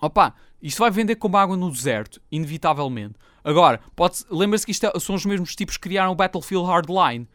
opa, 0.00 0.34
isto 0.62 0.78
vai 0.78 0.90
vender 0.90 1.16
como 1.16 1.36
água 1.36 1.56
no 1.56 1.70
deserto, 1.70 2.20
inevitavelmente. 2.30 3.14
Agora, 3.44 3.80
lembra-se 4.30 4.64
que 4.66 4.72
isto 4.72 4.86
é- 4.86 4.98
são 4.98 5.14
os 5.14 5.24
mesmos 5.24 5.54
tipos 5.54 5.76
que 5.76 5.82
criaram 5.88 6.10
o 6.12 6.14
Battlefield 6.14 6.66
Hardline. 6.66 7.28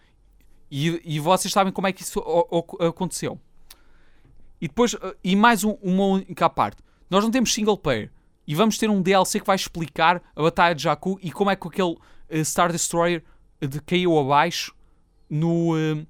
E, 0.70 1.02
e 1.16 1.20
vocês 1.20 1.52
sabem 1.54 1.72
como 1.74 1.88
é 1.88 1.92
que 1.92 2.02
isso 2.02 2.20
o- 2.20 2.48
o- 2.80 2.84
aconteceu. 2.86 3.40
E 4.60 4.68
depois, 4.68 4.94
uh, 4.94 5.16
e 5.24 5.36
mais 5.36 5.64
um- 5.64 5.78
uma 5.82 6.06
única 6.06 6.50
parte. 6.50 6.82
Nós 7.10 7.24
não 7.24 7.32
temos 7.32 7.54
single 7.54 7.78
player. 7.78 8.12
E 8.48 8.56
vamos 8.56 8.78
ter 8.78 8.90
um 8.90 9.02
DLC 9.02 9.40
que 9.40 9.46
vai 9.46 9.56
explicar 9.56 10.22
a 10.36 10.42
Batalha 10.42 10.76
de 10.76 10.84
Jakku 10.84 11.20
e 11.22 11.32
como 11.32 11.50
é 11.50 11.56
que 11.56 11.68
aquele 11.68 11.92
uh, 11.94 12.46
Star 12.46 12.72
Destroyer 12.72 13.24
uh, 13.62 13.68
de- 13.68 13.82
caiu 13.82 14.18
abaixo 14.18 14.74
no, 15.30 15.74
uh, 15.76 16.06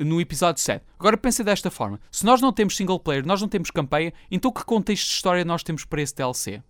no 0.00 0.20
episódio 0.20 0.62
7. 0.62 0.84
Agora 0.98 1.16
pensem 1.16 1.44
desta 1.44 1.70
forma: 1.70 2.00
se 2.10 2.24
nós 2.24 2.40
não 2.40 2.52
temos 2.52 2.76
single 2.76 2.98
player, 2.98 3.26
nós 3.26 3.40
não 3.40 3.48
temos 3.48 3.70
campanha, 3.70 4.12
então 4.30 4.50
que 4.50 4.64
contexto 4.64 5.06
de 5.06 5.12
história 5.12 5.44
nós 5.44 5.62
temos 5.62 5.84
para 5.84 6.02
esse 6.02 6.14
DLC? 6.14 6.62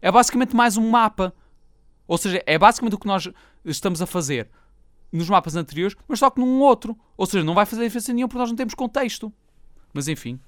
É 0.00 0.10
basicamente 0.10 0.56
mais 0.56 0.76
um 0.76 0.90
mapa. 0.90 1.32
Ou 2.08 2.18
seja, 2.18 2.42
é 2.46 2.58
basicamente 2.58 2.94
o 2.94 2.98
que 2.98 3.06
nós 3.06 3.28
estamos 3.64 4.02
a 4.02 4.06
fazer. 4.06 4.48
nos 5.12 5.28
mapas 5.28 5.54
anteriores, 5.56 5.94
mas 6.08 6.18
só 6.18 6.30
que 6.30 6.40
num 6.40 6.60
outro. 6.60 6.98
Ou 7.16 7.26
seja, 7.26 7.44
não 7.44 7.54
vai 7.54 7.66
fazer 7.66 7.84
diferença 7.84 8.12
nenhuma 8.12 8.28
porque 8.28 8.38
nós 8.38 8.48
não 8.48 8.56
temos 8.56 8.74
contexto. 8.74 9.32
Mas 9.92 10.08
enfim. 10.08 10.40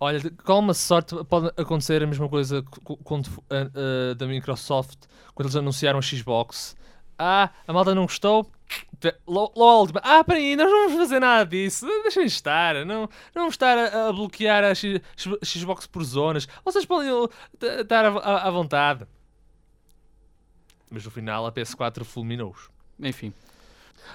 Olha, 0.00 0.20
com 0.44 0.58
uma 0.60 0.74
sorte 0.74 1.14
pode 1.24 1.48
acontecer 1.56 2.02
a 2.02 2.06
mesma 2.06 2.28
coisa 2.28 2.62
quando, 3.02 3.28
ah, 3.50 3.68
ah, 3.74 4.14
da 4.14 4.26
Microsoft, 4.26 5.06
quando 5.34 5.46
eles 5.46 5.56
anunciaram 5.56 5.98
a 5.98 6.02
Xbox. 6.02 6.76
Ah, 7.18 7.50
a 7.66 7.72
malta 7.72 7.94
não 7.94 8.02
gostou. 8.02 8.50
Te- 9.00 9.14
lo- 9.26 9.52
Logo 9.56 9.62
a 9.64 9.78
última. 9.80 10.00
Ah, 10.04 10.22
peraí, 10.22 10.54
nós 10.54 10.70
não 10.70 10.84
vamos 10.88 10.98
fazer 11.02 11.18
nada 11.20 11.44
disso. 11.46 11.86
Deixem 12.02 12.24
estar. 12.26 12.74
Não, 12.86 13.02
não 13.02 13.08
vamos 13.34 13.54
estar 13.54 13.76
a, 13.78 14.08
a 14.08 14.12
bloquear 14.12 14.62
a 14.64 14.74
X- 14.74 15.00
Xbox 15.44 15.86
por 15.86 16.04
zonas. 16.04 16.46
Vocês 16.64 16.84
podem 16.84 17.10
uh, 17.10 17.28
estar 17.80 18.04
à, 18.04 18.50
vontade. 18.50 19.06
Mas 20.90 21.04
no 21.04 21.10
final 21.10 21.46
a 21.46 21.52
PS4 21.52 22.04
fulminou-os. 22.04 22.68
Enfim. 23.00 23.32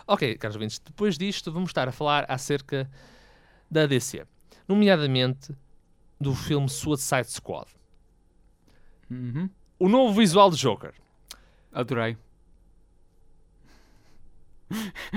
Ok, 0.08 0.36
caros 0.38 0.56
ouvintes, 0.56 0.80
depois 0.80 1.18
disto 1.18 1.52
vamos 1.52 1.70
estar 1.70 1.88
a 1.88 1.92
falar 1.92 2.26
acerca 2.28 2.90
da 3.70 3.86
DC, 3.86 4.26
nomeadamente 4.68 5.56
do 6.20 6.34
filme 6.34 6.68
Suicide 6.68 7.30
Squad. 7.32 7.68
Uhum. 9.10 9.50
O 9.78 9.88
novo 9.88 10.14
visual 10.20 10.50
de 10.50 10.58
Joker. 10.58 10.94
Adorei. 11.72 12.18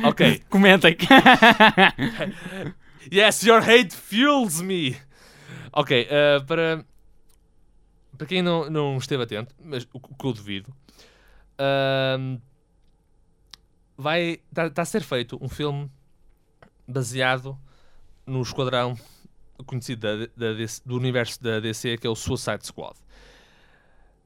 Ok. 0.04 0.42
Comentem. 0.48 0.96
yes, 3.12 3.42
your 3.42 3.62
hate 3.62 3.94
fuels 3.94 4.60
me. 4.60 4.96
Ok, 5.72 6.06
eh, 6.08 6.40
para, 6.46 6.84
para 8.16 8.26
quem 8.26 8.42
não, 8.42 8.70
não 8.70 8.96
esteve 8.96 9.24
atento, 9.24 9.54
mas 9.62 9.86
o 9.92 10.00
que 10.00 10.26
eu 10.26 10.32
duvido, 10.32 10.74
ahm, 11.58 12.38
vai 13.96 14.40
está 14.50 14.82
a 14.82 14.86
ser 14.86 15.02
feito 15.02 15.38
um 15.40 15.48
filme 15.48 15.90
baseado 16.88 17.58
no 18.26 18.42
esquadrão 18.42 18.96
conhecido 19.64 20.00
da, 20.00 20.26
da 20.36 20.52
DC 20.54 20.82
do 20.84 20.96
universo 20.96 21.42
da 21.42 21.60
DC, 21.60 21.98
que 21.98 22.06
é 22.06 22.10
o 22.10 22.14
Suicide 22.14 22.66
Squad. 22.66 22.96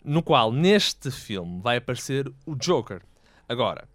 No 0.05 0.23
qual, 0.23 0.53
neste 0.53 1.11
filme, 1.11 1.61
vai 1.61 1.77
aparecer 1.77 2.33
o 2.47 2.55
Joker. 2.55 3.03
Agora, 3.49 3.89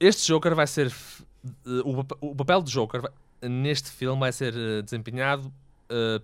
este 0.00 0.26
Joker 0.28 0.54
vai 0.54 0.66
ser. 0.66 0.92
eh, 1.44 1.82
o, 1.84 2.00
o 2.30 2.34
papel 2.34 2.62
de 2.62 2.72
Joker 2.72 3.02
vai- 3.02 3.48
neste 3.48 3.90
filme 3.90 4.18
vai 4.20 4.32
ser 4.32 4.54
eh, 4.56 4.82
desempenhado 4.82 5.52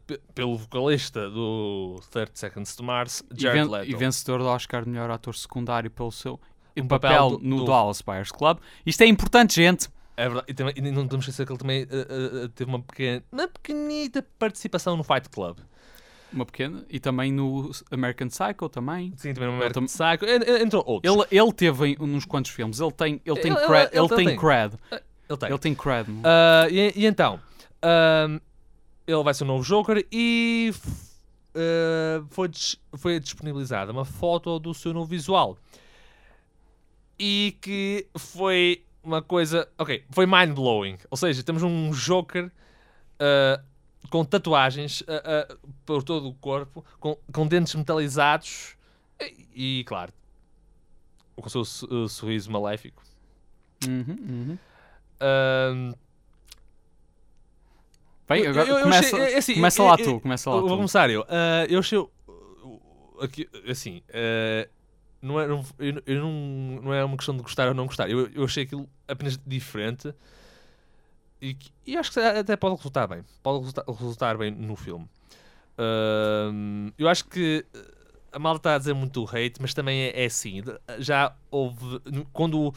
pe- 0.07 0.21
pelo 0.35 0.57
vocalista 0.57 1.29
do 1.29 2.01
30 2.11 2.31
Seconds 2.35 2.77
to 2.77 2.85
Mars, 2.85 3.23
e, 3.37 3.41
Jared 3.43 3.63
ven- 3.65 3.71
Leto. 3.71 3.91
e 3.91 3.95
vencedor 3.97 4.39
do 4.39 4.47
Oscar 4.47 4.85
de 4.85 4.91
melhor 4.91 5.11
ator 5.11 5.35
secundário 5.35 5.91
pelo 5.91 6.13
seu 6.13 6.41
Um 6.77 6.87
papel, 6.87 7.11
papel 7.33 7.39
no 7.43 7.57
do- 7.59 7.65
Dallas 7.65 8.01
Buyers 8.01 8.31
Club. 8.31 8.59
Isto 8.85 9.03
é 9.03 9.07
importante, 9.07 9.57
gente. 9.57 9.89
É 10.17 10.25
verdade. 10.29 10.47
E, 10.49 10.55
também- 10.55 10.75
e 10.77 10.81
não 10.83 11.03
podemos 11.03 11.25
esquecer 11.27 11.45
que 11.47 11.53
ele 11.53 11.59
também 11.59 11.87
teve 12.55 12.71
uma, 12.71 12.81
pequena, 12.81 13.23
uma 13.33 13.49
pequenita 13.49 14.25
participação 14.39 14.97
no 14.97 15.03
Fight 15.05 15.29
Club. 15.29 15.59
Uma 16.33 16.45
pequena. 16.45 16.85
E 16.91 16.99
também 17.01 17.33
no 17.33 17.71
American 17.91 18.29
Psycho 18.29 18.69
também. 18.69 19.13
Sim, 19.17 19.33
também 19.33 19.49
no 19.49 19.57
American 19.57 19.85
Psycho, 19.87 20.25
en- 20.27 20.43
en- 20.51 20.63
entre 20.63 20.77
outros. 20.85 21.01
Ele, 21.05 21.27
ele 21.31 21.53
teve 21.53 21.87
em 21.93 21.97
uns 22.01 22.25
quantos 22.25 22.51
filmes. 22.51 22.81
Ele 22.81 22.93
tem, 22.93 23.21
ele 23.25 23.41
tem 23.41 23.53
Ele- 23.53 23.67
cred. 23.67 23.91
ele- 23.93 23.99
Ele, 24.01 24.09
tem 24.09 24.27
tem. 24.27 24.37
cred. 24.37 24.77
Ele 25.29 25.39
tem. 25.39 25.49
Ele 25.49 25.59
tem 25.59 25.75
cred. 25.75 26.11
Ah, 26.25 26.67
e, 26.71 26.93
e 26.97 27.07
então, 27.07 27.41
ahm, 27.83 28.39
ele 29.07 29.23
vai 29.23 29.33
ser 29.35 29.45
o 29.45 29.47
novo 29.47 29.63
Joker 29.65 30.05
e 30.13 30.73
ah, 31.55 32.25
foi, 32.31 32.51
foi 32.97 33.21
disponibilizada 33.21 33.93
uma 33.93 34.05
foto 34.05 34.59
do 34.59 34.75
seu 34.75 34.93
novo 34.93 35.07
visual. 35.07 35.57
E 37.19 37.57
que 37.63 38.07
foi 38.19 38.85
uma 39.03 39.23
coisa. 39.23 39.67
Ok, 39.79 40.05
foi 40.11 40.27
mind-blowing. 40.27 40.99
Ou 41.11 41.17
seja, 41.17 41.43
temos 41.43 41.63
um 41.63 41.91
Joker 41.93 42.51
ah, 43.19 43.61
com 44.11 44.25
tatuagens 44.25 45.03
ah, 45.09 45.47
ah, 45.51 45.57
por 45.85 46.03
todo 46.03 46.29
o 46.29 46.35
corpo, 46.35 46.85
com, 47.01 47.17
com 47.33 47.47
dentes 47.47 47.75
metalizados 47.75 48.77
e, 49.55 49.81
e, 49.81 49.85
claro, 49.85 50.13
com 51.35 51.47
o 51.47 51.51
seu 51.51 51.65
so- 51.65 52.09
sorriso 52.09 52.51
maléfico. 52.51 53.03
Uhum, 53.87 54.17
uhum. 54.29 54.59
Bem, 58.29 58.47
agora 58.47 58.69
eu- 58.69 58.77
eu 58.79 58.83
começa, 58.83 59.17
achei- 59.17 59.35
é 59.35 59.39
assim, 59.39 59.55
começa 59.55 59.83
eu- 59.83 59.87
lá 59.87 59.97
eu- 59.99 60.05
tu. 60.05 60.21
Começa 60.21 60.51
lá 60.51 60.57
Eu 60.57 60.61
vou 60.63 60.71
tu. 60.71 60.77
começar 60.77 61.11
eu. 61.11 61.25
Ah, 61.29 61.65
eu 61.69 61.79
achei. 61.79 62.05
Aqui, 63.21 63.49
assim. 63.69 64.03
ah, 64.13 64.69
não, 65.23 65.41
é, 65.41 65.47
não, 65.47 65.65
eu 66.07 66.21
não, 66.21 66.33
não 66.83 66.95
é 66.95 67.05
uma 67.05 67.17
questão 67.17 67.37
de 67.37 67.43
gostar 67.43 67.69
ou 67.69 67.75
não 67.75 67.87
gostar. 67.87 68.11
Eu, 68.11 68.29
eu 68.33 68.45
achei 68.45 68.65
aquilo 68.65 68.89
apenas 69.07 69.39
diferente. 69.47 70.13
E, 71.41 71.57
e 71.87 71.97
acho 71.97 72.13
que 72.13 72.21
até 72.21 72.57
pode 72.57 72.77
resultar 72.77 73.07
bem. 73.07 73.23
Pode 73.43 73.59
resultar, 73.59 73.85
resultar 73.87 74.39
bem 74.39 74.51
no 74.51 74.75
filme. 74.77 75.07
Ahm, 75.79 76.91
eu 76.99 77.09
acho 77.09 77.25
que 77.27 77.65
a 78.33 78.39
malta 78.39 78.59
está 78.59 78.75
a 78.75 78.79
dizer 78.79 78.95
muito 78.95 79.25
hate, 79.25 79.55
mas 79.61 79.75
também 79.75 80.01
é, 80.05 80.23
é 80.23 80.27
assim. 80.27 80.63
Já 80.99 81.33
houve. 81.51 82.01
Quando 82.33 82.59
o. 82.69 82.75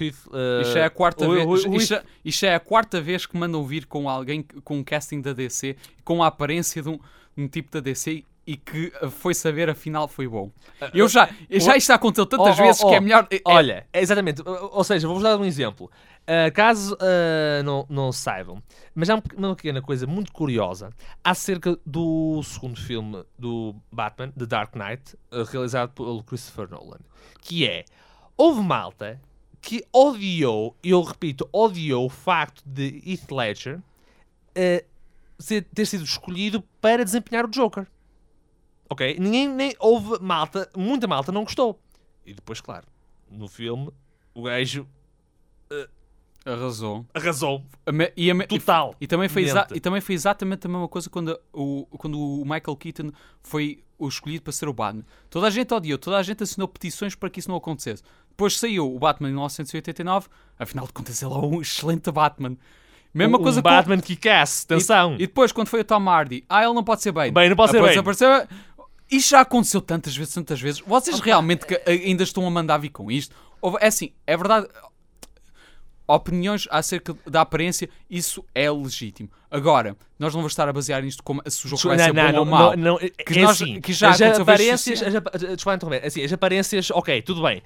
Heath, 0.00 0.16
ah, 0.32 0.60
Isto 0.62 0.78
é 0.78 0.84
a 0.84 0.90
quarta 0.90 1.24
o- 1.26 1.32
vez. 1.32 1.64
o- 1.64 1.70
o 1.70 1.76
isto, 1.76 2.00
isto 2.24 2.44
é 2.46 2.54
a 2.54 2.58
quarta 2.60 3.00
vez 3.00 3.24
que 3.26 3.36
mandam 3.36 3.64
vir 3.64 3.86
com 3.86 4.08
alguém 4.08 4.42
com 4.42 4.78
um 4.78 4.82
casting 4.84 5.20
da 5.20 5.32
DC, 5.32 5.76
com 6.04 6.20
a 6.22 6.26
aparência 6.26 6.82
de 6.82 6.88
um, 6.88 6.98
um 7.36 7.46
tipo 7.46 7.70
da 7.70 7.78
DC 7.78 8.24
e 8.44 8.56
que 8.56 8.92
uh, 9.00 9.08
foi 9.08 9.34
saber 9.34 9.70
afinal 9.70 10.08
foi 10.08 10.26
bom. 10.26 10.50
Eu 10.92 11.06
já, 11.08 11.28
já 11.48 11.76
isto 11.76 11.92
aconteceu 11.92 12.26
tantas 12.26 12.58
Oh, 12.58 12.62
oh, 12.62 12.64
vezes 12.66 12.80
que 12.82 12.92
é 12.94 12.98
oh. 12.98 13.02
melhor. 13.02 13.28
é- 13.30 13.36
é- 13.36 13.40
Olha, 13.44 13.86
é 13.92 14.00
exatamente. 14.00 14.42
Ou 14.44 14.82
seja, 14.82 15.06
vou-vos 15.06 15.22
dar 15.22 15.38
um 15.38 15.44
exemplo. 15.44 15.88
Ah, 16.30 16.50
caso 16.50 16.94
ah, 17.00 17.62
não, 17.62 17.86
não 17.88 18.12
saibam, 18.12 18.62
mas 18.94 19.08
há 19.08 19.16
um 19.16 19.22
uma 19.34 19.56
pequena 19.56 19.80
coisa 19.80 20.06
muito 20.06 20.30
curiosa 20.30 20.90
acerca 21.24 21.78
do 21.86 22.42
segundo 22.42 22.78
filme 22.78 23.24
do 23.38 23.74
Batman, 23.90 24.30
The 24.32 24.44
Dark 24.44 24.74
Knight, 24.76 25.16
ah, 25.30 25.42
realizado 25.50 25.92
pelo 25.94 26.22
Christopher 26.22 26.68
Nolan, 26.68 27.00
que 27.40 27.66
é, 27.66 27.86
houve 28.36 28.60
malta 28.60 29.18
que 29.62 29.82
odiou, 29.90 30.76
eu 30.84 31.00
repito, 31.00 31.48
odiou 31.50 32.04
o 32.04 32.10
facto 32.10 32.62
de 32.66 33.02
Heath 33.06 33.30
Ledger 33.30 33.80
ser- 35.38 35.64
ter 35.74 35.86
sido 35.86 36.04
escolhido 36.04 36.62
para 36.78 37.06
desempenhar 37.06 37.46
o 37.46 37.48
Joker. 37.48 37.86
Ok? 38.90 39.16
Ninguém, 39.18 39.48
nem 39.48 39.74
houve 39.78 40.22
malta, 40.22 40.70
muita 40.76 41.06
malta 41.06 41.32
não 41.32 41.44
gostou. 41.44 41.80
E 42.26 42.34
depois, 42.34 42.60
claro, 42.60 42.86
no 43.30 43.48
filme, 43.48 43.90
o 44.34 44.42
gajo 44.42 44.86
Arrasou. 46.44 47.04
arrasou. 47.12 47.62
Me- 47.92 48.12
E, 48.16 48.32
me- 48.32 48.46
Total. 48.46 48.94
e 49.00 49.06
também 49.06 49.28
foi 49.28 49.42
exa- 49.42 49.66
e 49.74 49.80
também 49.80 50.00
foi 50.00 50.14
exatamente 50.14 50.66
a 50.66 50.70
mesma 50.70 50.88
coisa 50.88 51.10
quando 51.10 51.38
o, 51.52 51.86
quando 51.98 52.18
o 52.18 52.42
Michael 52.44 52.76
Keaton 52.76 53.10
foi 53.42 53.82
o 53.98 54.08
escolhido 54.08 54.42
para 54.44 54.52
ser 54.52 54.68
o 54.68 54.72
Batman. 54.72 55.04
Toda 55.28 55.46
a 55.46 55.50
gente 55.50 55.74
odiou, 55.74 55.98
toda 55.98 56.16
a 56.16 56.22
gente 56.22 56.42
assinou 56.42 56.66
petições 56.68 57.14
para 57.14 57.28
que 57.28 57.40
isso 57.40 57.48
não 57.50 57.56
acontecesse. 57.56 58.02
Depois 58.30 58.58
saiu 58.58 58.94
o 58.94 58.98
Batman 58.98 59.28
em 59.28 59.32
1989, 59.32 60.28
afinal 60.58 60.86
de 60.86 60.92
contas 60.92 61.20
ele 61.20 61.32
é 61.34 61.36
um 61.36 61.60
excelente 61.60 62.10
Batman. 62.10 62.56
Mesma 63.12 63.38
um, 63.38 63.42
coisa 63.42 63.58
um 63.60 63.62
com- 63.62 63.68
Batman 63.68 63.98
que 64.00 64.14
casse, 64.16 64.64
atenção. 64.64 65.14
E 65.14 65.18
depois, 65.26 65.50
quando 65.50 65.66
foi 65.68 65.80
o 65.80 65.84
Tom 65.84 66.08
Hardy, 66.08 66.44
ah, 66.48 66.62
ele 66.62 66.72
não 66.74 66.84
pode 66.84 67.02
ser 67.02 67.10
bem. 67.12 67.32
Bem, 67.32 67.48
não 67.48 67.56
pode 67.56 67.72
ser 67.72 67.82
bem. 67.82 67.98
apareceu- 67.98 68.46
Isto 69.10 69.30
já 69.30 69.40
aconteceu 69.40 69.80
tantas 69.80 70.14
vezes, 70.16 70.32
tantas 70.32 70.60
vezes. 70.60 70.80
Vocês 70.86 71.18
realmente 71.20 71.66
ainda 71.86 72.22
estão 72.22 72.46
a 72.46 72.50
mandar 72.50 72.78
vir 72.78 72.90
com 72.90 73.10
isto? 73.10 73.34
É 73.80 73.88
assim, 73.88 74.12
é 74.26 74.36
verdade. 74.36 74.68
Opiniões 76.08 76.66
acerca 76.70 77.14
da 77.26 77.42
aparência, 77.42 77.88
isso 78.08 78.42
é 78.54 78.70
legítimo. 78.70 79.28
Agora, 79.50 79.94
nós 80.18 80.32
não 80.32 80.40
vamos 80.40 80.52
estar 80.52 80.66
a 80.66 80.72
basear 80.72 81.02
nisto 81.02 81.22
como 81.22 81.42
se 81.46 81.66
o 81.66 81.68
jogo 81.68 81.82
vai 81.88 81.98
ser 81.98 82.12
bom 82.14 82.38
ou 82.38 82.44
mau. 82.46 82.70
não, 82.76 82.94
não, 82.94 82.98
é 82.98 83.10
Que 83.10 83.38
é 83.38 83.42
nós- 83.42 83.60
assim, 83.60 83.78
que 83.80 83.92
já 83.92 84.10
as 84.10 84.20
aparências, 84.22 85.02
as, 85.02 85.12
desculpa 85.54 85.74
interromper, 85.74 86.06
assim, 86.06 86.24
as 86.24 86.32
aparências, 86.32 86.90
ok, 86.90 87.20
tudo 87.20 87.42
bem. 87.42 87.62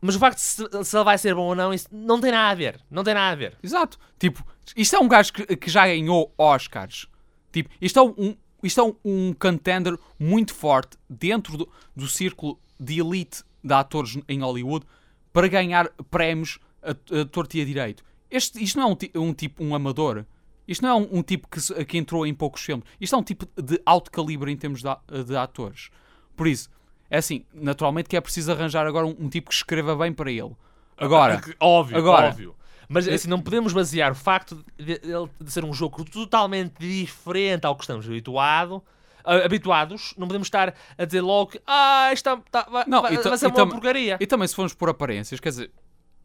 Mas 0.00 0.16
o 0.16 0.18
facto 0.18 0.36
de 0.38 0.42
se, 0.42 0.84
se 0.84 0.96
ele 0.96 1.04
vai 1.04 1.16
ser 1.16 1.34
bom 1.34 1.46
ou 1.46 1.54
não, 1.54 1.72
isso 1.72 1.86
não 1.92 2.20
tem 2.20 2.30
nada 2.32 2.50
a 2.50 2.54
ver. 2.54 2.80
Não 2.90 3.02
tem 3.04 3.14
nada 3.14 3.32
a 3.32 3.36
ver. 3.36 3.56
Exato. 3.62 3.98
Tipo, 4.18 4.44
isto 4.76 4.94
é 4.96 4.98
um 4.98 5.08
gajo 5.08 5.32
que, 5.32 5.56
que 5.56 5.70
já 5.70 5.86
ganhou 5.86 6.34
Oscars. 6.36 7.06
Tipo, 7.52 7.70
isto 7.80 7.98
é 7.98 8.02
um, 8.02 8.36
isto 8.62 8.80
é 8.80 8.84
um, 8.84 8.94
um 9.04 9.32
contender 9.32 9.96
muito 10.18 10.52
forte 10.54 10.98
dentro 11.08 11.56
do, 11.56 11.68
do 11.94 12.06
círculo 12.08 12.58
de 12.78 13.00
elite 13.00 13.42
de 13.64 13.72
atores 13.72 14.18
em 14.28 14.40
Hollywood 14.42 14.84
para 15.32 15.48
ganhar 15.48 15.88
prémios 16.10 16.58
a, 16.86 17.20
a 17.20 17.24
torto 17.24 17.56
e 17.56 17.60
a 17.60 17.64
direito. 17.64 18.04
Este, 18.30 18.62
isto 18.62 18.78
não 18.78 18.90
é 18.90 18.92
um, 19.18 19.22
um 19.28 19.32
tipo, 19.34 19.62
um 19.64 19.74
amador. 19.74 20.24
Isto 20.66 20.82
não 20.82 20.90
é 20.90 20.94
um, 20.94 21.18
um 21.18 21.22
tipo 21.22 21.46
que, 21.48 21.84
que 21.84 21.96
entrou 21.98 22.26
em 22.26 22.34
poucos 22.34 22.62
filmes. 22.62 22.84
Isto 23.00 23.14
é 23.14 23.18
um 23.18 23.22
tipo 23.22 23.46
de 23.60 23.80
alto 23.86 24.10
calibre 24.10 24.50
em 24.50 24.56
termos 24.56 24.82
de, 24.82 25.24
de 25.24 25.36
atores. 25.36 25.90
Por 26.34 26.46
isso, 26.48 26.68
é 27.08 27.18
assim, 27.18 27.44
naturalmente 27.54 28.08
que 28.08 28.16
é 28.16 28.20
preciso 28.20 28.50
arranjar 28.50 28.86
agora 28.86 29.06
um, 29.06 29.14
um 29.18 29.28
tipo 29.28 29.48
que 29.48 29.54
escreva 29.54 29.94
bem 29.94 30.12
para 30.12 30.30
ele. 30.30 30.56
Agora, 30.96 31.40
Óbvio, 31.60 31.96
Agora- 31.98 32.28
óbvio. 32.28 32.54
Mas 32.88 33.08
assim, 33.08 33.28
não 33.28 33.40
podemos 33.40 33.72
basear 33.72 34.12
o 34.12 34.14
facto 34.14 34.64
de 34.78 34.92
ele 35.02 35.28
de 35.40 35.50
ser 35.50 35.64
um 35.64 35.72
jogo 35.72 36.04
totalmente 36.04 36.74
diferente 36.78 37.64
ao 37.66 37.74
que 37.74 37.82
estamos 37.82 38.06
habituado, 38.06 38.80
habituados. 39.24 40.14
Não 40.16 40.26
podemos 40.28 40.46
estar 40.46 40.74
a 40.96 41.04
dizer 41.04 41.20
logo 41.20 41.50
que 41.52 41.60
ah, 41.66 42.10
isto 42.12 42.24
tá, 42.24 42.36
tá- 42.50 42.70
vai, 42.70 42.84
Não, 42.86 43.02
vai, 43.02 43.14
e 43.14 43.16
vai 43.18 43.36
ser 43.38 43.46
uma 43.48 43.68
porcaria. 43.68 44.16
E 44.20 44.26
também 44.26 44.46
se 44.46 44.54
formos 44.54 44.72
por 44.72 44.88
aparências, 44.88 45.40
quer 45.40 45.48
dizer, 45.48 45.70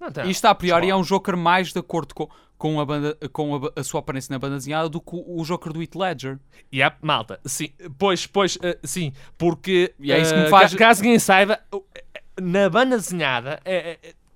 Não 0.02 0.12
tem. 0.12 0.30
Isto 0.30 0.45
a 0.45 0.56
priori 0.56 0.89
é 0.89 0.95
um 0.95 1.04
Joker 1.04 1.38
mais 1.38 1.72
de 1.72 1.78
acordo 1.80 2.14
com, 2.16 2.28
com, 2.58 2.80
a, 2.80 2.86
banda, 2.86 3.16
com 3.32 3.56
a, 3.56 3.80
a 3.80 3.84
sua 3.84 3.99
aparência 3.99 4.34
na 4.34 4.39
banda 4.39 4.56
desenhada 4.58 4.89
do 4.89 4.99
que 4.99 5.16
o, 5.16 5.39
o 5.39 5.43
Joker 5.45 5.72
do 5.72 5.82
Heath 5.82 5.95
Ledger. 5.95 6.39
Yep, 6.74 6.97
malta, 7.02 7.39
sim, 7.45 7.70
pois, 7.99 8.26
pois, 8.26 8.58
eh, 8.64 8.80
sim, 8.84 9.14
porque 9.38 9.93
E 9.99 10.12
é 10.12 10.20
isso 10.20 10.34
que 10.34 10.39
me 10.39 10.45
eh, 10.47 10.49
faz- 10.49 10.72
ca- 10.74 10.78
caso 10.80 11.04
ninguém 11.04 11.20
saiba, 11.20 11.60
o- 11.72 11.84
eh, 11.95 12.04
na 12.41 12.68
banda 12.70 12.97
desenhada 12.97 13.60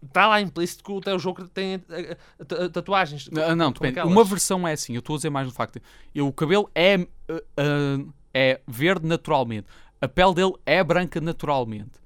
está 0.03 0.27
lá 0.27 0.39
implícito 0.39 0.83
que 0.83 0.91
o 0.91 1.01
teu 1.01 1.17
Joker 1.17 1.47
tem 1.47 1.79
ta- 1.79 2.69
tatuagens. 2.71 3.27
Não, 3.29 3.41
como 3.43 3.73
depende. 3.73 3.91
aquelas. 3.99 4.11
Uma 4.11 4.23
versão 4.23 4.67
é 4.67 4.73
assim, 4.73 4.93
eu 4.93 4.99
estou 4.99 5.15
a 5.15 5.17
dizer 5.17 5.31
mais 5.31 5.47
no 5.47 5.53
facto. 5.53 5.81
Eu, 6.13 6.27
o 6.27 6.31
cabelo 6.33 6.69
é, 6.75 6.95
ah, 7.27 7.41
ah, 7.57 8.05
é 8.33 8.61
verde 8.67 9.07
naturalmente. 9.07 9.65
A 9.99 10.07
pele 10.07 10.35
dele 10.35 10.53
é 10.65 10.83
branca 10.83 11.19
naturalmente. 11.19 12.04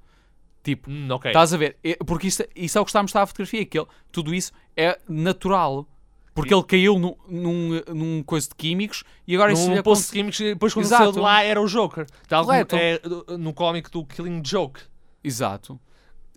Tipo, 0.63 0.89
Hum, 0.91 1.07
ok. 1.11 1.29
estás 1.31 1.53
a 1.53 1.57
ver? 1.57 1.77
É- 1.83 1.95
Porque 2.05 2.27
isso, 2.27 2.43
isso 2.55 2.77
é 2.77 2.81
o 2.81 2.85
que 2.85 2.89
está 2.91 2.99
a 2.99 3.03
mostrar 3.03 3.21
a 3.23 3.25
fotografia, 3.27 3.65
que 3.65 3.79
ele, 3.79 3.87
tudo 4.11 4.33
isso 4.33 4.51
é 4.75 4.99
natural. 5.07 5.87
Porque 6.33 6.53
ele 6.53 6.63
caiu 6.63 6.97
num, 6.97 7.15
num, 7.27 7.81
num 7.93 8.23
coisa 8.23 8.47
de 8.47 8.55
químicos 8.55 9.03
e 9.27 9.35
agora 9.35 9.51
isso 9.51 9.69
lhe 9.73 9.81
poço 9.83 10.05
de 10.05 10.11
químicos, 10.13 10.39
e 10.39 10.53
depois 10.53 10.73
quando 10.73 10.85
Exato. 10.85 11.03
saiu 11.03 11.11
de 11.13 11.19
lá 11.19 11.43
era 11.43 11.61
o 11.61 11.67
Joker. 11.67 12.05
Tal 12.29 12.45
como 12.45 12.53
Correto. 12.53 12.75
é 12.77 13.37
no 13.37 13.53
cómic 13.53 13.89
do 13.91 14.05
Killing 14.05 14.41
Joke. 14.45 14.79
Exato. 15.23 15.77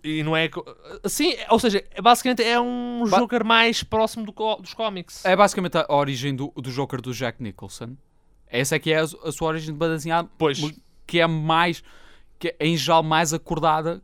E 0.03 0.21
não 0.23 0.35
é. 0.35 0.49
Assim, 1.03 1.35
ou 1.49 1.57
seja, 1.57 1.81
é- 1.91 2.01
basicamente 2.01 2.43
é 2.43 2.59
um 2.59 3.05
Ba- 3.09 3.19
Joker 3.19 3.45
mais 3.45 3.81
próximo 3.83 4.25
do 4.25 4.33
dos 4.57 4.73
cómics. 4.73 5.23
É 5.23 5.35
basicamente 5.37 5.77
a 5.77 5.85
origem 5.95 6.35
do, 6.35 6.51
do 6.57 6.69
Joker 6.69 6.99
do 6.99 7.13
Jack 7.13 7.41
Nicholson. 7.41 7.95
Essa 8.47 8.75
é 8.75 8.79
que 8.79 8.91
é 8.91 8.99
a, 8.99 9.03
a 9.03 9.31
sua 9.31 9.47
origem 9.49 9.73
de 9.73 9.79
desenhada, 9.79 10.29
Pois. 10.37 10.59
que 11.07 11.19
é 11.21 11.27
mais, 11.27 11.81
que 12.37 12.49
é 12.59 12.67
em 12.67 12.75
geral 12.75 13.01
mais 13.03 13.33
acordada 13.33 14.01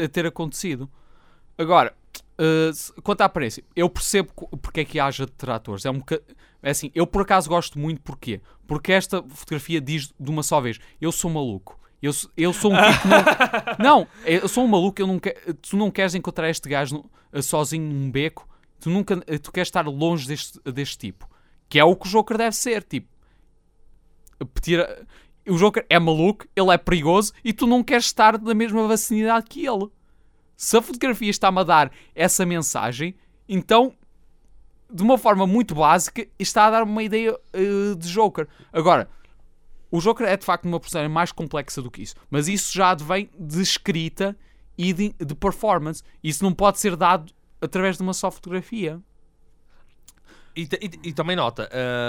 a 0.00 0.08
ter 0.08 0.26
acontecido. 0.26 0.88
Agora, 1.58 1.94
se- 2.74 2.92
quanto 3.02 3.22
à 3.22 3.24
aparência, 3.24 3.64
eu 3.74 3.88
percebo 3.88 4.30
porque 4.60 4.80
é 4.80 4.84
que 4.84 5.00
haja 5.00 5.26
detratores. 5.26 5.84
É 5.84 5.90
um 5.90 5.98
boca- 5.98 6.22
é 6.62 6.70
assim, 6.70 6.90
eu 6.94 7.06
por 7.06 7.22
acaso 7.22 7.48
gosto 7.48 7.78
muito, 7.78 8.00
porquê? 8.02 8.40
Porque 8.66 8.92
esta 8.92 9.22
fotografia 9.22 9.80
diz 9.80 10.12
de 10.18 10.30
uma 10.30 10.42
só 10.42 10.60
vez: 10.60 10.78
eu 11.00 11.10
sou 11.12 11.30
maluco. 11.30 11.78
Eu, 12.02 12.12
sou- 12.12 12.30
eu 12.36 12.52
sou 12.52 12.72
um 12.72 12.76
tipo. 12.76 13.08
não, 13.08 13.20
não, 14.02 14.08
eu 14.24 14.46
sou 14.48 14.64
um 14.64 14.68
maluco. 14.68 15.00
Eu 15.00 15.06
não 15.06 15.18
que- 15.18 15.34
tu 15.62 15.76
não 15.76 15.90
queres 15.90 16.14
encontrar 16.14 16.50
este 16.50 16.68
gajo 16.68 16.96
no- 16.96 17.10
eh, 17.32 17.40
sozinho 17.42 17.90
num 17.90 18.10
beco. 18.10 18.46
Tu, 18.78 18.90
nunca, 18.90 19.22
eh, 19.26 19.38
tu 19.38 19.50
queres 19.50 19.68
estar 19.68 19.86
longe 19.86 20.28
deste, 20.28 20.60
deste 20.70 20.98
tipo. 20.98 21.26
Que 21.68 21.78
é 21.78 21.84
o 21.84 21.96
que 21.96 22.06
o 22.06 22.10
Joker 22.10 22.36
deve 22.36 22.54
ser. 22.54 22.82
Tipo, 22.82 23.08
tira- 24.60 25.06
o 25.48 25.56
Joker 25.56 25.84
é 25.88 25.98
maluco, 25.98 26.46
ele 26.56 26.70
é 26.70 26.78
perigoso 26.78 27.32
e 27.44 27.52
tu 27.52 27.66
não 27.66 27.82
queres 27.82 28.06
estar 28.06 28.40
na 28.40 28.54
mesma 28.54 28.86
vicinidade 28.88 29.46
que 29.48 29.66
ele. 29.66 29.88
Se 30.56 30.76
a 30.76 30.82
fotografia 30.82 31.30
está-me 31.30 31.60
a 31.60 31.62
dar 31.64 31.92
essa 32.14 32.44
mensagem, 32.46 33.14
então, 33.48 33.94
de 34.92 35.02
uma 35.02 35.18
forma 35.18 35.46
muito 35.46 35.74
básica, 35.74 36.26
está 36.38 36.66
a 36.66 36.70
dar 36.70 36.82
uma 36.82 37.02
ideia 37.02 37.38
eh, 37.52 37.94
de 37.96 38.08
Joker. 38.08 38.48
Agora, 38.72 39.08
o 39.90 40.00
Joker 40.00 40.26
é 40.26 40.36
de 40.36 40.44
facto 40.44 40.64
uma 40.64 40.80
personagem 40.80 41.12
mais 41.12 41.30
complexa 41.30 41.80
do 41.82 41.90
que 41.90 42.02
isso, 42.02 42.14
mas 42.30 42.48
isso 42.48 42.72
já 42.74 42.90
advém 42.90 43.28
de 43.38 43.60
escrita 43.60 44.36
e 44.76 44.92
de, 44.92 45.14
de 45.24 45.34
performance. 45.34 46.02
Isso 46.22 46.42
não 46.42 46.52
pode 46.52 46.78
ser 46.80 46.96
dado 46.96 47.32
através 47.60 47.96
de 47.96 48.02
uma 48.02 48.12
só 48.14 48.30
fotografia. 48.30 49.00
E, 50.56 50.62
e- 50.62 51.08
e 51.08 51.12
também 51.12 51.36
nota, 51.36 51.68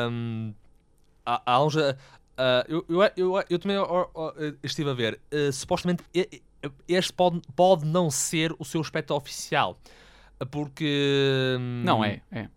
hum, 0.09 0.53
há, 1.25 1.41
há 1.45 1.63
uns. 1.63 1.75
Ah, 2.38 2.63
ah, 2.63 2.65
eu, 2.67 2.85
eu, 3.15 3.43
eu, 3.49 3.59
também 3.59 3.77
estive 4.63 4.89
a 4.89 4.93
ver. 4.93 5.19
ah, 5.31 5.51
supostamente 5.51 6.03
este 6.88 7.13
pode, 7.13 7.41
pode 7.55 7.85
não 7.85 8.09
ser 8.09 8.55
o 8.59 8.65
seu 8.65 8.81
aspecto 8.81 9.13
oficial. 9.13 9.79
ah, 10.39 10.45
Porque. 10.45 11.55
hum, 11.59 11.83
Não 11.83 12.03
é, 12.03 12.21
é. 12.31 12.49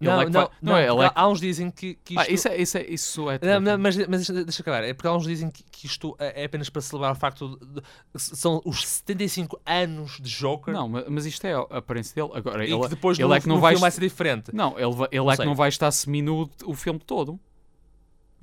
Não, 0.00 0.20
é 0.20 0.28
não, 0.28 0.50
não, 0.60 0.76
é, 0.76 0.86
é 0.86 1.12
há, 1.14 1.28
uns 1.28 1.40
dizem 1.40 1.70
que, 1.70 1.94
que 2.04 2.18
Ah, 2.18 2.22
isto. 2.22 2.32
isso 2.34 2.48
é, 2.48 2.56
isso 2.60 2.78
é, 2.78 2.86
isso 2.90 3.30
é 3.30 3.38
Não, 3.42 3.60
não, 3.60 3.78
mas, 3.78 3.96
mas 4.06 4.28
deixa, 4.28 4.60
acabar. 4.60 4.84
É 4.84 4.92
porque 4.92 5.06
há 5.08 5.14
uns 5.14 5.24
dizem 5.24 5.50
que, 5.50 5.62
que 5.62 5.86
isto 5.86 6.14
é 6.18 6.42
é 6.42 6.44
apenas 6.44 6.68
para 6.68 6.82
celebrar 6.82 7.12
o 7.12 7.14
facto 7.14 7.58
de, 7.58 7.80
são 8.16 8.60
os 8.64 8.86
75 8.86 9.58
anos 9.64 10.18
de 10.20 10.28
Joker. 10.28 10.74
Não, 10.74 10.88
ma- 10.88 11.04
mas 11.08 11.24
isto 11.24 11.44
é 11.46 11.54
a 11.54 11.60
aparência 11.78 12.14
dele. 12.14 12.36
Agora, 12.36 12.66
e 12.66 12.72
ele, 12.72 12.82
que 12.82 12.88
depois 12.88 13.18
ele 13.18 13.28
no, 13.28 13.34
é 13.34 13.40
que 13.40 13.48
não 13.48 13.60
vai. 13.60 13.76
vai 13.76 13.90
ser 13.90 14.00
diferente. 14.00 14.54
Não, 14.54 14.78
ele, 14.78 14.94
ele 15.10 15.30
é 15.30 15.36
que 15.36 15.44
não 15.44 15.54
vai 15.54 15.68
estar 15.68 15.90
seminudo 15.90 16.50
o 16.66 16.74
filme 16.74 16.98
todo. 17.00 17.38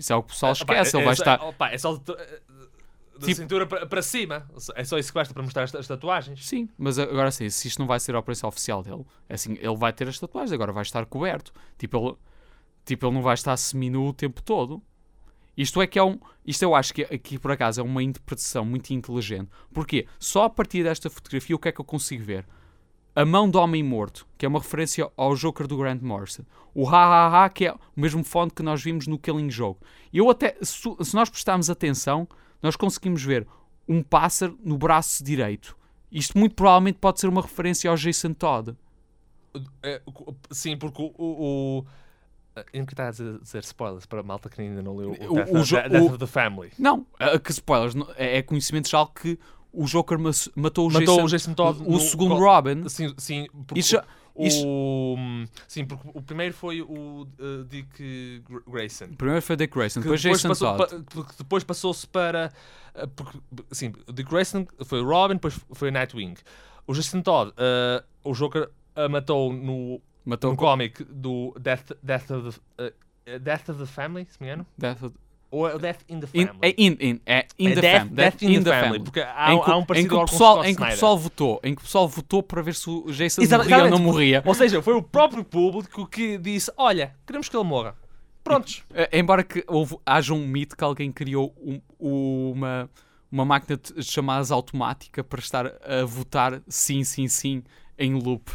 Isso 0.02 0.12
é 0.14 0.16
o 0.16 0.24
que 0.24 0.30
o 0.30 0.34
pessoal 0.34 0.50
Ah, 0.52 0.54
esquece. 0.54 0.98
ele 0.98 1.04
vai 1.06 1.14
é 1.14 1.16
só- 1.16 1.22
estar. 1.24 1.42
opa, 1.44 1.70
é 1.70 1.78
só 1.78 1.94
de, 1.96 2.04
da 2.04 2.16
Tipo- 3.28 3.36
cintura 3.36 3.68
para, 3.68 3.86
para 3.86 4.02
cima. 4.02 4.50
É 4.76 4.84
só 4.84 4.98
isso 4.98 5.10
que 5.12 5.16
basta 5.16 5.34
para 5.34 5.44
mostrar 5.44 5.64
as, 5.64 5.76
as 5.76 5.88
tatuagens. 5.88 6.46
Sim, 6.46 6.68
mas 6.78 6.98
agora 6.98 7.30
sim, 7.32 7.48
se 7.50 7.68
isto 7.68 7.78
não 7.80 7.86
vai 7.88 8.00
ser 8.00 8.16
a 8.16 8.20
operação 8.20 8.48
oficial 8.50 8.82
dele, 8.82 9.06
é 9.30 9.36
assim, 9.36 9.54
ele 9.62 9.76
vai 9.78 9.94
ter 9.94 10.08
as 10.08 10.18
tatuagens, 10.20 10.52
agora 10.52 10.72
vai 10.74 10.82
estar 10.82 11.06
coberto. 11.06 11.54
Tipo, 11.78 11.98
ele, 12.10 12.18
tipo, 12.84 13.06
ele 13.06 13.14
não 13.16 13.22
vai 13.22 13.36
estar 13.36 13.56
seminu 13.58 14.08
o 14.08 14.14
tempo 14.14 14.42
todo. 14.42 14.82
Isto 15.56 15.82
é 15.82 15.86
que 15.88 16.00
é 16.00 16.04
um. 16.04 16.18
Isto 16.46 16.64
eu 16.64 16.74
acho 16.74 16.94
que 16.94 17.04
aqui 17.04 17.38
por 17.38 17.52
acaso 17.52 17.80
é 17.82 17.84
uma 17.84 18.02
interpretação 18.02 18.66
muito 18.66 18.90
inteligente. 18.92 19.50
Porquê? 19.72 20.08
Só 20.18 20.46
a 20.46 20.50
partir 20.50 20.82
desta 20.84 21.10
fotografia 21.10 21.56
o 21.56 21.60
que 21.60 21.68
é 21.70 21.72
que 21.72 21.80
eu 21.82 21.86
consigo 21.86 22.24
ver? 22.24 22.46
A 23.16 23.26
mão 23.26 23.50
do 23.50 23.60
homem 23.60 23.84
morto, 23.84 24.26
que 24.38 24.46
é 24.46 24.50
uma 24.50 24.60
referência 24.60 25.10
ao 25.18 25.36
Joker 25.36 25.68
do 25.68 25.78
Grant 25.78 26.02
Morrison. 26.02 26.44
O 26.74 26.88
ha 26.88 27.04
ha 27.06 27.44
ha, 27.46 27.50
que 27.50 27.66
é 27.66 27.74
o 27.74 27.80
mesmo 27.96 28.24
fonte 28.24 28.54
que 28.54 28.64
nós 28.64 28.82
vimos 28.82 29.06
no 29.08 29.20
Killing 29.20 29.50
Joke. 29.50 29.82
Eu 30.14 30.30
até, 30.30 30.56
se, 30.62 30.88
nós 31.14 31.30
prestarmos 31.30 31.70
atenção, 31.70 32.26
nós 32.62 32.76
conseguimos 32.78 33.22
ver 33.24 33.46
um 33.88 34.02
pássaro 34.02 34.58
no 34.64 34.78
braço 34.78 35.22
direito. 35.24 35.76
Isto 36.10 36.38
muito 36.38 36.56
provavelmente 36.56 37.00
pode 37.00 37.20
ser 37.20 37.28
uma 37.28 37.42
referência 37.42 37.90
ao 37.90 37.98
Jason 37.98 38.34
Todd. 38.34 38.76
É, 39.84 40.02
sim, 40.50 40.78
porque 40.78 41.02
o. 41.02 41.12
o, 41.18 41.80
o 41.80 41.86
eu 42.74 42.80
não 42.80 42.86
quero 42.86 43.10
estar 43.10 43.26
a 43.36 43.38
dizer, 43.40 43.64
spoilers 43.64 44.06
para 44.06 44.20
a 44.20 44.24
malta 44.24 44.50
que 44.50 44.62
ainda 44.62 44.82
não 44.82 44.96
leu 44.96 45.10
o, 45.12 45.14
O- 45.14 45.36
Death, 45.36 45.50
o 45.50 45.90
Death 45.90 46.02
o- 46.04 46.06
of 46.08 46.18
the 46.18 46.28
Family. 46.28 46.72
Não, 46.78 47.06
é, 47.20 47.38
que 47.40 47.52
spoilers, 47.52 47.94
é, 48.18 48.38
é 48.38 48.42
conhecimento 48.42 48.90
já 48.90 49.06
que 49.06 49.38
o 49.74 49.86
Joker 49.86 50.18
matou 50.56 50.88
o 50.90 50.92
Matou 50.92 51.16
Jason, 51.16 51.24
o 51.24 51.28
Jason 51.28 51.54
Todd. 51.54 51.82
o 51.82 51.92
no- 51.94 52.00
segundo 52.00 52.36
Robin. 52.36 52.88
Sim, 52.90 53.14
sim 53.18 53.48
porque 53.68 53.80
Isso 53.80 53.92
já- 53.92 54.04
o, 54.36 54.46
isso- 54.46 54.66
o- 54.68 55.16
sim, 55.68 55.86
porque 55.86 56.10
o 56.14 56.22
primeiro 56.22 56.54
foi 56.54 56.82
o 56.82 57.22
uh, 57.40 57.64
Dick 57.70 58.44
Gr- 58.50 58.70
Grayson. 58.70 59.08
Primeiro 59.18 59.42
foi 59.42 59.56
Dick 59.56 59.74
Grayson, 59.74 60.00
que 60.02 60.04
depois 60.06 60.22
Jason 60.22 60.48
passou, 60.50 60.78
Todd. 60.78 61.04
pa- 61.14 61.26
depois 61.38 61.64
passou-se 61.64 62.08
para. 62.08 62.52
uh, 62.96 63.08
Porque, 63.10 63.38
sim, 63.72 63.94
o 64.08 64.12
Dick 64.14 64.30
Grayson 64.30 64.66
foi 64.86 65.02
o 65.02 65.06
Robin, 65.08 65.36
depois 65.36 65.60
foi 65.74 65.90
o 65.90 65.92
Nightwing. 65.92 66.36
O 66.88 66.94
Jason 66.94 67.22
Todd, 67.22 67.52
uh, 67.52 68.04
o 68.30 68.34
Joker 68.34 68.70
matou 69.10 69.54
no, 69.54 70.02
Matou 70.26 70.50
no 70.52 70.56
o 70.56 70.58
cómic 70.58 71.04
do 71.06 71.56
Death, 71.60 71.92
Death, 72.04 72.30
of 72.32 72.60
the, 72.78 73.40
Death 73.40 73.70
of 73.70 73.80
the 73.80 73.86
Family, 73.86 74.28
se 74.30 74.38
me 74.42 74.48
engano. 74.48 74.66
Death 74.78 75.04
of- 75.04 75.16
Ou 75.52 75.68
é 75.68 75.76
o 75.76 75.78
Death 75.80 76.00
in 76.08 76.20
the 76.22 76.28
in, 76.34 76.46
Family? 76.48 76.60
é 76.62 76.70
in, 76.78 76.98
in, 77.02 77.22
é 77.26 77.46
in 77.60 77.74
the 77.76 77.82
Death, 77.82 77.98
Family. 78.00 78.16
Death 78.16 78.42
in, 78.42 78.64
the, 78.64 78.70
Family. 78.82 79.00
Porque 79.04 79.20
há, 79.20 79.54
em 79.54 79.62
que, 79.62 79.70
há 79.72 79.78
um 79.78 79.82
em 79.82 79.86
parecido 79.86 80.16
que 80.16 80.22
o 80.24 80.26
pessoal, 80.26 80.64
em 80.66 80.74
que 80.76 80.82
o 80.82 80.86
pessoal 80.86 81.18
votou, 81.18 81.60
em 81.64 81.76
que 81.76 81.82
o 81.82 81.84
pessoal 81.84 82.08
votou 82.08 82.42
para 82.42 82.62
ver 82.62 82.74
se 82.74 82.90
o 82.90 83.12
Jason 83.12 83.42
Exato- 83.42 83.64
morria 83.70 83.84
ou 83.84 83.90
não 83.90 84.00
morria. 84.00 84.44
Ou 84.46 84.54
seja, 84.56 84.82
foi 84.82 84.94
o 84.96 85.04
próprio 85.04 85.44
público 85.44 86.08
que 86.08 86.38
disse: 86.38 86.72
Olha, 86.78 87.14
queremos 87.28 87.50
que 87.50 87.56
ele 87.58 87.66
morra. 87.66 87.96
Prontos. 88.44 88.82
Eh, 88.94 89.20
embora 89.20 89.44
que 89.44 89.64
houve, 89.68 89.98
haja 90.06 90.34
um 90.34 90.48
mito 90.48 90.76
que 90.76 90.84
alguém 90.84 91.12
criou 91.12 91.54
um- 91.62 91.82
uma, 92.00 92.90
uma 93.32 93.46
máquina 93.46 93.78
de 93.78 94.04
chamadas 94.04 94.52
automática 94.52 95.24
para 95.24 95.40
estar 95.40 95.68
a 95.68 96.04
votar 96.06 96.62
sim, 96.68 97.04
sim, 97.04 97.28
sim 97.28 97.62
em 98.00 98.14
loop. 98.16 98.50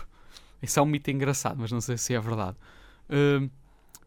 Isso 0.62 0.78
é 0.80 0.82
um 0.82 0.86
mito 0.86 1.10
engraçado, 1.10 1.56
mas 1.60 1.70
não 1.70 1.80
sei 1.80 1.96
se 1.98 2.14
é 2.14 2.18
verdade. 2.20 2.56
Hum, 3.08 3.48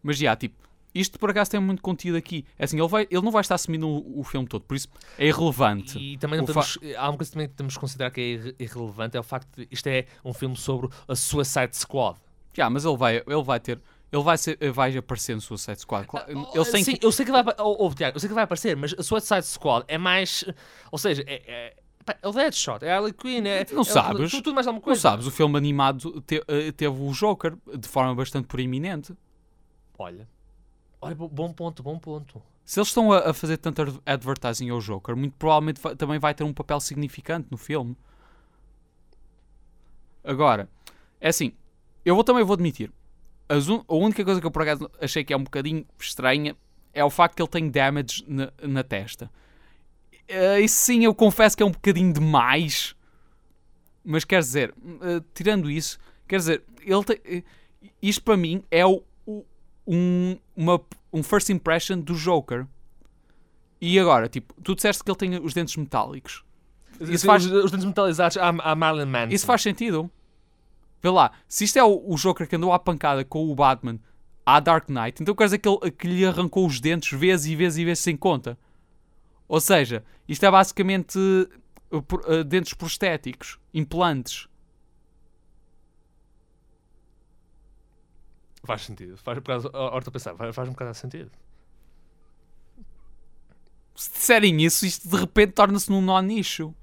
mas 0.04 0.18
já, 0.18 0.36
tipo, 0.36 0.56
isto 1.00 1.18
por 1.20 1.30
acaso 1.32 1.52
tem 1.52 1.60
muito 1.60 1.82
conteúdo 1.82 2.18
aqui. 2.18 2.46
É 2.58 2.66
assim, 2.66 2.78
ele, 2.80 2.88
vai, 2.88 3.08
ele 3.10 3.22
não 3.22 3.32
vai 3.32 3.42
estar 3.42 3.56
assumindo 3.56 3.88
o, 3.88 4.20
o 4.20 4.24
filme 4.24 4.48
todo, 4.48 4.64
por 4.64 4.76
isso 4.76 4.88
é 5.18 5.28
irrelevante. 5.28 5.98
E 5.98 6.18
também 6.18 6.38
não 6.40 6.46
temos, 6.46 6.78
há 6.98 7.10
uma 7.10 7.18
coisa 7.18 7.32
também 7.32 7.48
que 7.48 7.54
temos 7.56 7.74
que 7.74 7.80
considerar 7.80 8.12
que 8.12 8.22
é 8.22 8.24
irre- 8.24 8.56
irrelevante: 8.60 9.18
é 9.18 9.20
o 9.20 9.24
facto 9.24 9.48
de 9.56 9.68
isto 9.72 9.88
é 9.88 10.06
um 10.24 10.34
filme 10.34 10.56
sobre 10.56 10.90
a 11.08 11.16
Suicide 11.16 11.76
Squad. 11.76 12.18
Já, 12.54 12.70
mas 12.70 12.84
ele 12.86 12.98
vai, 12.98 13.18
ele 13.26 13.44
vai 13.44 13.60
ter. 13.60 13.80
Ele 14.12 14.24
vai, 14.24 14.38
ser, 14.40 14.58
vai 14.72 14.98
aparecer 14.98 15.36
no 15.36 15.42
Suicide 15.42 15.80
Squad. 15.82 16.08
Claro, 16.08 16.26
Eles 16.56 16.72
têm 16.72 16.84
Sim, 16.84 16.96
que, 16.96 17.06
eu 17.06 17.12
sei 17.12 17.24
que 17.26 17.32
vai, 17.32 17.44
oh, 17.60 17.86
oh, 17.86 17.94
Tiago, 17.94 18.16
eu 18.16 18.20
sei 18.20 18.28
que 18.28 18.34
vai 18.34 18.44
aparecer, 18.44 18.76
mas 18.76 18.92
a 18.98 19.04
Suicide 19.04 19.46
Squad 19.46 19.86
é 19.88 20.00
mais. 20.00 20.44
Ou 20.92 20.98
seja, 20.98 21.24
é, 21.28 21.44
é, 21.46 21.76
é 22.20 22.28
o 22.28 22.32
Deadshot, 22.32 22.84
é 22.84 22.92
a 22.92 22.96
Harley 22.98 23.14
Quinn, 23.14 23.46
é. 23.46 23.68
Não 23.72 23.82
é, 23.82 23.86
sabes. 23.86 24.32
Tudo, 24.32 24.42
tudo 24.44 24.56
mais 24.56 24.66
alguma 24.66 24.80
Não 24.80 24.84
coisa. 24.84 25.00
sabes, 25.00 25.28
o 25.28 25.32
filme 25.32 25.56
animado 25.60 26.22
te- 26.22 26.44
eh, 26.48 26.72
teve 26.72 27.00
o 27.00 27.12
Joker 27.12 27.56
de 27.78 27.88
forma 27.88 28.16
bastante 28.16 28.48
proeminente. 28.48 29.14
Olha. 30.00 30.28
Olha, 31.02 31.16
bo- 31.16 31.30
bom 31.30 31.52
ponto, 31.54 31.82
bom 31.84 31.98
ponto. 31.98 32.42
Se 32.66 32.80
eles 32.80 32.90
estão 32.90 33.12
a, 33.12 33.30
a 33.30 33.34
fazer 33.34 33.58
tanto 33.58 33.82
ad- 33.82 34.00
advertising 34.06 34.70
ao 34.70 34.80
Joker, 34.80 35.16
muito 35.16 35.36
provavelmente 35.38 35.82
vai- 35.82 35.96
também 35.96 36.20
vai 36.20 36.34
ter 36.34 36.44
um 36.44 36.54
papel 36.54 36.80
significante 36.80 37.48
no 37.50 37.58
filme. 37.58 37.96
Agora, 40.24 40.70
é 41.20 41.30
assim, 41.30 41.54
eu 42.06 42.16
vou, 42.16 42.24
também 42.24 42.44
vou 42.44 42.54
admitir, 42.54 42.92
un- 43.52 43.84
a 43.88 43.96
única 43.96 44.24
coisa 44.24 44.40
que 44.42 44.48
eu 44.48 44.52
por 44.52 44.62
acaso 44.62 44.90
achei 45.02 45.24
que 45.24 45.34
é 45.34 45.38
um 45.38 45.44
bocadinho 45.44 45.86
estranha 46.00 46.56
é 46.94 47.04
o 47.04 47.10
facto 47.10 47.36
que 47.36 47.42
ele 47.42 47.50
tem 47.50 47.70
damage 47.70 48.24
na, 48.28 48.52
na 48.62 48.84
testa. 48.84 49.32
Eh, 50.28 50.62
Isso 50.62 50.78
sim, 50.84 51.04
eu 51.06 51.14
confesso 51.16 51.58
que 51.58 51.64
é 51.64 51.66
um 51.66 51.72
bocadinho 51.72 52.14
demais. 52.14 52.96
Mas 54.04 54.24
quer 54.24 54.40
dizer, 54.40 54.74
eh, 55.02 55.22
tirando 55.34 55.70
isso, 55.70 56.00
Quer 56.28 56.38
dizer, 56.38 56.64
ele 56.82 57.04
tem, 57.04 57.44
isto 58.00 58.22
para 58.24 58.38
mim 58.38 58.64
é 58.70 58.86
o- 58.86 59.02
um, 59.92 60.38
uma, 60.56 60.80
um 61.12 61.24
first 61.24 61.50
impression 61.50 62.00
do 62.00 62.14
Joker. 62.14 62.66
E 63.82 63.98
agora, 64.00 64.28
tipo, 64.30 64.54
tu 64.62 64.76
disseste 64.76 65.04
que 65.04 65.10
ele 65.10 65.18
tem 65.18 65.40
os 65.44 65.54
dentes 65.54 65.76
metálicos. 65.76 66.44
Isso 67.02 67.26
faz- 67.26 67.46
Os, 67.46 67.66
os 67.66 67.72
dentes 67.72 67.86
metalizados 67.86 68.38
à, 68.38 68.50
à 68.50 68.76
Marilyn 68.76 69.06
Manson. 69.06 69.34
Isso 69.34 69.46
faz 69.46 69.62
sentido. 69.62 70.12
Vê 71.02 71.10
lá, 71.10 71.32
se 71.48 71.64
isto 71.64 71.80
é 71.80 71.84
o, 71.84 72.04
o 72.14 72.16
Joker 72.18 72.46
que 72.48 72.58
andou 72.58 72.74
à 72.74 72.78
pancada 72.80 73.24
com 73.24 73.50
o 73.50 73.56
Batman 73.56 73.98
à 74.46 74.60
Dark 74.60 74.90
Knight, 74.90 75.22
então 75.24 75.34
quer 75.34 75.46
dizer 75.46 75.60
que, 75.60 75.70
ele, 75.70 75.92
que 75.92 76.08
lhe 76.08 76.26
arrancou 76.26 76.66
os 76.68 76.82
dentes 76.82 77.18
vezes 77.18 77.46
e 77.48 77.56
vezes 77.56 77.78
e 77.78 77.86
vezes 77.86 78.04
sem 78.04 78.18
conta. 78.18 78.58
Ou 79.48 79.62
seja, 79.62 80.04
isto 80.28 80.46
é 80.46 80.52
basicamente 80.52 81.18
pro- 82.06 82.22
uh, 82.30 82.44
dentes 82.44 82.74
prostéticos, 82.74 83.58
implantes. 83.74 84.49
Faz 88.64 88.84
sentido. 88.84 89.18
Faz, 89.18 89.40
por 89.40 89.46
causa, 89.46 89.70
a 89.70 90.12
pensar, 90.12 90.36
faz, 90.36 90.56
faz 90.56 90.68
um 90.68 90.72
bocado 90.72 90.92
de 90.92 90.98
sentido. 90.98 91.32
Se 93.96 94.12
disserem 94.12 94.62
isso, 94.62 94.86
isto 94.86 95.10
de 95.10 95.18
repente 95.18 95.54
torna-se 95.54 95.90
num 95.90 96.02
nó-nicho. 96.02 96.74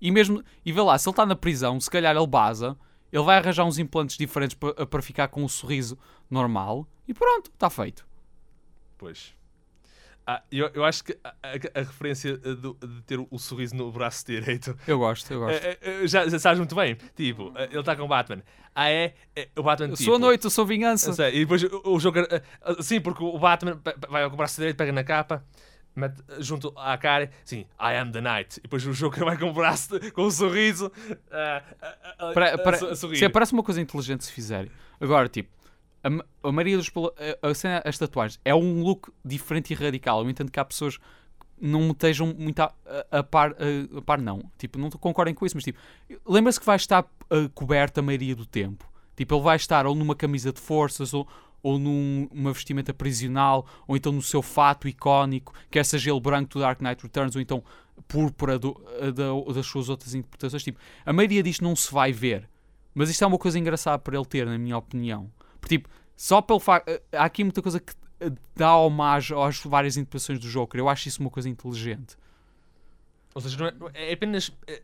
E 0.00 0.10
mesmo, 0.10 0.42
e 0.64 0.72
vê 0.72 0.80
lá, 0.80 0.96
se 0.98 1.08
ele 1.08 1.12
está 1.12 1.26
na 1.26 1.36
prisão, 1.36 1.80
se 1.80 1.90
calhar 1.90 2.16
ele 2.16 2.26
baza, 2.26 2.76
ele 3.12 3.22
vai 3.22 3.38
arranjar 3.38 3.64
uns 3.64 3.78
implantes 3.78 4.16
diferentes 4.16 4.56
para 4.56 4.86
para 4.86 5.02
ficar 5.02 5.28
com 5.28 5.42
um 5.42 5.48
sorriso 5.48 5.98
normal 6.30 6.86
e 7.06 7.14
pronto, 7.14 7.50
está 7.50 7.70
feito. 7.70 8.06
Pois. 8.96 9.37
Ah, 10.30 10.42
eu, 10.52 10.70
eu 10.74 10.84
acho 10.84 11.02
que 11.04 11.16
a, 11.24 11.28
a- 11.30 11.80
a 11.80 11.82
referência 11.82 12.38
eh, 12.44 12.54
do- 12.54 12.74
de 12.74 13.00
ter 13.04 13.18
o, 13.18 13.38
sorriso 13.38 13.74
no 13.74 13.90
braço 13.90 14.26
direito 14.26 14.76
Eu 14.86 14.98
gosto, 14.98 15.32
eu 15.32 15.40
gosto. 15.40 15.64
eh, 15.64 15.78
eh, 15.80 16.06
já, 16.06 16.28
já 16.28 16.38
sabes 16.38 16.58
muito 16.58 16.74
bem. 16.74 16.98
Tipo, 17.16 17.50
ele 17.56 17.78
está 17.80 17.96
com 17.96 18.02
o 18.02 18.08
Batman. 18.08 18.42
Ah, 18.74 18.90
é? 18.90 19.14
Eh, 19.34 19.48
O 19.56 19.62
Batman. 19.62 19.86
Eu 19.88 19.96
tipo, 19.96 20.04
sou 20.04 20.16
a 20.16 20.18
noite, 20.18 20.44
eu 20.44 20.50
sou 20.50 20.66
vingança. 20.66 21.14
Sei, 21.14 21.34
E 21.34 21.38
depois 21.46 21.62
o, 21.62 21.68
o 21.82 21.96
eh, 21.96 22.82
Sim, 22.82 23.00
porque 23.00 23.24
o 23.24 23.38
Batman 23.38 23.80
vai 24.10 24.28
com 24.28 24.34
o 24.34 24.36
braço 24.36 24.56
direito, 24.56 24.76
pega 24.76 24.92
na 24.92 25.02
capa, 25.02 25.42
mete 25.96 26.22
junto 26.40 26.74
à 26.76 26.98
cara, 26.98 27.30
sim, 27.42 27.60
I 27.80 27.96
am 27.96 28.12
the 28.12 28.20
night. 28.20 28.58
E 28.58 28.62
depois 28.64 28.84
o 28.86 28.92
Joker 28.92 29.24
vai 29.24 29.38
com 29.38 29.46
o 29.48 29.52
braço, 29.54 29.98
com 30.12 30.24
um 30.26 30.30
sorriso. 30.30 30.92
ah, 31.32 31.62
ah, 32.18 32.32
Pare- 32.34 32.50
a- 32.90 32.94
sorrir. 32.94 33.16
se 33.16 33.28
parece 33.30 33.54
uma 33.54 33.62
coisa 33.62 33.80
inteligente 33.80 34.26
se 34.26 34.32
fizerem. 34.32 34.70
Agora, 35.00 35.26
tipo, 35.26 35.48
a, 36.02 36.48
a 36.48 36.52
maioria 36.52 36.76
dos. 36.76 36.88
a- 36.88 37.48
a 37.48 37.88
as 37.88 37.98
tatuagens 37.98 38.40
é 38.44 38.54
um 38.54 38.82
look 38.82 39.10
diferente 39.24 39.72
e 39.72 39.74
radical. 39.74 40.22
Eu 40.22 40.30
entendo 40.30 40.50
que 40.50 40.60
há 40.60 40.64
pessoas 40.64 40.98
não 41.60 41.90
estejam 41.90 42.34
muito 42.38 42.60
a, 42.60 42.72
a- 43.10 43.22
par. 43.22 43.52
A, 43.52 43.98
a 43.98 44.02
par, 44.02 44.20
não. 44.20 44.42
Tipo, 44.58 44.78
não 44.78 44.90
concordem 44.90 45.34
com 45.34 45.44
isso, 45.44 45.56
mas 45.56 45.64
tipo, 45.64 45.78
lembra-se 46.26 46.60
que 46.60 46.66
vai 46.66 46.76
estar 46.76 47.04
ah, 47.30 47.48
coberto 47.54 47.98
a 48.00 48.02
maioria 48.02 48.34
do 48.36 48.46
tempo. 48.46 48.88
Tipo, 49.16 49.34
ele 49.34 49.42
vai 49.42 49.56
estar 49.56 49.86
ou 49.86 49.94
numa 49.94 50.14
camisa 50.14 50.52
de 50.52 50.60
forças 50.60 51.12
ou. 51.14 51.26
Ou 51.60 51.76
num- 51.76 52.28
numa 52.32 52.52
vestimenta 52.52 52.94
prisional, 52.94 53.66
ou 53.88 53.96
então 53.96 54.12
no 54.12 54.22
seu 54.22 54.40
fato 54.40 54.86
icónico, 54.86 55.52
quer 55.68 55.84
seja 55.84 56.08
ele 56.12 56.20
branco 56.20 56.50
do 56.54 56.60
Dark 56.60 56.80
Knight 56.80 57.02
Returns, 57.02 57.34
ou 57.34 57.42
então 57.42 57.64
púrpura 58.06 58.60
do- 58.60 58.80
da- 59.12 59.52
das 59.52 59.66
suas 59.66 59.88
outras 59.88 60.14
interpretações. 60.14 60.62
Tipo, 60.62 60.78
a 61.04 61.12
maioria 61.12 61.42
disto 61.42 61.64
não 61.64 61.74
se 61.74 61.92
vai 61.92 62.12
ver. 62.12 62.48
Mas 62.94 63.10
isto 63.10 63.24
é 63.24 63.26
uma 63.26 63.38
coisa 63.38 63.58
engraçada 63.58 63.98
para 63.98 64.16
ele 64.16 64.24
ter, 64.24 64.46
na 64.46 64.56
minha 64.56 64.78
opinião. 64.78 65.28
Porque, 65.60 65.78
tipo, 65.78 65.88
só 66.16 66.40
pelo 66.40 66.60
facto. 66.60 66.88
Há 67.12 67.24
aqui 67.24 67.44
muita 67.44 67.60
coisa 67.62 67.78
que 67.80 67.92
eh, 68.20 68.30
dá 68.56 68.76
homagem 68.76 69.36
às 69.42 69.58
várias 69.64 69.96
interpretações 69.96 70.38
do 70.38 70.48
Joker. 70.48 70.78
Eu 70.80 70.88
acho 70.88 71.08
isso 71.08 71.20
uma 71.20 71.30
coisa 71.30 71.48
inteligente. 71.48 72.16
Ou 73.34 73.40
seja, 73.40 73.56
não 73.78 73.88
é, 73.94 74.10
é 74.10 74.12
apenas. 74.14 74.50
eh, 74.66 74.82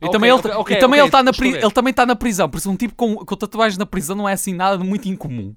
E 0.00 0.04
Ok, 0.06 0.10
também 0.12 0.30
ele, 0.30 0.38
ok, 0.38 0.50
e 0.50 0.54
ok, 0.56 0.76
também 0.78 1.00
ele, 1.00 1.10
tá 1.10 1.22
na 1.22 1.30
ele 1.40 1.70
também 1.70 1.90
está 1.90 2.04
na 2.06 2.16
prisão. 2.16 2.48
Por 2.48 2.58
isso, 2.58 2.70
um 2.70 2.76
tipo 2.76 2.94
com, 2.94 3.16
com 3.16 3.36
tatuagens 3.36 3.78
na 3.78 3.86
prisão 3.86 4.16
não 4.16 4.28
é 4.28 4.32
assim 4.32 4.52
nada 4.54 4.76
de 4.78 4.84
muito 4.84 5.08
incomum. 5.08 5.54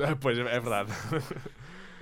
ah, 0.00 0.16
Pois, 0.20 0.38
é 0.38 0.42
verdade. 0.44 0.90
Uh, 1.12 1.52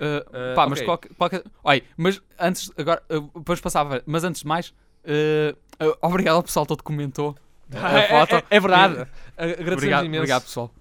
Uh, 0.01 0.53
pá, 0.55 0.67
mas 0.67 0.81
qualquer, 0.81 1.13
qualquer. 1.13 1.43
Olha, 1.63 1.83
mas 1.95 2.19
antes. 2.39 2.71
Agora, 2.75 3.03
uh, 3.11 3.21
depois 3.39 3.61
passava. 3.61 4.01
Mas 4.07 4.23
antes 4.23 4.41
de 4.41 4.47
mais. 4.47 4.69
uh, 5.05 5.55
uh, 5.85 5.95
obrigado 6.01 6.37
ao 6.37 6.43
pessoal 6.43 6.65
todo 6.65 6.79
que 6.79 6.83
comentou. 6.85 7.35
a 7.71 7.99
É- 7.99 8.07
foto. 8.09 8.35
é, 8.35 8.43
é 8.49 8.59
verdade. 8.59 9.07
Agradecemos 9.37 9.73
Obrigado, 9.73 10.05
imenso. 10.05 10.19
obrigado, 10.21 10.41
pessoal. 10.43 10.71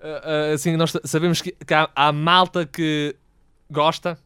Uh, 0.00 0.54
assim, 0.54 0.76
nós 0.76 0.92
sa- 0.92 1.00
sabemos 1.04 1.42
que, 1.42 1.52
que 1.52 1.74
há, 1.74 1.90
há 1.94 2.10
malta 2.10 2.64
que 2.64 3.14
gosta 3.70 4.18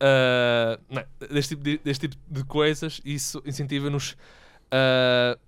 uh, 0.00 0.82
não 0.90 1.02
é, 1.02 1.06
deste, 1.28 1.50
tipo 1.50 1.62
de, 1.62 1.78
deste 1.78 2.08
tipo 2.08 2.16
de 2.30 2.44
coisas 2.44 3.00
e 3.04 3.14
isso 3.14 3.42
incentiva-nos 3.44 4.12
uh, 4.72 5.38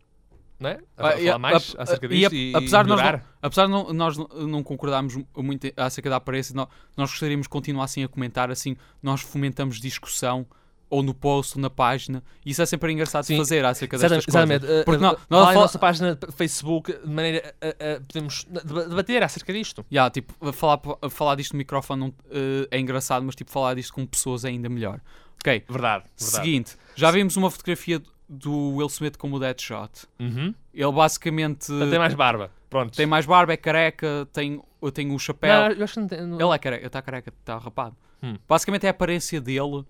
não 0.61 0.71
é? 0.71 0.79
a, 0.99 1.09
a 1.09 1.21
e 1.21 1.25
falar 1.27 1.39
mais 1.39 1.75
a- 1.79 1.83
acerca 1.83 2.07
e 2.07 2.09
disto 2.11 2.33
a- 2.33 2.37
e, 2.37 2.53
apesar 2.55 2.83
de 2.85 2.89
nós 2.91 3.01
melhorar. 3.01 3.37
Apesar 3.43 3.65
de 3.67 3.73
não- 3.73 3.93
nós 3.93 4.17
não- 4.19 4.29
não 4.47 4.63
concordarmos 4.63 5.17
muito 5.37 5.73
acerca 5.77 6.11
da 6.11 6.17
aparência, 6.17 6.55
nó- 6.55 6.69
nós 6.97 7.11
gostaríamos 7.11 7.45
de 7.47 7.49
continuar 7.51 7.85
assim 7.85 8.05
a 8.05 8.09
comentar, 8.09 8.51
assim, 8.51 8.77
nós 9.03 9.21
fomentamos 9.23 9.81
discussão, 9.81 10.47
ou 10.95 11.03
no 11.03 11.13
post, 11.15 11.57
ou 11.57 11.63
na 11.63 11.69
página, 11.71 12.23
isso 12.47 12.63
é 12.63 12.67
sempre 12.67 12.93
engraçado 12.93 13.23
de 13.23 13.29
Sim, 13.29 13.37
fazer 13.39 13.65
acerca 13.65 13.99
destas 13.99 14.25
Exatamente, 14.27 14.61
coisas. 14.61 14.71
exatamente. 14.71 14.83
Uh, 14.83 14.85
Porque 14.85 14.99
uh, 14.99 15.01
nó- 15.03 15.13
uh, 15.15 15.19
nós 15.31 15.41
lá 15.41 15.47
na 15.47 15.53
fal- 15.53 15.63
nossa 15.63 15.79
página 15.79 16.15
de 16.15 16.33
Facebook 16.33 16.93
de 16.93 17.09
maneira 17.11 17.55
a, 17.61 17.67
a- 17.67 17.97
a 17.97 18.01
podemos 18.01 18.45
deba- 18.49 18.85
debater 18.89 19.23
acerca 19.23 19.53
disto. 19.53 19.85
Yeah, 19.91 20.11
tipo, 20.11 20.53
falar, 20.53 20.81
falar 21.11 21.35
disto 21.37 21.53
no 21.55 21.59
microfone 21.59 22.01
não- 22.01 22.15
eh, 22.31 22.69
é 22.71 22.79
engraçado, 22.79 23.25
mas 23.25 23.35
tipo, 23.35 23.51
falar 23.51 23.75
disto 23.75 23.93
com 23.93 24.07
pessoas 24.07 24.45
é 24.45 24.49
ainda 24.49 24.69
melhor. 24.69 25.01
Ok, 25.41 25.65
Verdade, 25.69 26.05
verdade. 26.19 26.45
seguinte, 26.45 26.77
já 26.95 27.11
vimos 27.11 27.37
uma 27.37 27.51
fotografia 27.51 28.01
do 28.29 28.77
Will 28.77 28.87
Smith 28.87 29.17
como 29.19 29.37
o 29.37 29.39
Deadshot. 29.41 30.07
Uhum. 30.19 30.55
Ele 30.73 30.93
basicamente 30.93 31.67
Tem 31.67 31.99
mais 31.99 32.15
barba. 32.15 32.51
Pronto. 32.71 32.97
tem 32.97 33.05
mais 33.07 33.27
barba, 33.27 33.53
é 33.53 33.57
careca, 33.57 34.27
tem, 34.33 34.61
tem 34.93 35.13
o 35.13 35.19
chapéu. 35.19 35.53
Não, 35.55 35.71
eu 35.73 35.85
acho 35.85 35.95
que 35.95 36.01
não 36.01 36.09
tem. 36.09 36.27
não- 36.27 36.41
Ele 36.41 36.55
é 36.55 36.59
careca, 36.59 36.87
está 36.87 37.03
careca, 37.03 37.33
está 37.41 37.59
rapado. 37.59 37.95
Hum. 38.23 38.37
Basicamente 38.49 38.85
é 38.85 38.89
a 38.89 38.91
aparência 38.91 39.39
dele 39.41 39.85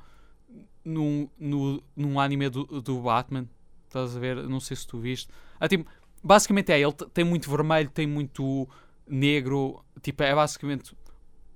num, 0.84 1.28
no, 1.38 1.82
num 1.96 2.20
anime 2.20 2.48
do, 2.48 2.64
do 2.80 3.00
Batman. 3.00 3.46
Estás 3.86 4.16
a 4.16 4.20
ver? 4.20 4.36
Não 4.48 4.60
sei 4.60 4.76
se 4.76 4.86
tu 4.86 4.98
viste. 4.98 5.28
Ah, 5.60 5.68
tipo, 5.68 5.88
basicamente 6.22 6.70
é, 6.72 6.80
ele 6.80 6.92
tem 6.92 7.24
muito 7.24 7.48
vermelho, 7.50 7.88
tem 7.90 8.06
muito 8.06 8.68
negro. 9.08 9.84
Tipo, 10.02 10.22
é 10.22 10.34
basicamente 10.34 10.96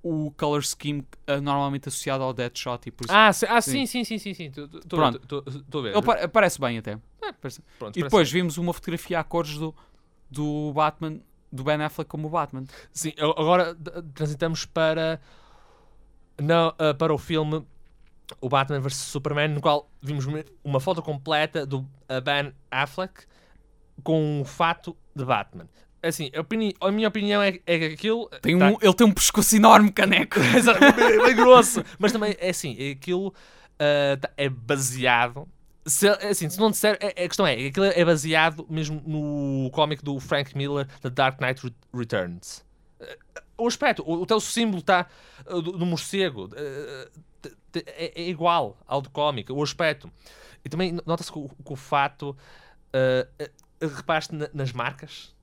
o 0.01 0.31
color 0.37 0.63
scheme 0.63 1.05
ah, 1.27 1.41
normalmente 1.41 1.89
associado 1.89 2.23
ao 2.23 2.33
Deadshot. 2.33 2.87
E 2.87 2.91
por 2.91 3.05
isso, 3.05 3.13
Ah, 3.13 3.27
ah, 3.27 3.61
Sim. 3.61 3.85
sim, 3.85 4.03
sim, 4.05 4.17
sim, 4.17 4.33
sim. 4.33 4.45
Estou 4.45 4.69
Pronto. 4.87 5.43
a 5.45 5.81
ver. 5.81 5.93
ele 5.93 6.01
pa- 6.01 6.27
parece 6.29 6.59
bem 6.59 6.77
até. 6.77 6.97
Parece- 7.41 7.61
Pronto, 7.77 7.99
E 7.99 8.03
depois 8.03 8.31
vimos 8.31 8.57
uma 8.57 8.73
fotografia 8.73 9.19
a 9.19 9.23
cores 9.23 9.57
do, 9.57 9.75
do 10.31 10.71
Batman, 10.73 11.19
do 11.51 11.63
Ben 11.63 11.81
Affleck 11.83 12.09
como 12.09 12.27
o 12.27 12.29
Batman. 12.31 12.63
Sim, 12.91 13.11
agora 13.19 13.75
transitamos 14.15 14.65
para, 14.65 15.19
não, 16.41 16.73
ah, 16.79 16.93
para 16.93 17.13
o 17.13 17.17
filme 17.17 17.63
O 18.41 18.49
Batman 18.49 18.79
vs 18.79 18.95
Superman, 18.97 19.49
no 19.49 19.61
qual 19.61 19.89
vimos 20.01 20.25
uma- 20.63 20.79
foto 20.79 21.01
completa 21.01 21.65
do 21.65 21.85
ah, 22.07 22.21
Ben 22.21 22.53
Affleck 22.71 23.23
com 24.03 24.41
o 24.41 24.45
fato 24.45 24.95
de 25.15 25.25
Batman. 25.25 25.67
Assim, 26.01 26.31
a, 26.33 26.39
opini- 26.41 26.73
a 26.79 26.91
minha 26.91 27.07
opinião 27.09 27.41
é, 27.41 27.59
é 27.65 27.79
que 27.79 27.85
aquilo. 27.93 28.29
Tem 28.41 28.57
tá- 28.57 28.67
um, 28.69 28.77
ele 28.81 28.93
tem 28.93 29.05
um 29.05 29.11
pescoço 29.11 29.55
enorme, 29.55 29.91
caneco. 29.91 30.39
Bem, 30.95 31.25
bem 31.25 31.35
grosso. 31.35 31.83
Mas 31.97 32.11
também 32.13 32.35
é 32.39 32.49
assim, 32.49 32.91
aquilo 32.91 33.33
ah, 33.77 34.17
tá- 34.19 34.29
é 34.37 34.47
baseado. 34.47 35.47
Se, 35.85 36.07
é 36.07 36.27
assim, 36.29 36.49
se 36.49 36.59
não 36.59 36.69
disser, 36.71 36.97
é- 37.01 37.25
a 37.25 37.27
questão 37.27 37.45
é, 37.47 37.53
aquilo 37.53 37.85
é 37.85 38.05
baseado 38.05 38.65
mesmo 38.69 39.01
no 39.05 39.69
cómic 39.71 40.03
do 40.03 40.19
Frank 40.19 40.55
Miller, 40.55 40.87
The 41.01 41.09
Dark 41.09 41.41
Knight 41.41 41.63
Re- 41.65 41.73
Returns. 41.93 42.63
Ah, 43.01 43.41
o 43.57 43.67
aspecto, 43.67 44.01
o, 44.05 44.21
o 44.21 44.25
teu 44.25 44.39
símbolo 44.39 44.79
está 44.79 45.05
do, 45.47 45.61
do 45.61 45.85
morcego, 45.85 46.49
ah, 46.55 47.09
é, 47.73 48.21
é 48.21 48.29
igual 48.29 48.77
ao 48.87 49.01
do 49.01 49.09
cómic, 49.09 49.51
o 49.51 49.61
aspecto. 49.63 50.11
E 50.63 50.69
também 50.69 50.97
nota-se 51.05 51.31
que, 51.31 51.39
o- 51.39 51.49
que 51.49 51.73
o 51.73 51.75
fato, 51.75 52.35
ah, 52.93 53.27
reparaste 53.81 54.35
na- 54.35 54.49
nas 54.53 54.71
marcas? 54.73 55.33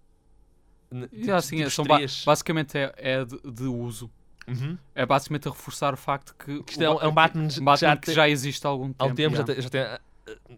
E 0.92 1.06
tipo- 1.20 1.32
assim, 1.32 1.56
tipo 1.58 1.70
são 1.70 1.84
ba- 1.84 1.98
basicamente 2.24 2.76
é, 2.78 2.92
é 2.96 3.24
de, 3.24 3.38
de 3.50 3.64
uso. 3.64 4.10
Uhum. 4.46 4.78
É 4.94 5.04
basicamente 5.04 5.48
a 5.48 5.50
reforçar 5.50 5.92
o 5.92 5.96
facto 5.96 6.32
que, 6.38 6.62
Que 6.62 6.72
isto 6.72 6.82
é 6.84 6.88
um, 6.88 7.00
é 7.00 7.08
um 7.08 7.12
Batman, 7.12 7.44
um 7.60 7.64
Batman 7.64 7.76
já 7.76 7.96
que 7.96 8.12
já 8.12 8.28
existe 8.28 8.64
há 8.64 8.70
algum 8.70 8.92
tempo. 8.92 9.02
Há 9.02 9.06
um 9.06 9.14
tempo 9.14 9.34
já. 9.36 9.44
Já 9.60 9.68
tem 9.68 9.80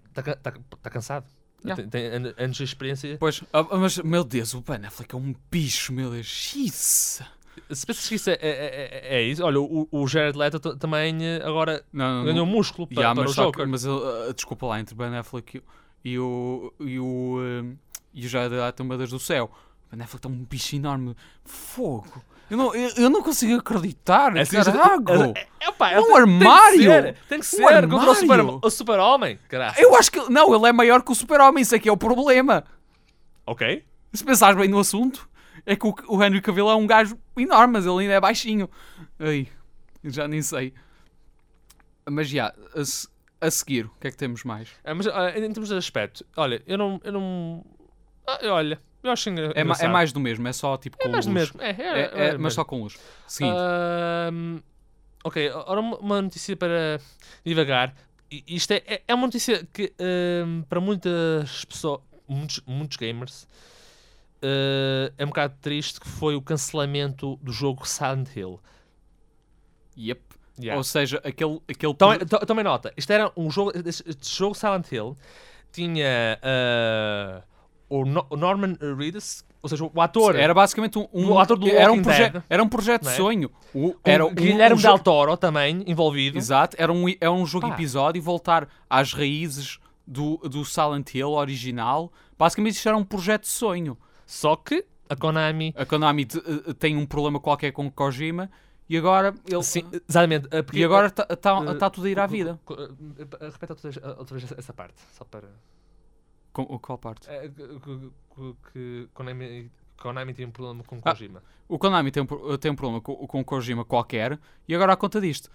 está 0.04 0.22
tá, 0.36 0.52
tá 0.82 0.90
cansado. 0.90 1.26
Yeah. 1.64 1.82
Tem, 1.82 1.88
tem 1.90 2.06
an- 2.28 2.34
anos 2.36 2.56
de 2.56 2.64
experiência. 2.64 3.16
Pois, 3.18 3.42
ah, 3.52 3.62
mas 3.78 3.96
meu 3.98 4.22
Deus, 4.22 4.52
o 4.54 4.60
Ben 4.60 4.84
Affleck 4.86 5.14
é 5.14 5.18
um 5.18 5.34
bicho, 5.50 5.92
meu 5.92 6.10
Deus. 6.10 6.26
Xiii. 6.26 6.70
Se 7.70 7.86
pensas 7.86 8.08
que 8.08 8.14
isso 8.14 8.30
é, 8.30 8.34
é, 8.34 8.38
é- 8.40 9.16
é 9.18 9.22
isso, 9.22 9.44
olha, 9.44 9.60
o, 9.60 9.88
o 9.90 10.06
Jared 10.06 10.36
Leto 10.36 10.58
também 10.76 11.16
eh, 11.24 11.40
agora 11.44 11.84
Não, 11.92 12.18
não, 12.18 12.24
ganhou 12.24 12.46
músculo 12.46 12.86
para, 12.86 12.96
Yeah, 13.00 13.14
para 13.14 13.22
mas 13.24 13.32
o 13.32 13.34
só 13.34 13.42
que- 13.42 13.46
Joker. 13.58 13.68
mas 13.68 13.84
ele, 13.84 14.00
ah, 14.28 14.32
desculpa 14.32 14.66
lá, 14.66 14.80
entre 14.80 14.94
Ben 14.94 15.14
Affleck 15.16 15.62
e 16.04 16.18
o 16.18 16.72
e 16.80 16.98
o, 16.98 17.38
e 18.14 18.26
o 18.26 18.28
Jared 18.28 18.54
Leto, 18.54 18.84
meu 18.84 18.96
Deus 18.98 19.10
do 19.10 19.18
céu. 19.18 19.50
Ben 19.92 20.02
Affleck 20.02 20.26
é 20.26 20.30
um 20.30 20.44
bicho 20.44 20.76
enorme. 20.76 21.14
Fogo. 21.44 22.22
Eu 22.50 22.56
não, 22.56 22.74
eu, 22.74 22.90
eu 22.96 23.10
não 23.10 23.22
consigo 23.22 23.58
acreditar, 23.58 24.34
É 24.34 24.40
assim, 24.40 24.56
carago. 24.56 25.12
é- 25.12 25.40
é- 25.40 25.48
É 25.60 26.00
um 26.00 26.04
ele 26.04 26.06
tem- 26.06 26.16
armário! 26.16 26.78
Tem 26.78 26.78
que 26.78 26.84
ser, 26.84 27.14
tem 27.28 27.40
que 27.40 27.44
Um 27.94 28.14
ser 28.14 28.20
super- 28.20 28.40
o 28.62 28.70
super-homem. 28.70 29.38
Eu 29.76 29.94
acho 29.96 30.10
que, 30.10 30.18
não, 30.30 30.54
ele 30.54 30.66
é 30.66 30.72
maior 30.72 31.02
que 31.02 31.12
o 31.12 31.14
super-homem, 31.14 31.60
isso 31.60 31.74
aqui 31.74 31.90
é 31.90 31.92
o 31.92 31.96
problema. 31.96 32.64
Ok. 33.46 33.84
Se 34.14 34.24
pensares 34.24 34.56
bem 34.58 34.68
no 34.68 34.78
assunto, 34.78 35.27
é 35.66 35.76
que 35.76 35.86
o, 35.86 35.94
o 36.08 36.22
Henry 36.22 36.40
Cavill 36.40 36.68
é 36.70 36.74
um 36.74 36.86
gajo 36.86 37.18
enorme, 37.36 37.74
mas 37.74 37.86
ele 37.86 38.00
ainda 38.02 38.14
é 38.14 38.20
baixinho. 38.20 38.68
Ai, 39.18 39.48
já 40.04 40.26
nem 40.28 40.42
sei. 40.42 40.72
Mas 42.10 42.28
já, 42.28 42.46
a, 42.74 43.46
a 43.46 43.50
seguir, 43.50 43.86
o 43.86 43.90
que 44.00 44.08
é 44.08 44.10
que 44.10 44.16
temos 44.16 44.44
mais? 44.44 44.68
Ah, 44.84 44.94
mas 44.94 45.06
ah, 45.06 45.30
em 45.38 45.52
termos 45.52 45.68
de 45.68 45.74
aspecto, 45.76 46.24
olha, 46.36 46.62
eu 46.66 46.78
não. 46.78 47.00
Eu 47.04 47.12
não 47.12 47.64
ah, 48.26 48.38
olha, 48.44 48.80
eu 49.02 49.10
acho 49.10 49.28
engra- 49.28 49.52
É, 49.54 49.60
é 49.60 49.62
engraçado. 49.62 49.90
mais 49.90 50.12
do 50.12 50.20
mesmo, 50.20 50.46
é 50.48 50.52
só 50.52 50.76
tipo 50.76 50.96
com 50.98 51.08
É 51.08 51.12
mais 51.12 51.26
do 51.26 51.32
luz. 51.32 51.40
mesmo. 51.52 51.62
É, 51.62 51.70
é, 51.70 51.82
É- 51.82 52.00
é- 52.00 52.02
é 52.02 52.32
mas 52.32 52.38
mesmo. 52.38 52.50
só 52.52 52.64
com 52.64 52.82
luz. 52.82 52.96
Seguinte, 53.26 53.56
Ahm, 53.58 54.58
ok, 55.24 55.50
ora 55.50 55.80
uma- 55.80 56.22
notícia 56.22 56.56
para 56.56 57.00
divagar. 57.44 57.94
Isto 58.46 58.72
é, 58.72 58.82
é- 58.86 59.02
é 59.08 59.14
uma 59.14 59.26
notícia 59.26 59.66
que 59.72 59.92
ahm, 59.98 60.62
para 60.68 60.80
muitas 60.80 61.64
pessoas, 61.66 62.00
muitos, 62.26 62.60
muitos 62.66 62.96
gamers, 62.96 63.46
ah, 64.42 65.12
é 65.18 65.24
um 65.24 65.28
bocado 65.28 65.54
triste 65.60 66.00
que 66.00 66.08
foi 66.08 66.34
o 66.36 66.42
cancelamento 66.42 67.36
do 67.42 67.52
jogo 67.52 67.86
Silent 67.86 68.34
Hill. 68.36 68.60
yep. 69.96 70.20
Yeah. 70.60 70.76
Ou 70.76 70.82
seja, 70.82 71.20
aquele, 71.24 71.60
aquele 71.68 71.94
Tomem 71.94 72.64
nota, 72.64 72.92
isto 72.96 73.12
era 73.12 73.30
um 73.36 73.48
jogo, 73.48 73.70
este, 73.86 74.04
jogo 74.36 74.56
Silent 74.56 74.90
Hill 74.90 75.16
tinha 75.70 76.36
ah, 76.42 77.42
o, 77.88 78.04
No- 78.04 78.26
Norman 78.32 78.76
Reedus, 78.98 79.44
ou 79.62 79.68
seja, 79.68 79.84
o 79.84 80.00
ator 80.00 80.34
Era 80.34 80.52
basicamente 80.52 80.98
um, 80.98 81.06
um- 81.12 81.30
O 81.30 81.38
ator 81.38 81.56
do 81.58 81.68
era 81.68 81.92
um 81.92 81.96
Walking 81.98 82.10
Dead, 82.10 82.42
era 82.50 82.62
um 82.62 82.68
projeto 82.68 83.02
de 83.02 83.08
é? 83.08 83.12
sonho. 83.12 83.50
O, 83.72 83.94
era 84.04 84.26
um, 84.26 84.34
Guilherme 84.34 84.76
um 84.76 84.82
Del 84.82 84.98
Toro 84.98 85.36
também 85.36 85.84
envolvido. 85.86 86.36
Exato, 86.36 86.76
era 86.78 86.92
um, 86.92 87.04
era 87.08 87.30
um 87.30 87.46
jogo 87.46 87.68
Pá. 87.68 87.74
episódio 87.74 88.18
e 88.18 88.22
voltar 88.22 88.68
às 88.90 89.12
raízes 89.12 89.78
do, 90.04 90.38
do 90.38 90.64
Silent 90.64 91.14
Hill 91.14 91.30
original. 91.30 92.12
Basicamente 92.36 92.74
isto 92.74 92.88
era 92.88 92.96
um 92.96 93.04
projeto 93.04 93.42
de 93.42 93.48
sonho. 93.48 93.96
Só 94.28 94.56
que 94.56 94.84
a 95.08 95.16
Konami 95.16 95.72
A 95.74 95.86
Konami 95.86 96.26
te- 96.26 96.36
eh, 96.38 96.74
tem 96.74 96.94
um 96.98 97.06
problema 97.06 97.40
qualquer 97.40 97.72
com 97.72 97.86
o 97.86 97.90
Kojima 97.90 98.50
e 98.86 98.96
agora 98.98 99.34
ele 99.50 99.62
Sim, 99.62 99.84
exatamente. 100.06 100.46
eh, 100.50 100.62
porque- 100.62 100.78
e 100.80 100.84
agora 100.84 101.06
está 101.06 101.24
tá, 101.24 101.58
eh, 101.66 101.74
tá 101.76 101.88
tudo 101.88 102.06
a 102.06 102.10
ir 102.10 102.20
à 102.20 102.26
vida. 102.26 102.60
eh, 102.70 102.88
eh, 103.40 103.48
Repete 103.50 103.72
outra 103.72 103.90
vez, 103.90 104.04
outra 104.18 104.38
vez 104.38 104.52
essa 104.52 104.72
parte, 104.74 105.00
só 105.12 105.24
para. 105.24 105.48
Com, 106.52 106.66
qual 106.78 106.98
parte? 106.98 107.26
eh, 107.30 107.48
que- 107.48 107.80
que- 107.80 108.10
que- 108.34 108.56
que 108.72 109.08
Konami, 109.14 109.70
Konami 109.96 110.34
tem 110.34 110.44
um 110.46 110.50
problema 110.50 110.84
com 110.84 110.98
Ah. 111.02 111.12
Kojima. 111.12 111.42
O 111.66 111.78
Konami 111.78 112.10
tem 112.10 112.22
um, 112.22 112.58
tem 112.58 112.70
um 112.70 112.76
problema 112.76 113.00
com, 113.00 113.14
com 113.26 113.42
Kojima 113.42 113.84
qualquer 113.86 114.38
e 114.68 114.74
agora 114.74 114.92
à 114.92 114.96
conta 114.96 115.20
disto 115.22 115.50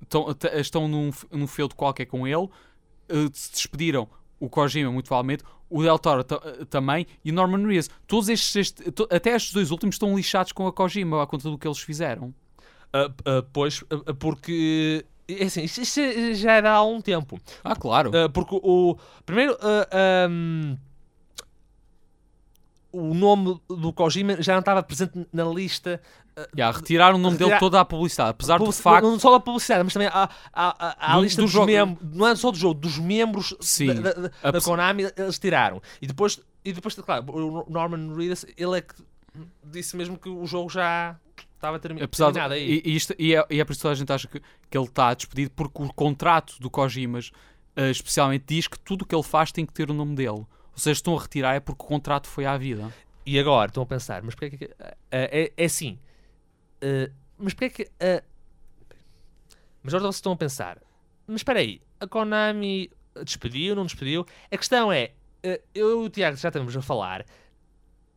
estão, 0.00 0.26
estão 0.54 0.88
num, 0.88 1.10
num 1.30 1.46
feudo 1.46 1.74
qualquer 1.74 2.06
com 2.06 2.26
ele, 2.26 2.48
eh, 3.10 3.28
se 3.34 3.52
despediram 3.52 4.08
o 4.44 4.48
Kojima 4.48 4.90
muito 4.90 5.06
provavelmente, 5.06 5.44
o 5.70 5.82
Del 5.82 5.98
Toro 5.98 6.20
eh, 6.30 6.64
também 6.68 7.06
e 7.24 7.30
o 7.30 7.34
Norman 7.34 7.66
Reedus. 7.66 7.88
Todos 8.06 8.28
estes, 8.28 8.56
este- 8.56 8.90
to- 8.92 9.08
até 9.10 9.34
estes 9.34 9.52
dois 9.52 9.70
últimos 9.70 9.94
estão 9.94 10.14
lixados 10.16 10.52
com 10.52 10.66
a 10.66 10.72
Kojima 10.72 11.22
à 11.22 11.26
conta 11.26 11.48
do 11.48 11.56
que 11.56 11.66
eles 11.66 11.78
fizeram. 11.78 12.34
Ah, 12.92 13.10
ah, 13.24 13.44
pois, 13.52 13.82
ah, 13.90 14.12
porque. 14.14 15.04
É 15.28 15.44
assim, 15.44 15.62
isto, 15.62 16.00
já 16.34 16.52
era 16.54 16.72
há 16.72 16.84
um 16.84 17.00
tempo. 17.00 17.40
Ah, 17.64 17.76
claro. 17.76 18.10
Porque 18.34 18.58
o. 18.62 18.96
Primeiro. 19.24 19.56
ahm, 19.92 20.76
o 22.92 23.14
nome 23.14 23.60
do 23.68 23.92
Kojima 23.92 24.40
já 24.42 24.52
não 24.52 24.60
estava 24.60 24.82
presente 24.82 25.26
na 25.32 25.44
lista. 25.44 26.00
ah, 26.36 26.46
Já, 26.56 26.70
retiraram 26.70 27.16
o 27.16 27.18
nome 27.20 27.36
dele 27.36 27.50
Retirar- 27.50 27.60
toda 27.60 27.80
a 27.80 27.84
publicidade, 27.84 28.30
apesar 28.30 28.58
do 28.58 28.70
facto 28.72 29.04
Não 29.04 29.18
só 29.18 29.30
da 29.32 29.40
publicidade, 29.40 29.84
mas 29.84 29.92
também 29.92 30.08
a, 30.08 30.28
a, 30.52 31.12
a, 31.12 31.16
Do- 31.16 31.22
lista 31.22 31.40
do 31.40 31.44
dos 31.44 31.52
jogo. 31.52 31.66
membros. 31.66 31.98
Não 32.16 32.26
é 32.28 32.36
só 32.36 32.50
do 32.50 32.56
jogo, 32.58 32.80
dos 32.80 32.98
membros 32.98 33.54
Sim. 33.60 33.94
da, 33.94 34.12
da- 34.12 34.30
A 34.42 34.50
da 34.50 34.60
Konami, 34.60 35.10
eles 35.16 35.38
tiraram. 35.38 35.80
E 36.00 36.06
depois, 36.06 36.40
e 36.64 36.72
depois, 36.72 36.94
claro, 36.94 37.24
o 37.28 37.66
Norman 37.70 38.14
Reedus, 38.14 38.44
ele 38.56 38.78
é 38.78 38.80
que 38.80 38.94
disse 39.64 39.96
mesmo 39.96 40.18
que 40.18 40.28
o 40.28 40.44
jogo 40.46 40.68
já 40.70 41.16
estava 41.54 41.78
termi 41.78 42.02
Apesar 42.02 42.26
terminado 42.26 42.54
aí. 42.54 42.82
e, 42.84 42.90
e 42.90 42.96
isto, 42.96 43.14
e, 43.18 43.34
é, 43.34 43.46
e 43.48 43.60
é 43.60 43.64
por 43.64 43.72
isso 43.72 43.80
que 43.82 43.88
a 43.88 43.94
gente 43.94 44.12
acha 44.12 44.28
que, 44.28 44.40
que 44.70 44.76
ele 44.78 44.84
está 44.86 45.14
despedido, 45.14 45.50
porque 45.56 45.82
o 45.82 45.92
contrato 45.92 46.54
do 46.60 46.68
Kojimas 46.68 47.30
eh, 47.76 47.90
especialmente 47.90 48.44
diz 48.48 48.66
que 48.68 48.78
tudo 48.78 49.02
o 49.02 49.06
que 49.06 49.14
ele 49.14 49.22
faz 49.22 49.50
tem 49.52 49.64
que 49.64 49.72
ter 49.72 49.90
o 49.90 49.94
nome 49.94 50.14
dele. 50.14 50.44
Ou 50.72 50.78
seja, 50.78 50.92
estão 50.98 51.16
a 51.16 51.20
retirar 51.20 51.54
é 51.54 51.60
porque 51.60 51.82
o 51.82 51.86
contrato 51.86 52.26
foi 52.26 52.46
à 52.46 52.56
vida. 52.56 52.92
E 53.26 53.38
agora 53.38 53.68
estão 53.68 53.82
a 53.82 53.86
pensar, 53.86 54.22
mas 54.22 54.34
porque 54.34 54.46
é 54.46 54.58
que. 54.58 54.70
ah, 54.80 54.94
é, 55.10 55.52
é 55.56 55.64
assim. 55.64 55.98
ah, 56.82 57.10
mas 57.38 57.54
porque 57.54 57.64
é 57.66 57.70
que. 57.70 57.90
ah, 58.00 58.22
mas 59.82 59.94
agora 59.94 60.04
vocês 60.12 60.16
estão 60.16 60.32
a 60.32 60.36
pensar, 60.36 60.78
mas 61.26 61.36
espera 61.40 61.58
aí, 61.58 61.80
a 62.00 62.06
Konami 62.06 62.90
despediu, 63.24 63.74
não 63.74 63.84
despediu? 63.84 64.24
A 64.50 64.56
questão 64.56 64.92
é, 64.92 65.10
eu 65.74 66.02
e 66.02 66.06
o 66.06 66.08
Tiago 66.08 66.36
já 66.36 66.48
estamos 66.48 66.76
a 66.76 66.80
falar, 66.82 67.26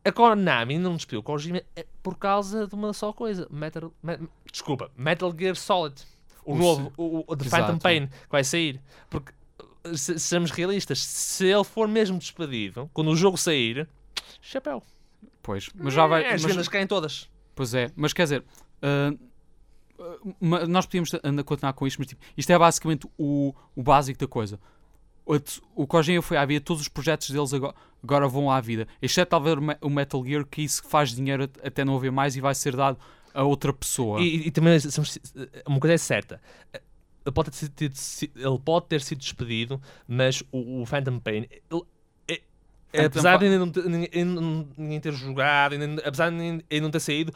a 0.03 0.11
Konami 0.11 0.77
não 0.77 0.95
despediu 0.95 1.19
o 1.21 1.23
Kojima 1.23 1.61
por 2.03 2.17
causa 2.17 2.67
de 2.67 2.75
uma 2.75 2.93
só 2.93 3.11
coisa: 3.11 3.47
Metal, 3.49 3.91
Me- 4.03 4.29
desculpa, 4.51 4.91
Metal 4.95 5.33
Gear 5.37 5.55
Solid. 5.55 5.95
O, 6.43 6.53
O 6.53 6.57
novo, 6.57 6.93
o, 6.95 7.23
o 7.27 7.35
The 7.35 7.45
Phantom 7.45 7.63
Exato. 7.69 7.79
Pain, 7.79 8.05
que 8.07 8.29
vai 8.29 8.43
sair. 8.43 8.79
Porque, 9.09 9.33
se, 9.95 10.17
sejamos 10.19 10.51
realistas, 10.51 10.99
se 11.03 11.45
ele 11.45 11.63
for 11.63 11.87
mesmo 11.87 12.17
despedido, 12.17 12.89
quando 12.93 13.09
o 13.11 13.15
jogo 13.15 13.37
sair, 13.37 13.87
chapéu. 14.41 14.81
Pois, 15.43 15.69
mas 15.75 15.93
já 15.93 16.07
vai. 16.07 16.23
É, 16.23 16.33
as 16.33 16.41
mas- 16.41 16.51
vendas 16.51 16.67
caem 16.67 16.87
todas. 16.87 17.29
Pois 17.53 17.73
é, 17.73 17.91
mas 17.95 18.11
quer 18.13 18.23
dizer, 18.23 18.43
ma- 20.39 20.65
nós 20.67 20.85
podíamos 20.85 21.11
andar 21.23 21.43
continuar 21.43 21.73
com 21.73 21.87
isto, 21.87 21.97
mas 21.99 22.07
tipo, 22.07 22.21
isto 22.37 22.49
é 22.51 22.57
basicamente 22.57 23.07
o, 23.17 23.53
o 23.75 23.83
básico 23.83 24.19
da 24.19 24.27
coisa. 24.27 24.59
O, 25.25 25.33
o 25.83 25.87
Kojima 25.87 26.21
foi 26.21 26.37
à 26.37 26.45
vida, 26.45 26.63
todos 26.63 26.81
os 26.83 26.87
projetos 26.87 27.29
deles 27.31 27.53
agora, 27.53 27.73
agora 28.03 28.27
vão 28.27 28.51
à 28.51 28.61
vida, 28.61 28.87
exceto 29.01 29.31
talvez 29.31 29.57
o 29.57 29.61
Me- 29.61 29.77
o 29.81 29.89
Metal 29.89 30.23
Gear, 30.23 30.45
que 30.45 30.61
isso 30.61 30.83
faz 30.87 31.11
dinheiro 31.15 31.43
at- 31.45 31.57
até 31.63 31.83
não 31.83 31.95
haver 31.95 32.11
mais 32.11 32.35
e 32.35 32.41
vai 32.41 32.53
ser 32.53 32.75
dado 32.75 32.97
a 33.33 33.43
outra 33.43 33.73
pessoa. 33.73 34.21
E, 34.21 34.47
e 34.47 34.51
também 34.51 34.77
uma 35.67 35.79
coisa 35.79 35.93
é 35.93 35.97
certa. 35.97 36.41
Ele 37.25 37.33
pode 37.33 37.49
ter 37.51 37.57
sido, 37.57 37.95
si- 37.95 38.31
ele 38.35 38.59
pode 38.59 38.85
ter 38.87 39.01
sido 39.01 39.19
despedido, 39.19 39.81
mas 40.07 40.43
o, 40.51 40.81
o 40.81 40.85
Phantom 40.85 41.19
Pain, 41.19 41.47
ele- 41.71 41.81
é- 42.27 42.41
Phantom 42.91 43.05
apesar 43.07 43.37
de 43.39 43.49
ninguém, 44.77 44.99
ter 45.01 45.11
jogado, 45.13 45.73
ainda- 45.73 46.01
apesar 46.05 46.29
de 46.29 46.35
ninguém- 46.35 46.65
ainda 46.71 46.83
não 46.83 46.91
ter 46.91 46.99
saído, 46.99 47.33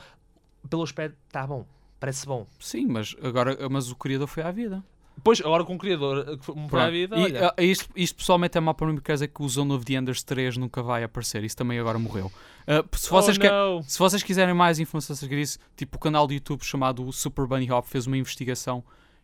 pelo 0.70 0.84
aspecto, 0.84 1.18
está 1.28 1.46
bom, 1.48 1.66
parece 2.00 2.26
bom. 2.26 2.46
Sim, 2.60 2.86
mas 2.88 3.16
agora 3.24 3.58
mas 3.70 3.90
o 3.92 3.96
criador 3.96 4.28
foi 4.28 4.44
à 4.44 4.52
vida. 4.52 4.84
Depois, 5.18 5.42
agora 5.42 5.66
com 5.66 5.76
o 5.76 5.78
criador, 5.78 6.20
eh, 6.30 6.38
que 6.38 6.46
foi 6.46 6.56
para 6.56 6.64
a 6.64 6.68
Pronto. 6.70 6.92
vida, 6.92 7.18
E, 7.18 7.24
olha, 7.24 7.54
ah, 7.58 7.62
isto, 7.62 7.90
isto 7.94 8.16
pessoalmente 8.16 8.58
é 8.58 8.62
mau 8.62 8.74
para 8.74 8.88
mim 8.88 8.96
porque 8.96 9.12
dizer 9.12 9.28
que 9.28 9.42
o 9.44 9.50
Zone 9.50 9.74
of 9.74 9.84
the 9.84 9.94
Enders 9.96 10.24
3 10.24 10.56
nunca 10.56 10.82
vai 10.82 11.04
aparecer. 11.04 11.44
Isso 11.44 11.58
também 11.58 11.78
agora 11.78 12.00
morreu. 12.00 12.32
Ah, 12.66 12.86
se, 12.96 13.10
vocês 13.10 13.36
oh, 13.38 13.82
que- 13.82 13.92
se 13.92 14.00
vocês 14.00 14.24
quiserem 14.24 14.54
mais 14.54 14.80
informação 14.80 15.14
acerca 15.14 15.36
disso, 15.36 15.60
tipo 15.76 15.98
o 15.98 16.00
canal 16.00 16.26
do 16.26 16.32
YouTube 16.34 16.64
chamado 16.64 17.12
Super 17.12 17.46
Bunny 17.48 17.70
Hop 17.70 17.86
fez 17.86 18.08
uma 18.08 18.16
investigação 18.16 18.82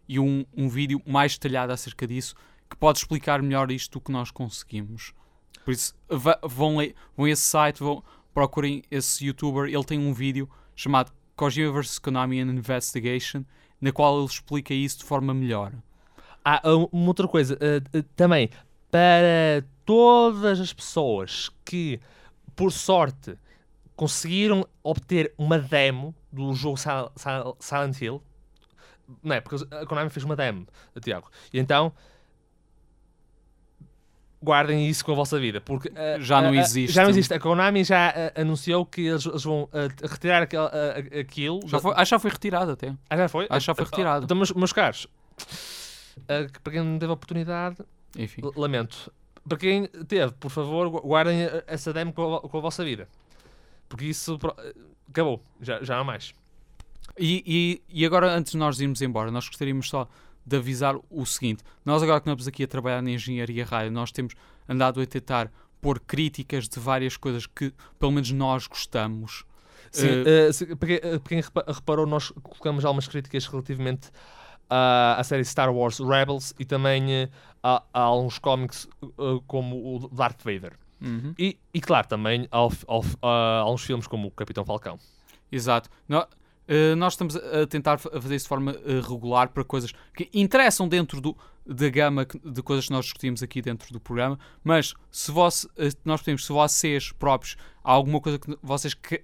e 0.08 0.20
um, 0.20 0.46
um 0.56 0.68
vídeo 0.70 1.02
mais 1.06 1.34
detalhado 1.34 1.72
acerca 1.74 2.06
disso 2.08 2.36
que 2.70 2.76
pode 2.76 3.00
explicar 3.00 3.42
melhor 3.42 3.72
isto 3.72 3.94
do 3.94 4.02
que 4.02 4.12
nós 4.12 4.32
conseguimos. 4.32 5.14
Por 5.64 5.72
isso, 5.72 5.94
vão, 6.44 6.78
le- 6.78 6.96
vão 7.16 7.28
esse 7.28 7.44
site, 7.44 7.80
vão, 7.80 8.04
procurem 8.34 8.84
esse 8.90 9.26
youtuber. 9.26 9.66
Ele 9.66 9.84
tem 9.84 10.00
um 10.00 10.14
vídeo 10.14 10.50
chamado 10.76 11.12
Kojima 11.36 11.72
vs 11.72 12.00
Konami 12.00 12.40
an 12.40 12.52
Investigation, 12.52 13.44
na 13.82 13.92
qual 13.92 14.18
ele 14.18 14.26
explica 14.26 14.74
isso 14.74 15.00
de 15.00 15.06
forma 15.06 15.34
melhor. 15.34 15.74
Ah, 16.44 16.62
uma 16.92 17.08
outra 17.08 17.28
coisa 17.28 17.58
ah, 17.60 17.98
ah, 17.98 18.04
também 18.16 18.50
para 18.92 19.66
todas 19.86 20.60
as 20.60 20.72
pessoas 20.72 21.52
que, 21.64 22.00
por 22.56 22.72
sorte, 22.72 23.38
conseguiram 23.96 24.68
obter 24.84 25.34
uma 25.38 25.58
demo 25.60 26.16
do 26.32 26.54
jogo 26.54 26.78
Sil- 26.80 27.12
Sil- 27.18 27.58
Silent 27.60 28.02
Hill, 28.02 28.22
não 29.24 29.36
é? 29.36 29.42
Porque 29.42 29.64
a 29.76 29.86
Konami 29.86 30.10
fez 30.10 30.24
uma 30.24 30.36
demo, 30.36 30.68
Tiago, 31.02 31.30
e 31.54 31.60
então 31.60 31.94
guardem 34.44 34.88
isso 34.88 35.04
com 35.04 35.12
a 35.12 35.16
vossa 35.16 35.40
vida, 35.40 35.60
porque 35.60 35.92
ah, 35.96 36.20
Já 36.20 36.40
não 36.42 36.50
ah, 36.50 36.54
ah, 36.54 36.58
existe. 36.58 36.94
Já 36.94 37.04
não 37.04 37.10
existe. 37.10 37.34
A 37.34 37.40
Konami 37.40 37.84
já 37.84 38.10
ah, 38.10 38.42
anunciou 38.42 38.86
que 38.86 39.02
eles, 39.02 39.26
eles 39.26 39.44
vão 39.44 39.68
retirar 40.04 40.44
aquele, 40.44 40.64
ah, 40.64 41.20
aquilo. 41.20 41.60
Já 41.68 41.80
foi, 41.80 41.92
acho 41.94 42.00
que 42.04 42.10
já 42.12 42.20
foi 42.20 42.32
retirado 42.32 42.72
até. 42.72 42.94
Ah, 43.10 43.18
já 43.18 43.28
foi? 43.28 43.48
Acho 43.50 43.60
que 43.60 43.66
já 43.68 43.76
foi 43.76 43.86
Ah, 43.86 43.88
retirado. 43.90 44.26
Então, 44.26 44.38
meus, 44.38 44.52
meus 44.52 44.72
caros, 44.74 45.08
para 46.64 46.72
quem 46.74 46.84
não 46.84 47.00
teve 47.00 47.10
a 47.10 47.14
oportunidade, 47.14 47.78
Enfim. 48.18 48.42
Lamento. 48.56 49.12
Para 49.48 49.58
quem 49.58 49.86
teve, 50.08 50.32
por 50.34 50.50
favor, 50.50 50.90
gu- 50.90 51.02
guardem 51.02 51.44
eh, 51.44 51.64
essa 51.68 51.94
demo 51.94 52.12
com 52.14 52.36
a, 52.36 52.42
com 52.42 52.58
a 52.58 52.62
vossa 52.62 52.84
vida. 52.84 53.08
Porque 53.88 54.06
isso 54.06 54.40
eh, 54.60 54.74
acabou. 55.10 55.42
Já, 55.62 55.84
já 55.84 55.94
não 55.96 56.02
há 56.02 56.04
mais. 56.04 56.34
E, 57.18 57.44
e, 57.90 58.02
e 58.02 58.06
agora, 58.06 58.34
antes 58.36 58.52
de 58.54 58.58
nós 58.58 58.80
irmos 58.80 59.02
embora, 59.02 59.32
nós 59.32 59.48
gostaríamos 59.48 59.88
só 59.90 60.08
de 60.46 60.58
avisar 60.58 60.96
o 61.10 61.26
seguinte: 61.26 61.64
nós, 61.84 62.02
agora 62.04 62.20
que 62.20 62.30
estamos 62.30 62.48
aqui 62.48 62.64
a 62.64 62.68
trabalhar 62.68 63.02
na 63.02 63.12
engenharia 63.12 63.66
rádio, 63.66 63.92
nós 63.92 64.12
temos 64.12 64.34
andado 64.68 65.00
a 65.02 65.06
tentar 65.06 65.52
pôr 65.82 66.00
críticas 66.00 66.68
de 66.68 66.80
várias 66.80 67.16
coisas 67.18 67.46
que, 67.46 67.72
pelo 68.00 68.12
menos, 68.12 68.32
nós 68.32 68.68
gostamos. 68.68 69.46
Sim, 69.92 70.08
Eh, 70.26 70.48
eh, 70.50 70.54
se- 70.54 70.76
para, 70.76 70.88
quem, 70.88 70.96
eh, 70.98 71.20
para 71.20 71.30
quem 71.30 71.42
repa- 71.42 71.66
reparou, 71.68 72.06
nós 72.06 72.32
colocamos 72.32 72.84
algumas 72.84 73.08
críticas 73.08 73.46
relativamente 73.46 74.10
à, 74.70 75.16
à 75.20 75.24
série 75.24 75.46
Star 75.46 75.74
Wars 75.74 76.00
Rebels 76.00 76.54
e 76.60 76.66
também 76.66 77.14
eh, 77.14 77.30
a, 77.64 77.84
a 77.94 78.00
alguns 78.02 78.40
cómics 78.40 78.88
como 79.48 79.96
o 79.96 80.10
Darth 80.10 80.42
Vader. 80.44 80.74
Uhum. 81.02 81.34
E, 81.38 81.58
e 81.74 81.80
claro, 81.82 82.08
também 82.08 82.48
a 82.52 83.70
uns 83.70 83.84
filmes 83.84 84.08
como 84.08 84.28
o 84.28 84.32
Capitão 84.32 84.66
Falcão. 84.66 84.98
Exato. 85.52 85.90
No- 86.10 86.26
eh, 86.68 86.96
nós 86.96 87.14
estamos 87.14 87.36
a 87.36 87.66
tentar 87.68 87.98
fazer 87.98 88.36
isso 88.36 88.46
de 88.46 88.50
forma 88.50 88.72
eh, 88.72 89.02
regular 89.08 89.50
para 89.50 89.64
coisas 89.64 89.92
que 90.16 90.30
interessam 90.34 90.88
dentro 90.88 91.22
do, 91.22 91.36
da 91.66 91.90
gama 91.90 92.26
de 92.44 92.62
coisas 92.62 92.86
que 92.88 92.92
nós 92.92 93.06
discutimos 93.06 93.42
aqui 93.44 93.62
dentro 93.62 93.92
do 93.92 94.00
programa, 94.00 94.40
mas 94.64 94.94
se 95.12 95.32
eh, 95.78 95.90
nós 96.04 96.22
podemos, 96.22 96.46
se 96.46 96.52
vocês 96.52 97.12
próprios 97.12 97.56
há 97.84 97.92
alguma 97.92 98.20
coisa 98.20 98.40
que 98.40 98.58
vocês 98.62 98.94
que- 98.94 99.20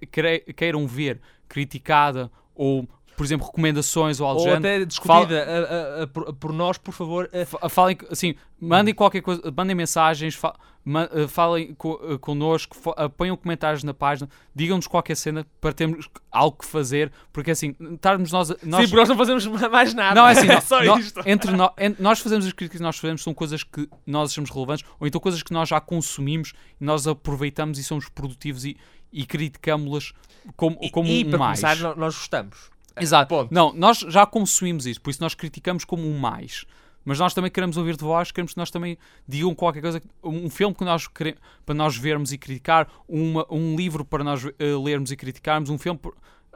queiram 0.56 0.88
ver 0.88 1.20
criticada 1.48 2.32
ou, 2.56 2.88
por 3.22 3.26
exemplo, 3.26 3.46
recomendações 3.46 4.20
ou 4.20 4.26
algo 4.26 4.42
Ou 4.42 4.52
até 4.56 4.84
discutida 4.84 5.44
a- 5.44 6.00
a- 6.02 6.04
a- 6.30 6.34
por, 6.34 6.52
nós, 6.52 6.80
por 6.80 6.92
favor. 6.92 7.30
Falem, 7.70 7.96
assim, 8.10 8.34
mandem 8.60 8.96
qualquer 8.96 9.22
coisa, 9.22 9.40
mandem 9.56 9.76
mensagens, 9.76 10.34
fa- 10.34 10.56
ma- 10.84 11.08
eh, 11.14 11.28
falem 11.28 11.76
co 11.76 12.02
eh, 12.04 12.18
connosco, 12.18 12.76
fa- 12.76 12.96
eh, 12.98 13.08
ponham 13.10 13.38
comentários 13.38 13.84
na 13.84 13.94
página, 13.94 14.28
digam-nos 14.56 14.88
qualquer 14.88 15.16
cena 15.16 15.46
para 15.62 15.72
termos 15.72 16.10
algo 16.32 16.58
que 16.58 16.66
fazer, 16.66 17.12
porque 17.32 17.52
assim, 17.52 17.76
estarmos 17.94 18.32
nós. 18.32 18.50
nós 18.50 18.58
Sim, 18.60 18.68
porque 18.88 18.96
nós 18.96 19.10
não 19.10 19.18
fazemos 19.18 19.46
mais 19.46 19.94
nada. 19.94 20.16
não, 20.20 20.28
é 20.28 20.32
assim, 20.34 20.48
nó- 20.48 20.62
só 20.62 20.82
isto. 20.98 21.22
entre 21.30 21.52
nó- 21.52 21.74
en- 21.78 21.96
nós 22.00 22.18
fazemos 22.20 22.44
as 22.48 22.54
críticas 22.54 22.80
que 22.80 22.84
nós 22.84 22.98
fazemos, 22.98 23.22
são 23.22 23.36
coisas 23.36 23.62
que 23.64 23.88
nós 24.08 24.32
achamos 24.32 24.50
relevantes, 24.50 24.84
ou 25.00 25.06
então 25.06 25.22
coisas 25.22 25.44
que 25.44 25.54
nós 25.54 25.70
já 25.70 25.80
consumimos 25.80 26.54
e 26.80 26.84
nós 26.84 27.06
aproveitamos 27.06 27.78
e 27.78 27.84
somos 27.84 28.10
produtivos 28.10 28.66
e, 28.66 28.76
e 29.14 29.28
criticamos-las 29.28 30.12
como, 30.56 30.76
E- 30.82 30.90
como 30.90 31.08
e, 31.08 31.24
um 31.24 31.30
para 31.30 31.38
mais. 31.38 31.62
começar, 31.62 31.82
nó- 31.84 31.96
nós 31.96 32.16
gostamos. 32.16 32.72
Exato. 33.00 33.30
Ponto. 33.30 33.54
Não, 33.54 33.74
nós 33.74 34.00
já 34.00 34.26
consumimos 34.26 34.86
isso, 34.86 35.02
por 35.02 35.10
isso 35.10 35.22
nós 35.22 35.34
criticamos 35.36 35.86
como 35.86 36.08
um 36.08 36.18
mais. 36.18 36.66
Mas 37.04 37.18
nós 37.18 37.34
também 37.34 37.50
queremos 37.50 37.78
ouvir 37.78 37.96
de 37.98 38.04
vós, 38.04 38.32
queremos 38.32 38.54
que 38.54 38.60
nós 38.60 38.70
também 38.70 38.96
digam 39.28 39.56
qualquer 39.56 39.82
coisa, 39.82 40.00
um 40.24 40.50
filme 40.52 40.76
que 40.76 40.86
nós 40.86 41.08
queremos, 41.08 41.40
para 41.66 41.74
nós 41.74 41.98
vermos 41.98 42.32
e 42.32 42.38
criticar, 42.38 42.88
uma, 43.08 43.44
um 43.50 43.76
livro 43.76 44.06
para 44.06 44.24
nós 44.24 44.46
eh, 44.46 44.54
lermos 44.84 45.12
e 45.12 45.16
criticarmos, 45.16 45.72
um 45.72 45.80
filme, 45.80 46.00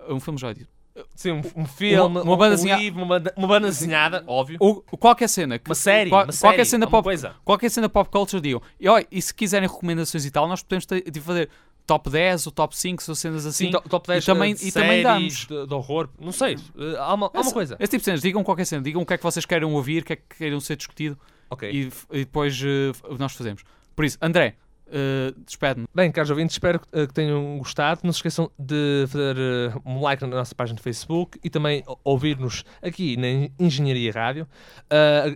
um 0.08 0.20
filme 0.20 0.40
já 0.40 0.54
disse. 0.54 0.70
Sim, 1.16 1.32
um, 1.32 1.42
um 1.64 1.66
filme, 1.66 2.20
uma 2.22 2.38
banda 2.38 2.62
um 2.62 2.76
livro, 2.78 3.00
uma 3.02 3.08
banda, 3.08 3.34
uma 3.36 3.48
banda 3.48 3.68
desenhada, 3.68 4.24
óbvio. 4.28 4.58
Ou 4.62 4.82
qualquer 4.98 5.28
cena, 5.28 5.58
que- 5.60 5.68
Uma 5.68 5.76
série, 5.76 6.10
qual- 6.10 6.24
uma 6.24 6.32
série, 6.32 6.52
qualquer 6.52 6.66
cena 6.66 6.86
alguma 6.86 6.98
pop, 7.00 7.04
coisa. 7.10 7.36
qualquer 7.44 7.70
cena 7.72 7.90
pop 7.90 8.10
culture 8.10 8.42
digam. 8.42 8.62
E, 8.80 8.88
olha, 8.88 9.06
e 9.12 9.22
se 9.22 9.34
quiserem 9.34 9.68
recomendações 9.68 10.26
e 10.26 10.32
tal, 10.32 10.48
nós 10.48 10.62
podemos 10.64 10.86
ter, 10.86 11.10
de 11.10 11.20
fazer 11.20 11.50
top 11.86 12.10
10 12.10 12.46
ou 12.48 12.52
top 12.52 12.76
5 12.78 13.04
ou 13.08 13.16
cenas 13.16 13.46
assim. 13.46 13.66
Sim, 13.66 13.72
to- 13.72 13.82
top 13.90 14.08
10 14.08 14.24
e 14.24 14.26
também- 14.26 14.56
de 14.56 14.68
e 14.68 14.72
também 14.72 15.04
séries, 15.04 15.04
damos. 15.04 15.46
de, 15.64 15.68
de 15.68 15.74
horror. 15.74 16.10
Não 16.20 16.32
sei. 16.32 16.56
eh, 16.56 16.96
há 16.98 17.14
uma, 17.14 17.30
há 17.34 17.42
uma 17.42 17.52
coisa. 17.54 17.76
Esse 17.80 17.92
tipo 17.92 18.00
de 18.02 18.06
cenas, 18.06 18.22
digam 18.22 18.44
qualquer 18.44 18.66
cena, 18.66 18.82
digam 18.82 19.02
o 19.02 19.06
que 19.06 19.14
é 19.14 19.18
que 19.18 19.24
vocês 19.24 19.46
queiram 19.46 19.74
ouvir, 19.74 20.02
o 20.04 20.06
que 20.06 20.14
é 20.14 20.16
que 20.16 20.24
queiram 20.38 20.60
ser 20.60 20.76
discutido. 20.76 21.18
Ok. 21.50 21.70
e, 21.72 21.92
e 22.12 22.20
depois 22.26 22.60
eh, 22.64 22.90
f- 22.90 23.04
nós 23.20 23.34
fazemos. 23.34 23.62
Por 23.96 24.04
isso, 24.04 24.18
André, 24.20 24.56
eh, 24.88 25.32
despede-me. 25.46 25.86
Bem, 25.94 26.12
caros 26.12 26.32
ouvintes, 26.32 26.56
espero 26.56 26.82
eh, 26.92 27.06
que 27.06 27.14
tenham 27.14 27.58
gostado. 27.60 28.02
Não 28.04 28.12
se 28.12 28.18
esqueçam 28.18 28.50
de 28.58 29.06
fazer 29.08 29.38
eh, 29.38 29.74
um 29.86 30.02
like 30.02 30.24
na 30.26 30.36
nossa 30.36 30.56
página 30.56 30.76
de 30.78 30.82
Facebook 30.84 31.40
e 31.44 31.50
também 31.50 31.84
ouvir-nos 32.04 32.64
aqui 32.82 33.16
na 33.16 33.28
Engenharia 33.64 34.12
Rádio. 34.12 34.48
Ah, 34.90 35.36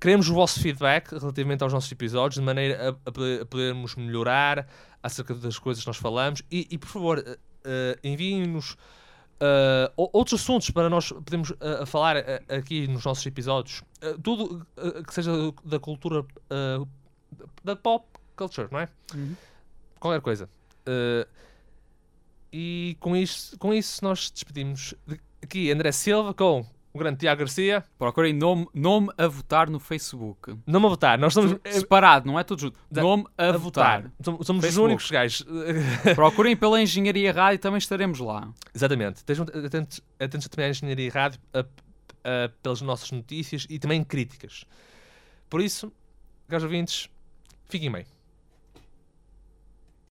queremos 0.00 0.28
o 0.28 0.34
vosso 0.34 0.60
feedback 0.60 1.12
relativamente 1.12 1.62
aos 1.62 1.72
nossos 1.72 1.90
episódios, 1.92 2.40
de 2.40 2.44
maneira 2.44 2.90
a, 2.90 3.08
a 3.08 3.12
poder- 3.12 3.42
a 3.42 3.46
podermos 3.46 3.94
melhorar 3.96 4.66
acerca 5.02 5.34
das 5.34 5.58
coisas 5.58 5.82
que 5.82 5.88
nós 5.88 5.96
falamos. 5.96 6.42
E, 6.50 6.66
e, 6.70 6.78
por 6.78 6.88
favor, 6.88 7.24
eh, 7.64 7.98
enviem-nos 8.02 8.76
o- 9.96 10.10
outros 10.18 10.40
assuntos 10.40 10.70
para 10.70 10.88
nós 10.88 11.10
podermos 11.10 11.52
a 11.80 11.84
falar 11.86 12.16
aqui 12.48 12.86
nos 12.86 13.04
nossos 13.04 13.26
episódios. 13.26 13.82
Tudo 14.22 14.64
que 15.06 15.12
seja 15.14 15.32
da 15.64 15.80
cultura 15.80 16.24
da 17.64 17.74
pop 17.74 18.06
culture, 18.36 18.68
não 18.70 18.80
é? 18.80 18.88
qualquer 19.98 20.20
coisa. 20.20 20.48
Uh, 20.86 21.26
e 22.52 22.96
com 23.00 23.16
isso, 23.16 23.56
com 23.58 23.72
isso 23.72 24.04
nós 24.04 24.30
despedimos 24.30 24.94
de- 25.06 25.20
aqui 25.42 25.70
André 25.72 25.90
Silva 25.92 26.34
com 26.34 26.66
o 26.92 26.98
grande 26.98 27.18
Tiago 27.18 27.38
Garcia. 27.40 27.84
Procurem 27.98 28.32
nome, 28.32 28.66
nome 28.74 29.08
a 29.16 29.26
votar 29.26 29.70
no 29.70 29.80
Facebook. 29.80 30.54
Não 30.66 30.80
me 30.80 30.86
a 30.86 30.88
votar, 30.90 31.18
nós 31.18 31.32
estamos 31.36 31.58
Separado, 31.70 32.26
não 32.26 32.38
é 32.38 32.44
tudo 32.44 32.60
junto. 32.62 32.78
Da- 32.90 33.02
Nome 33.02 33.24
a, 33.38 33.48
a 33.48 33.52
votar. 33.56 34.02
votar. 34.02 34.12
Somos, 34.22 34.46
somos 34.46 34.64
os 34.64 34.76
únicos 34.76 35.10
gajos. 35.10 35.44
Procurem 36.14 36.56
pela 36.56 36.80
Engenharia 36.80 37.32
Rádio 37.32 37.54
e 37.56 37.58
também 37.58 37.78
estaremos 37.78 38.18
lá. 38.18 38.52
Exatamente. 38.74 39.16
Estejam 39.16 39.44
atentos, 39.44 40.00
atentos 40.20 40.48
também 40.48 40.66
à 40.66 40.70
Engenharia 40.70 41.06
e 41.06 41.08
Rádio 41.08 41.40
a- 41.54 41.60
a- 41.60 42.50
pelas 42.62 42.80
nossas 42.82 43.10
notícias 43.10 43.66
e 43.70 43.78
também 43.78 44.02
críticas. 44.04 44.64
Por 45.48 45.60
isso, 45.60 45.92
caros 46.48 46.64
ouvintes, 46.64 47.08
fiquem 47.68 47.90
bem. 47.90 48.04